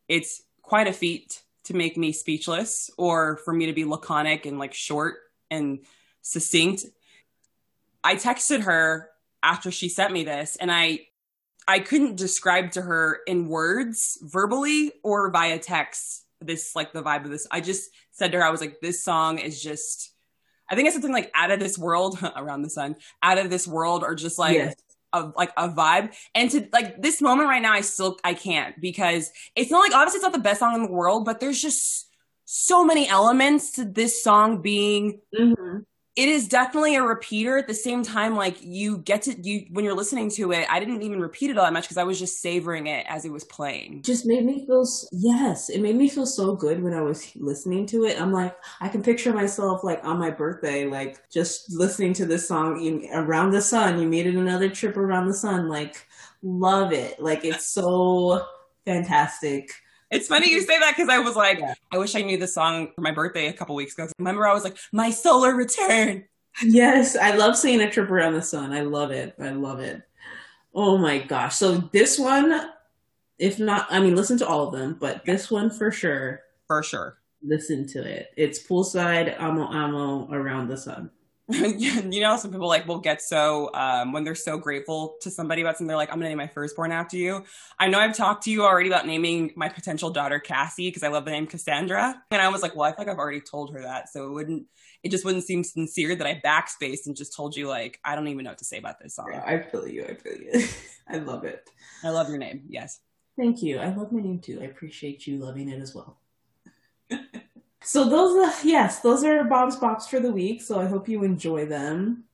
[0.07, 4.59] It's quite a feat to make me speechless or for me to be laconic and
[4.59, 5.15] like short
[5.49, 5.79] and
[6.21, 6.85] succinct.
[8.03, 9.09] I texted her
[9.43, 11.07] after she sent me this, and I
[11.67, 17.25] I couldn't describe to her in words, verbally or via text, this like the vibe
[17.25, 17.45] of this.
[17.51, 20.13] I just said to her, I was like, this song is just,
[20.69, 23.67] I think it's something like out of this world, around the sun, out of this
[23.67, 24.75] world, or just like Yes.
[25.13, 26.13] of like a vibe.
[26.35, 29.93] And to like this moment right now, I still I can't because it's not like
[29.93, 32.07] obviously it's not the best song in the world, but there's just
[32.45, 35.83] so many elements to this song being Mhm.
[36.17, 37.57] It is definitely a repeater.
[37.57, 40.79] At the same time like you get to you when you're listening to it i
[40.79, 43.31] didn't even repeat it all that much because i was just savoring it as it
[43.31, 44.01] was playing.
[44.01, 47.85] Just made me feel yes it made me feel so good when i was listening
[47.87, 48.19] to it.
[48.19, 52.47] I'm like i can picture myself like on my birthday like just listening to this
[52.47, 54.01] song you, around the sun.
[54.01, 55.69] You made it another trip around the sun.
[55.69, 56.07] Like
[56.41, 57.19] love it.
[57.19, 58.45] Like it's so
[58.85, 59.71] fantastic
[60.11, 61.73] it's funny you say that because i was like Yeah.
[61.91, 64.07] i wish i knew this song for my birthday a couple weeks ago.
[64.19, 66.25] Remember i was like my solar return.
[66.63, 68.71] Yes i love seeing a trip around the sun.
[68.73, 69.35] I love it.
[69.39, 70.01] I love it.
[70.73, 71.55] Oh my gosh.
[71.55, 72.69] So this one
[73.39, 76.41] if not i mean listen to all of them but this one for sure.
[76.67, 77.17] For sure.
[77.43, 78.31] Listen to it.
[78.35, 81.11] It's poolside amo amo around the sun.
[81.49, 85.61] you know, some people like will get so um, when they're so grateful to somebody
[85.61, 85.87] about something.
[85.87, 87.45] They're like, "I'm gonna name my firstborn after you."
[87.79, 91.07] I know I've talked to you already about naming my potential daughter Cassie because I
[91.07, 93.71] love the name Cassandra, and I was like, "Well, I feel like I've already told
[93.71, 94.65] her that, so it wouldn't."
[95.03, 98.27] It just wouldn't seem sincere that I backspaced and just told you like I don't
[98.27, 99.29] even know what to say about this song.
[99.31, 100.03] Yeah, I feel you.
[100.03, 100.67] I feel you.
[101.07, 101.69] I love it.
[102.03, 102.63] I love your name.
[102.67, 102.99] Yes.
[103.37, 103.77] Thank you.
[103.77, 104.59] I love my name too.
[104.61, 106.17] I appreciate you loving it as well.
[107.87, 110.61] So those are yes, those are Bob's Box for the week.
[110.61, 112.25] So I hope you enjoy them.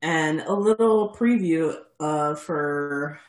[0.00, 3.20] And a little preview uh, for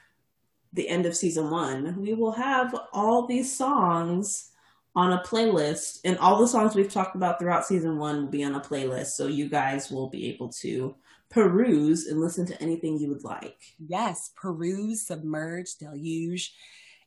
[0.72, 2.01] the end of season one.
[2.01, 4.49] We will have all these songs
[4.95, 8.45] on a playlist, and all the songs we've talked about throughout season one will be
[8.45, 9.07] on a playlist.
[9.07, 10.95] So you guys will be able to
[11.30, 13.60] peruse and listen to anything you would like.
[13.77, 14.31] Yes.
[14.38, 16.55] Peruse, submerge, deluge.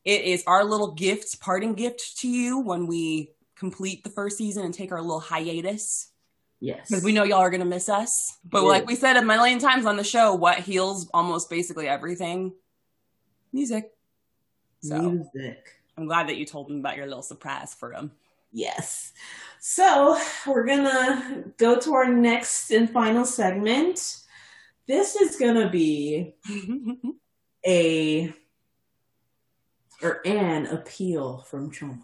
[0.05, 4.65] It is our little gift, parting gift to you when we complete the first season
[4.65, 6.11] and take our little hiatus.
[6.59, 6.89] Yes.
[6.89, 8.39] because we know y'all are gonna miss us.
[8.43, 8.69] But Yeah.
[8.69, 12.55] like we said a million times on the show, what heals almost basically everything?
[13.53, 13.93] Music.
[14.81, 15.73] So Music.
[15.99, 18.12] I'm glad that you told them about your little surprise for them.
[18.53, 19.12] Yes.
[19.61, 24.23] So we're gonna go to our next and final segment.
[24.87, 26.35] This is gonna be
[27.66, 28.33] a
[30.03, 32.03] or an appeal from Choma.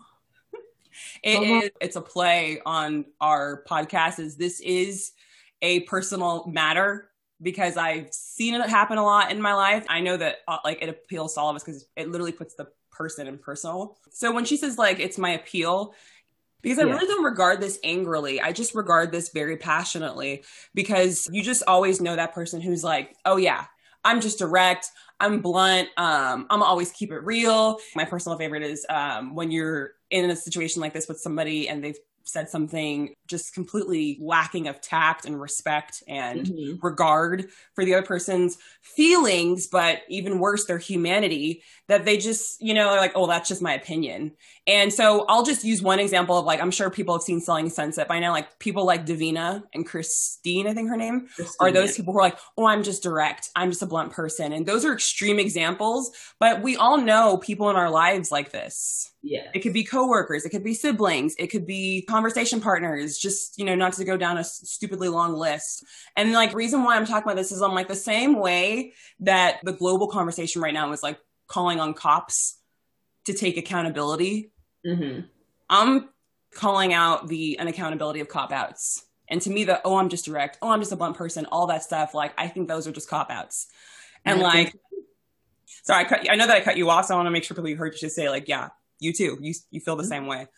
[1.23, 1.61] It Uh-huh.
[1.67, 4.19] is- it's a play on our podcast.
[4.19, 5.13] Is this is
[5.61, 7.11] a personal matter
[7.41, 9.85] because I've seen it happen a lot in my life.
[9.89, 12.55] I know that uh, like it appeals to all of us because it literally puts
[12.55, 13.97] the person in personal.
[14.11, 15.95] So when she says like it's my appeal,
[16.61, 18.41] because I really don't regard this angrily.
[18.41, 20.45] I just regard this very passionately
[20.75, 23.65] because you just always know that person who's like, oh yeah,
[24.05, 24.91] I'm just direct.
[25.23, 25.89] I'm blunt.
[25.97, 27.79] Um, I'm always keep it real.
[27.95, 31.83] My personal favorite is um, when you're in a situation like this with somebody and
[31.83, 36.79] they've said something just completely lacking of tact and respect and Mhm.
[36.83, 42.75] regard for the other person's feelings, but even worse, their humanity, that they just, you
[42.75, 44.33] know, like, oh, that's just my opinion.
[44.67, 47.71] And so I'll just use one example of like, I'm sure people have seen Selling
[47.71, 51.29] Sunset by now, like people like Davina and Christine, I think her name,
[51.59, 53.51] are those people who are like, oh, I'm just direct.
[53.57, 54.53] I'm just a blunt person.
[54.53, 59.11] And those are extreme examples, but we all know people in our lives like this.
[59.23, 59.49] Yeah.
[59.55, 63.65] It could be coworkers, it could be siblings, it could be conversation partners, just, you
[63.65, 65.83] know, not to go down a stupidly long list.
[66.15, 69.61] And like reason why I'm talking about this is I'm like the same way that
[69.63, 72.59] the global conversation right now is like calling on cops
[73.25, 74.53] to take accountability.
[74.85, 75.21] hmm
[75.71, 76.11] I'm
[76.55, 79.07] calling out the unaccountability of cop outs.
[79.31, 81.69] And to me, the oh, I'm just direct, oh, I'm just a blunt person, all
[81.69, 83.69] that stuff, like I think those are just cop outs.
[84.27, 84.77] And like,
[85.83, 86.31] sorry, I cut.
[86.31, 87.77] I know that I cut you off, so I want to make sure people you
[87.77, 88.69] heard you just say like, yeah,
[88.99, 90.49] you too, you you feel the same way.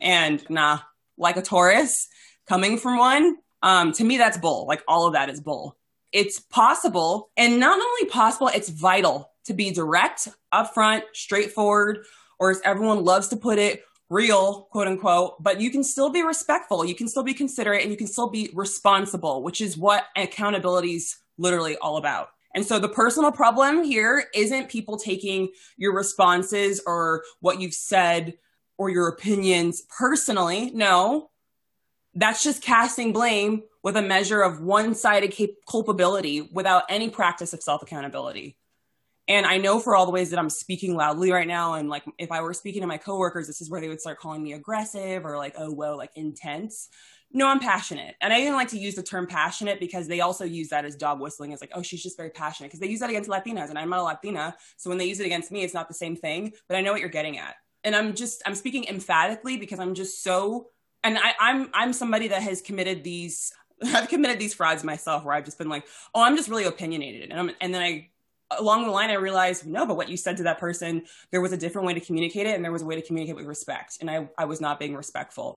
[0.00, 0.78] And nah,
[1.16, 2.08] like a Taurus
[2.48, 4.66] coming from one, um, to me that's bull.
[4.66, 5.76] Like all of that is bull.
[6.12, 12.04] It's possible, and not only possible, it's vital to be direct, upfront, straightforward,
[12.38, 16.22] or as everyone loves to put it, real, quote unquote, but you can still be
[16.22, 20.04] respectful, you can still be considerate, and you can still be responsible, which is what
[20.16, 22.28] accountability is literally all about.
[22.54, 28.34] And so the personal problem here isn't people taking your responses or what you've said
[28.78, 30.70] or your opinions personally.
[30.74, 31.30] No,
[32.14, 35.34] that's just casting blame with a measure of one sided
[35.68, 38.56] culpability without any practice of self accountability.
[39.26, 42.04] And I know for all the ways that I'm speaking loudly right now, and like
[42.18, 44.52] if I were speaking to my coworkers, this is where they would start calling me
[44.52, 46.88] aggressive or like, oh, whoa, like intense.
[47.32, 48.14] No, I'm passionate.
[48.20, 50.94] And I even like to use the term passionate because they also use that as
[50.94, 51.52] dog whistling.
[51.52, 53.90] It's like, oh, she's just very passionate because they use that against Latinas and I'm
[53.90, 54.54] not a Latina.
[54.76, 56.92] So when they use it against me, it's not the same thing, but I know
[56.92, 57.56] what you're getting at.
[57.84, 60.68] And I'm just, I'm speaking emphatically because I'm just so,
[61.02, 63.52] and I, I'm, I'm somebody that has committed these,
[63.84, 67.30] I've committed these frauds myself where I've just been like, oh, I'm just really opinionated.
[67.30, 68.08] And, I'm, and then I
[68.58, 71.52] along the line, I realized, no, but what you said to that person, there was
[71.52, 73.98] a different way to communicate it, and there was a way to communicate with respect.
[74.00, 75.54] And I, I was not being respectful.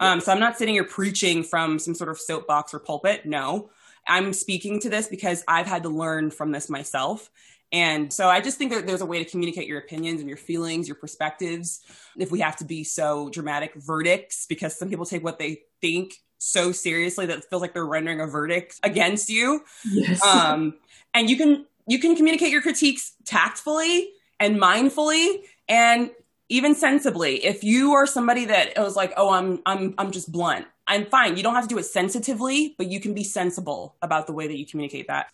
[0.00, 3.26] Um, so I'm not sitting here preaching from some sort of soapbox or pulpit.
[3.26, 3.70] No,
[4.06, 7.30] I'm speaking to this because I've had to learn from this myself.
[7.70, 10.38] And so I just think that there's a way to communicate your opinions and your
[10.38, 11.80] feelings, your perspectives.
[12.16, 16.14] If we have to be so dramatic verdicts, because some people take what they think
[16.38, 19.62] so seriously that it feels like they're rendering a verdict against you.
[19.90, 20.24] Yes.
[20.24, 20.74] Um,
[21.12, 26.10] and you can you can communicate your critiques tactfully and mindfully and
[26.48, 27.44] even sensibly.
[27.44, 31.04] If you are somebody that it was like, "Oh, I'm I'm I'm just blunt." I'm
[31.04, 31.36] fine.
[31.36, 34.46] You don't have to do it sensitively, but you can be sensible about the way
[34.46, 35.26] that you communicate that.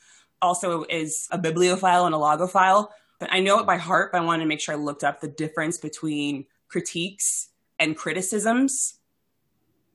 [0.45, 2.89] Also is a bibliophile and a logophile.
[3.19, 5.21] But I know it by heart, but I wanted to make sure I looked up
[5.21, 7.49] the difference between critiques
[7.79, 8.99] and criticisms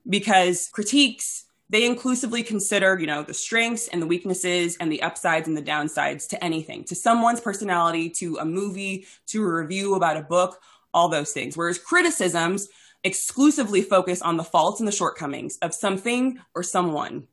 [0.08, 5.46] because critiques they inclusively consider, you know, the strengths and the weaknesses and the upsides
[5.46, 10.16] and the downsides to anything, to someone's personality, to a movie, to a review about
[10.16, 10.60] a book,
[10.92, 11.56] all those things.
[11.56, 12.68] Whereas criticisms
[13.04, 17.28] exclusively focus on the faults and the shortcomings of something or someone.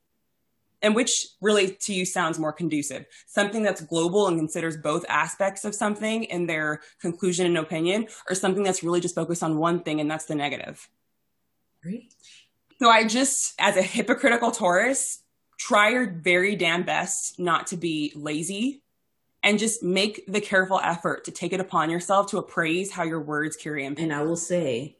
[0.81, 3.05] And which really to you sounds more conducive.
[3.25, 8.35] Something that's global and considers both aspects of something in their conclusion and opinion, or
[8.35, 10.87] something that's really just focused on one thing and that's the negative.
[11.81, 12.13] Great.
[12.79, 15.23] So I just, as a hypocritical Taurus,
[15.57, 18.83] try your very damn best not to be lazy
[19.41, 23.21] and just make the careful effort to take it upon yourself to appraise how your
[23.21, 24.03] words carry impact.
[24.03, 24.97] And I will say,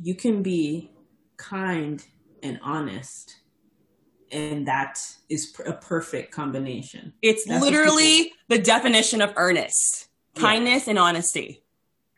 [0.00, 0.90] you can be
[1.36, 2.02] kind
[2.42, 3.36] and honest,
[4.32, 7.12] and that is a perfect combination.
[7.22, 10.90] It's That's literally the definition of earnest kindness yeah.
[10.90, 11.62] and honesty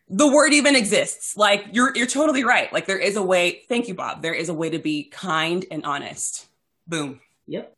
[0.09, 1.37] the word even exists.
[1.37, 2.73] Like you're you're totally right.
[2.73, 3.63] Like there is a way.
[3.69, 4.23] Thank you, Bob.
[4.23, 6.47] There is a way to be kind and honest.
[6.87, 7.21] Boom.
[7.47, 7.75] Yep.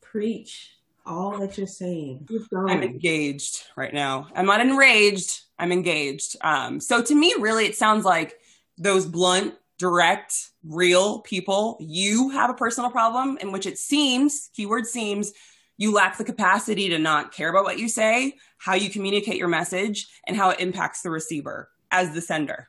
[0.00, 0.76] Preach
[1.06, 2.28] all that you're saying.
[2.54, 4.28] I'm engaged right now.
[4.34, 5.40] I'm not enraged.
[5.58, 6.36] I'm engaged.
[6.42, 8.38] Um, so to me, really, it sounds like
[8.78, 11.76] those blunt, direct, real people.
[11.80, 15.32] You have a personal problem in which it seems, keyword seems,
[15.76, 19.48] you lack the capacity to not care about what you say, how you communicate your
[19.48, 22.68] message, and how it impacts the receiver as the sender.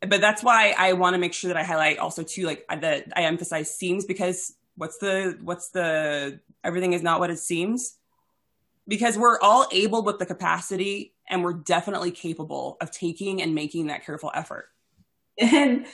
[0.00, 3.06] But that's why I want to make sure that I highlight also too, like that
[3.14, 7.96] I emphasize seems because what's the what's the everything is not what it seems
[8.88, 13.86] because we're all able with the capacity and we're definitely capable of taking and making
[13.86, 14.66] that careful effort.
[15.38, 15.86] And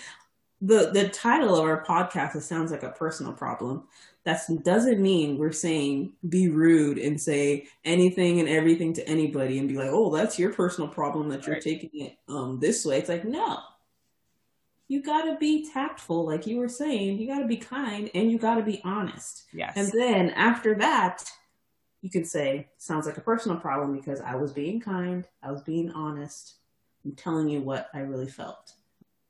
[0.61, 3.85] the the title of our podcast it sounds like a personal problem
[4.27, 9.69] that doesn't mean we're saying be rude and say anything and everything to anybody and
[9.69, 11.63] be like, oh, that's your personal problem that you're right.
[11.63, 12.99] taking it um, this way.
[12.99, 13.61] It's like, no.
[14.89, 17.19] You got to be tactful, like you were saying.
[17.19, 19.45] You got to be kind and you got to be honest.
[19.53, 19.75] Yes.
[19.77, 21.23] And then after that,
[22.03, 25.63] you can say, sounds like a personal problem because I was being kind, I was
[25.63, 26.55] being honest,
[27.05, 28.73] I'm telling you what I really felt.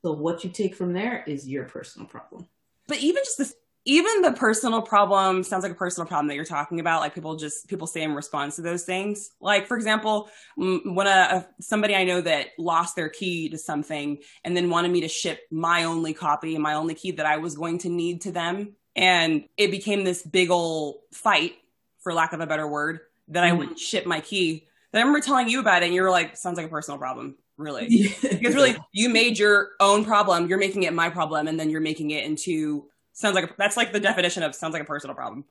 [0.07, 2.47] So what you take from there is your personal problem.
[2.87, 3.53] But even just this
[3.83, 7.01] even the personal problem sounds like a personal problem that you're talking about.
[7.01, 9.31] Like people just people say in response to those things.
[9.41, 14.55] Like for example when a, somebody i know that lost their key to something and
[14.55, 17.57] then wanted me to ship my only copy and my only key that i was
[17.57, 18.75] going to need to them.
[18.95, 21.55] And it became this big old fight
[21.99, 23.55] for lack of a better word that mm-hmm.
[23.55, 24.67] i wouldn't ship my key.
[24.93, 26.97] Then i remember telling you about it and you were like sounds like a personal
[26.97, 31.59] problem really because really you made your own problem you're making it my problem and
[31.59, 32.85] then you're making it into
[33.17, 35.43] sounds like a, that's like the definition of sounds like a personal problem.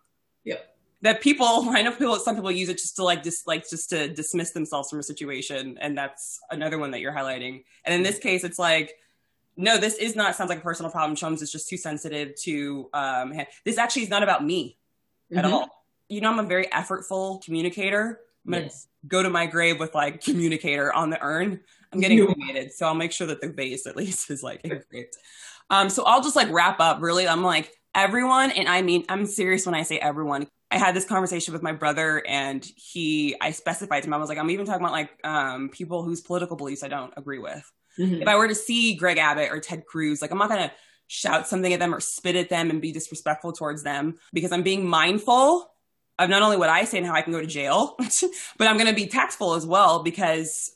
[0.44, 0.64] Yep.
[1.02, 3.90] That people, I know people, some people use it just to like just like just
[3.90, 7.64] to dismiss themselves from a situation, and that's another one that you're highlighting.
[7.84, 8.94] And in this case, it's like,
[9.56, 11.16] no, this is not sounds like a personal problem.
[11.16, 12.88] Chums is just too sensitive to.
[12.94, 13.34] Um,
[13.64, 14.78] this actually is not about me
[15.30, 15.38] mm-hmm.
[15.38, 15.84] at all.
[16.08, 18.20] You know, I'm a very effortful communicator.
[18.46, 18.70] I'm gonna
[19.08, 21.60] go to my grave with like communicator on the urn.
[21.92, 25.16] I'm getting cremated, so I'll make sure that the base at least is like engraved.
[25.70, 27.26] Um, so I'll just like wrap up really.
[27.26, 30.46] I'm like, everyone, and I mean, I'm serious when I say everyone.
[30.70, 34.28] I had this conversation with my brother and he, I specified to him, I was
[34.28, 37.70] like, I'm even talking about like um, people whose political beliefs I don't agree with.
[37.98, 38.22] Mm-hmm.
[38.22, 40.72] If I were to see Greg Abbott or Ted Cruz, like I'm not going to
[41.06, 44.62] shout something at them or spit at them and be disrespectful towards them because I'm
[44.62, 45.70] being mindful
[46.18, 47.96] of not only what I say and how I can go to jail,
[48.58, 50.72] but I'm going to be tactful as well because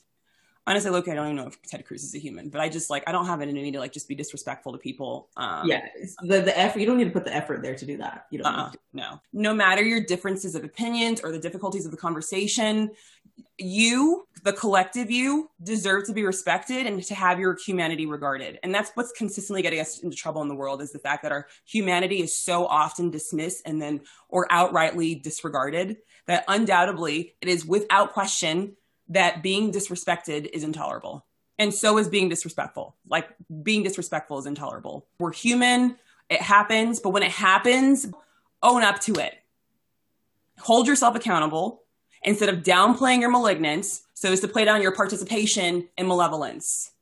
[0.66, 2.91] honestly, look, I don't even know if Ted Cruz is a human, but I just
[2.91, 5.28] like I don't have it in me to like just be disrespectful to people.
[5.37, 5.87] Um, yeah,
[6.23, 8.27] the the effort you don't need to put the effort there to do that.
[8.31, 8.47] You don't.
[8.47, 12.91] Uh-uh, no, no matter your differences of opinions or the difficulties of the conversation,
[13.59, 18.59] you, the collective you, deserve to be respected and to have your humanity regarded.
[18.62, 21.32] And that's what's consistently getting us into trouble in the world is the fact that
[21.32, 27.66] our humanity is so often dismissed and then or outrightly disregarded that undoubtedly it is
[27.66, 28.77] without question
[29.11, 31.27] that being disrespected is intolerable.
[31.59, 32.97] And so is being disrespectful.
[33.07, 33.28] Like
[33.62, 35.07] being disrespectful is intolerable.
[35.19, 35.97] We're human,
[36.31, 38.07] it happens, but when it happens,
[38.62, 39.35] own up to it.
[40.61, 41.82] Hold yourself accountable
[42.23, 46.93] instead of downplaying your malignance so as to play down your participation in malevolence.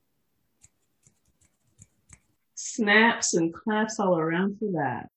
[2.54, 5.08] Snaps and claps all around for that.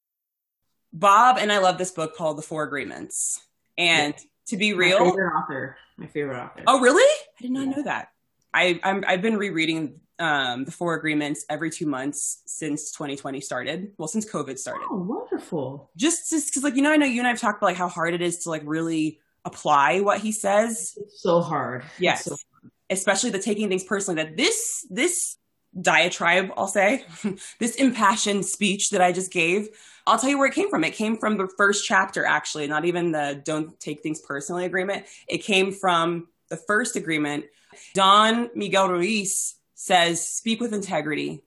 [0.93, 3.39] Bob and I love this book called The Four Agreements.
[3.77, 4.23] And yeah.
[4.47, 5.77] To be real, my favorite author.
[5.97, 6.63] My favorite author.
[6.67, 7.03] Oh, really?
[7.03, 7.75] I did not yeah.
[7.75, 8.09] know that.
[8.53, 13.93] I I'm, I've been rereading um, the Four Agreements every two months since 2020 started.
[13.97, 14.85] Well, since COVID started.
[14.89, 15.89] Oh, wonderful!
[15.95, 17.89] Just just because, like you know, I know you and I've talked about like how
[17.89, 20.93] hard it is to like really apply what he says.
[20.97, 21.83] It's so hard.
[21.97, 22.25] Yes.
[22.25, 22.71] So hard.
[22.89, 25.37] Especially the taking things personally that this this
[25.79, 27.05] diatribe, I'll say,
[27.59, 29.69] this impassioned speech that I just gave,
[30.07, 30.83] I'll tell you where it came from.
[30.83, 35.05] It came from the first chapter, actually, not even the don't take things personally agreement.
[35.27, 37.45] It came from the first agreement.
[37.93, 41.43] Don Miguel Ruiz says, speak with integrity,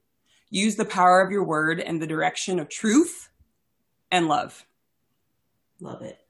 [0.51, 3.28] use the power of your word and the direction of truth
[4.10, 4.64] and love.
[5.81, 6.24] Love it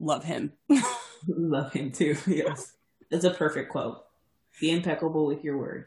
[0.00, 0.52] love him.
[1.28, 2.16] love him too.
[2.26, 2.72] Yes.
[3.10, 4.04] It's a perfect quote.
[4.60, 5.86] Be impeccable with your word.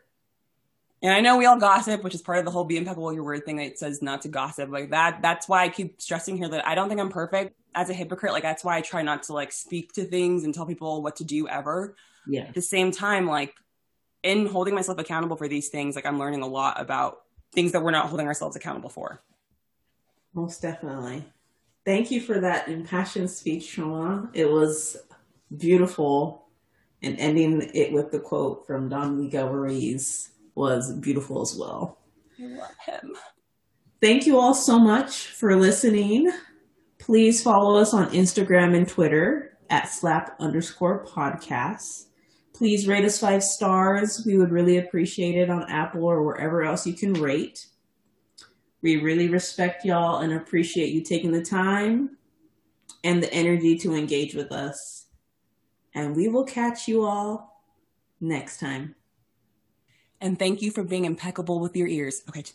[1.04, 3.26] And I know we all gossip, which is part of the whole be impeccable your
[3.26, 4.70] word thing that says not to gossip.
[4.70, 7.90] Like that, that's why I keep stressing here that I don't think I'm perfect as
[7.90, 8.32] a hypocrite.
[8.32, 11.18] Like that's why I try not to like speak to things and tell people what
[11.18, 11.98] to do ever.
[12.26, 12.44] Yeah.
[12.44, 13.54] At the same time, like
[14.24, 17.20] in holding myself accountable for these things, like I'm learning a lot about
[17.52, 19.22] things that we're not holding ourselves accountable for.
[20.34, 21.26] Most definitely.
[21.86, 24.30] Thank you for that impassioned speech, Shona.
[24.34, 24.96] It was
[25.56, 26.46] beautiful.
[27.02, 32.00] And ending it with the quote from Don Miguel Ruiz was beautiful as well.
[32.40, 33.16] I love him.
[34.02, 36.32] Thank you all so much for listening.
[37.00, 42.06] Please follow us on Instagram and Twitter at slap underscore podcasts.
[42.54, 44.24] Please rate us five stars.
[44.26, 47.68] We would really appreciate it on Apple or wherever else you can rate.
[48.82, 52.18] We really respect y'all and appreciate you taking the time
[53.04, 55.06] and the energy to engage with us.
[55.96, 57.64] And we will catch you all
[58.20, 58.96] next time.
[60.24, 62.24] And thank you for being impeccable with your ears.
[62.28, 62.46] Okay.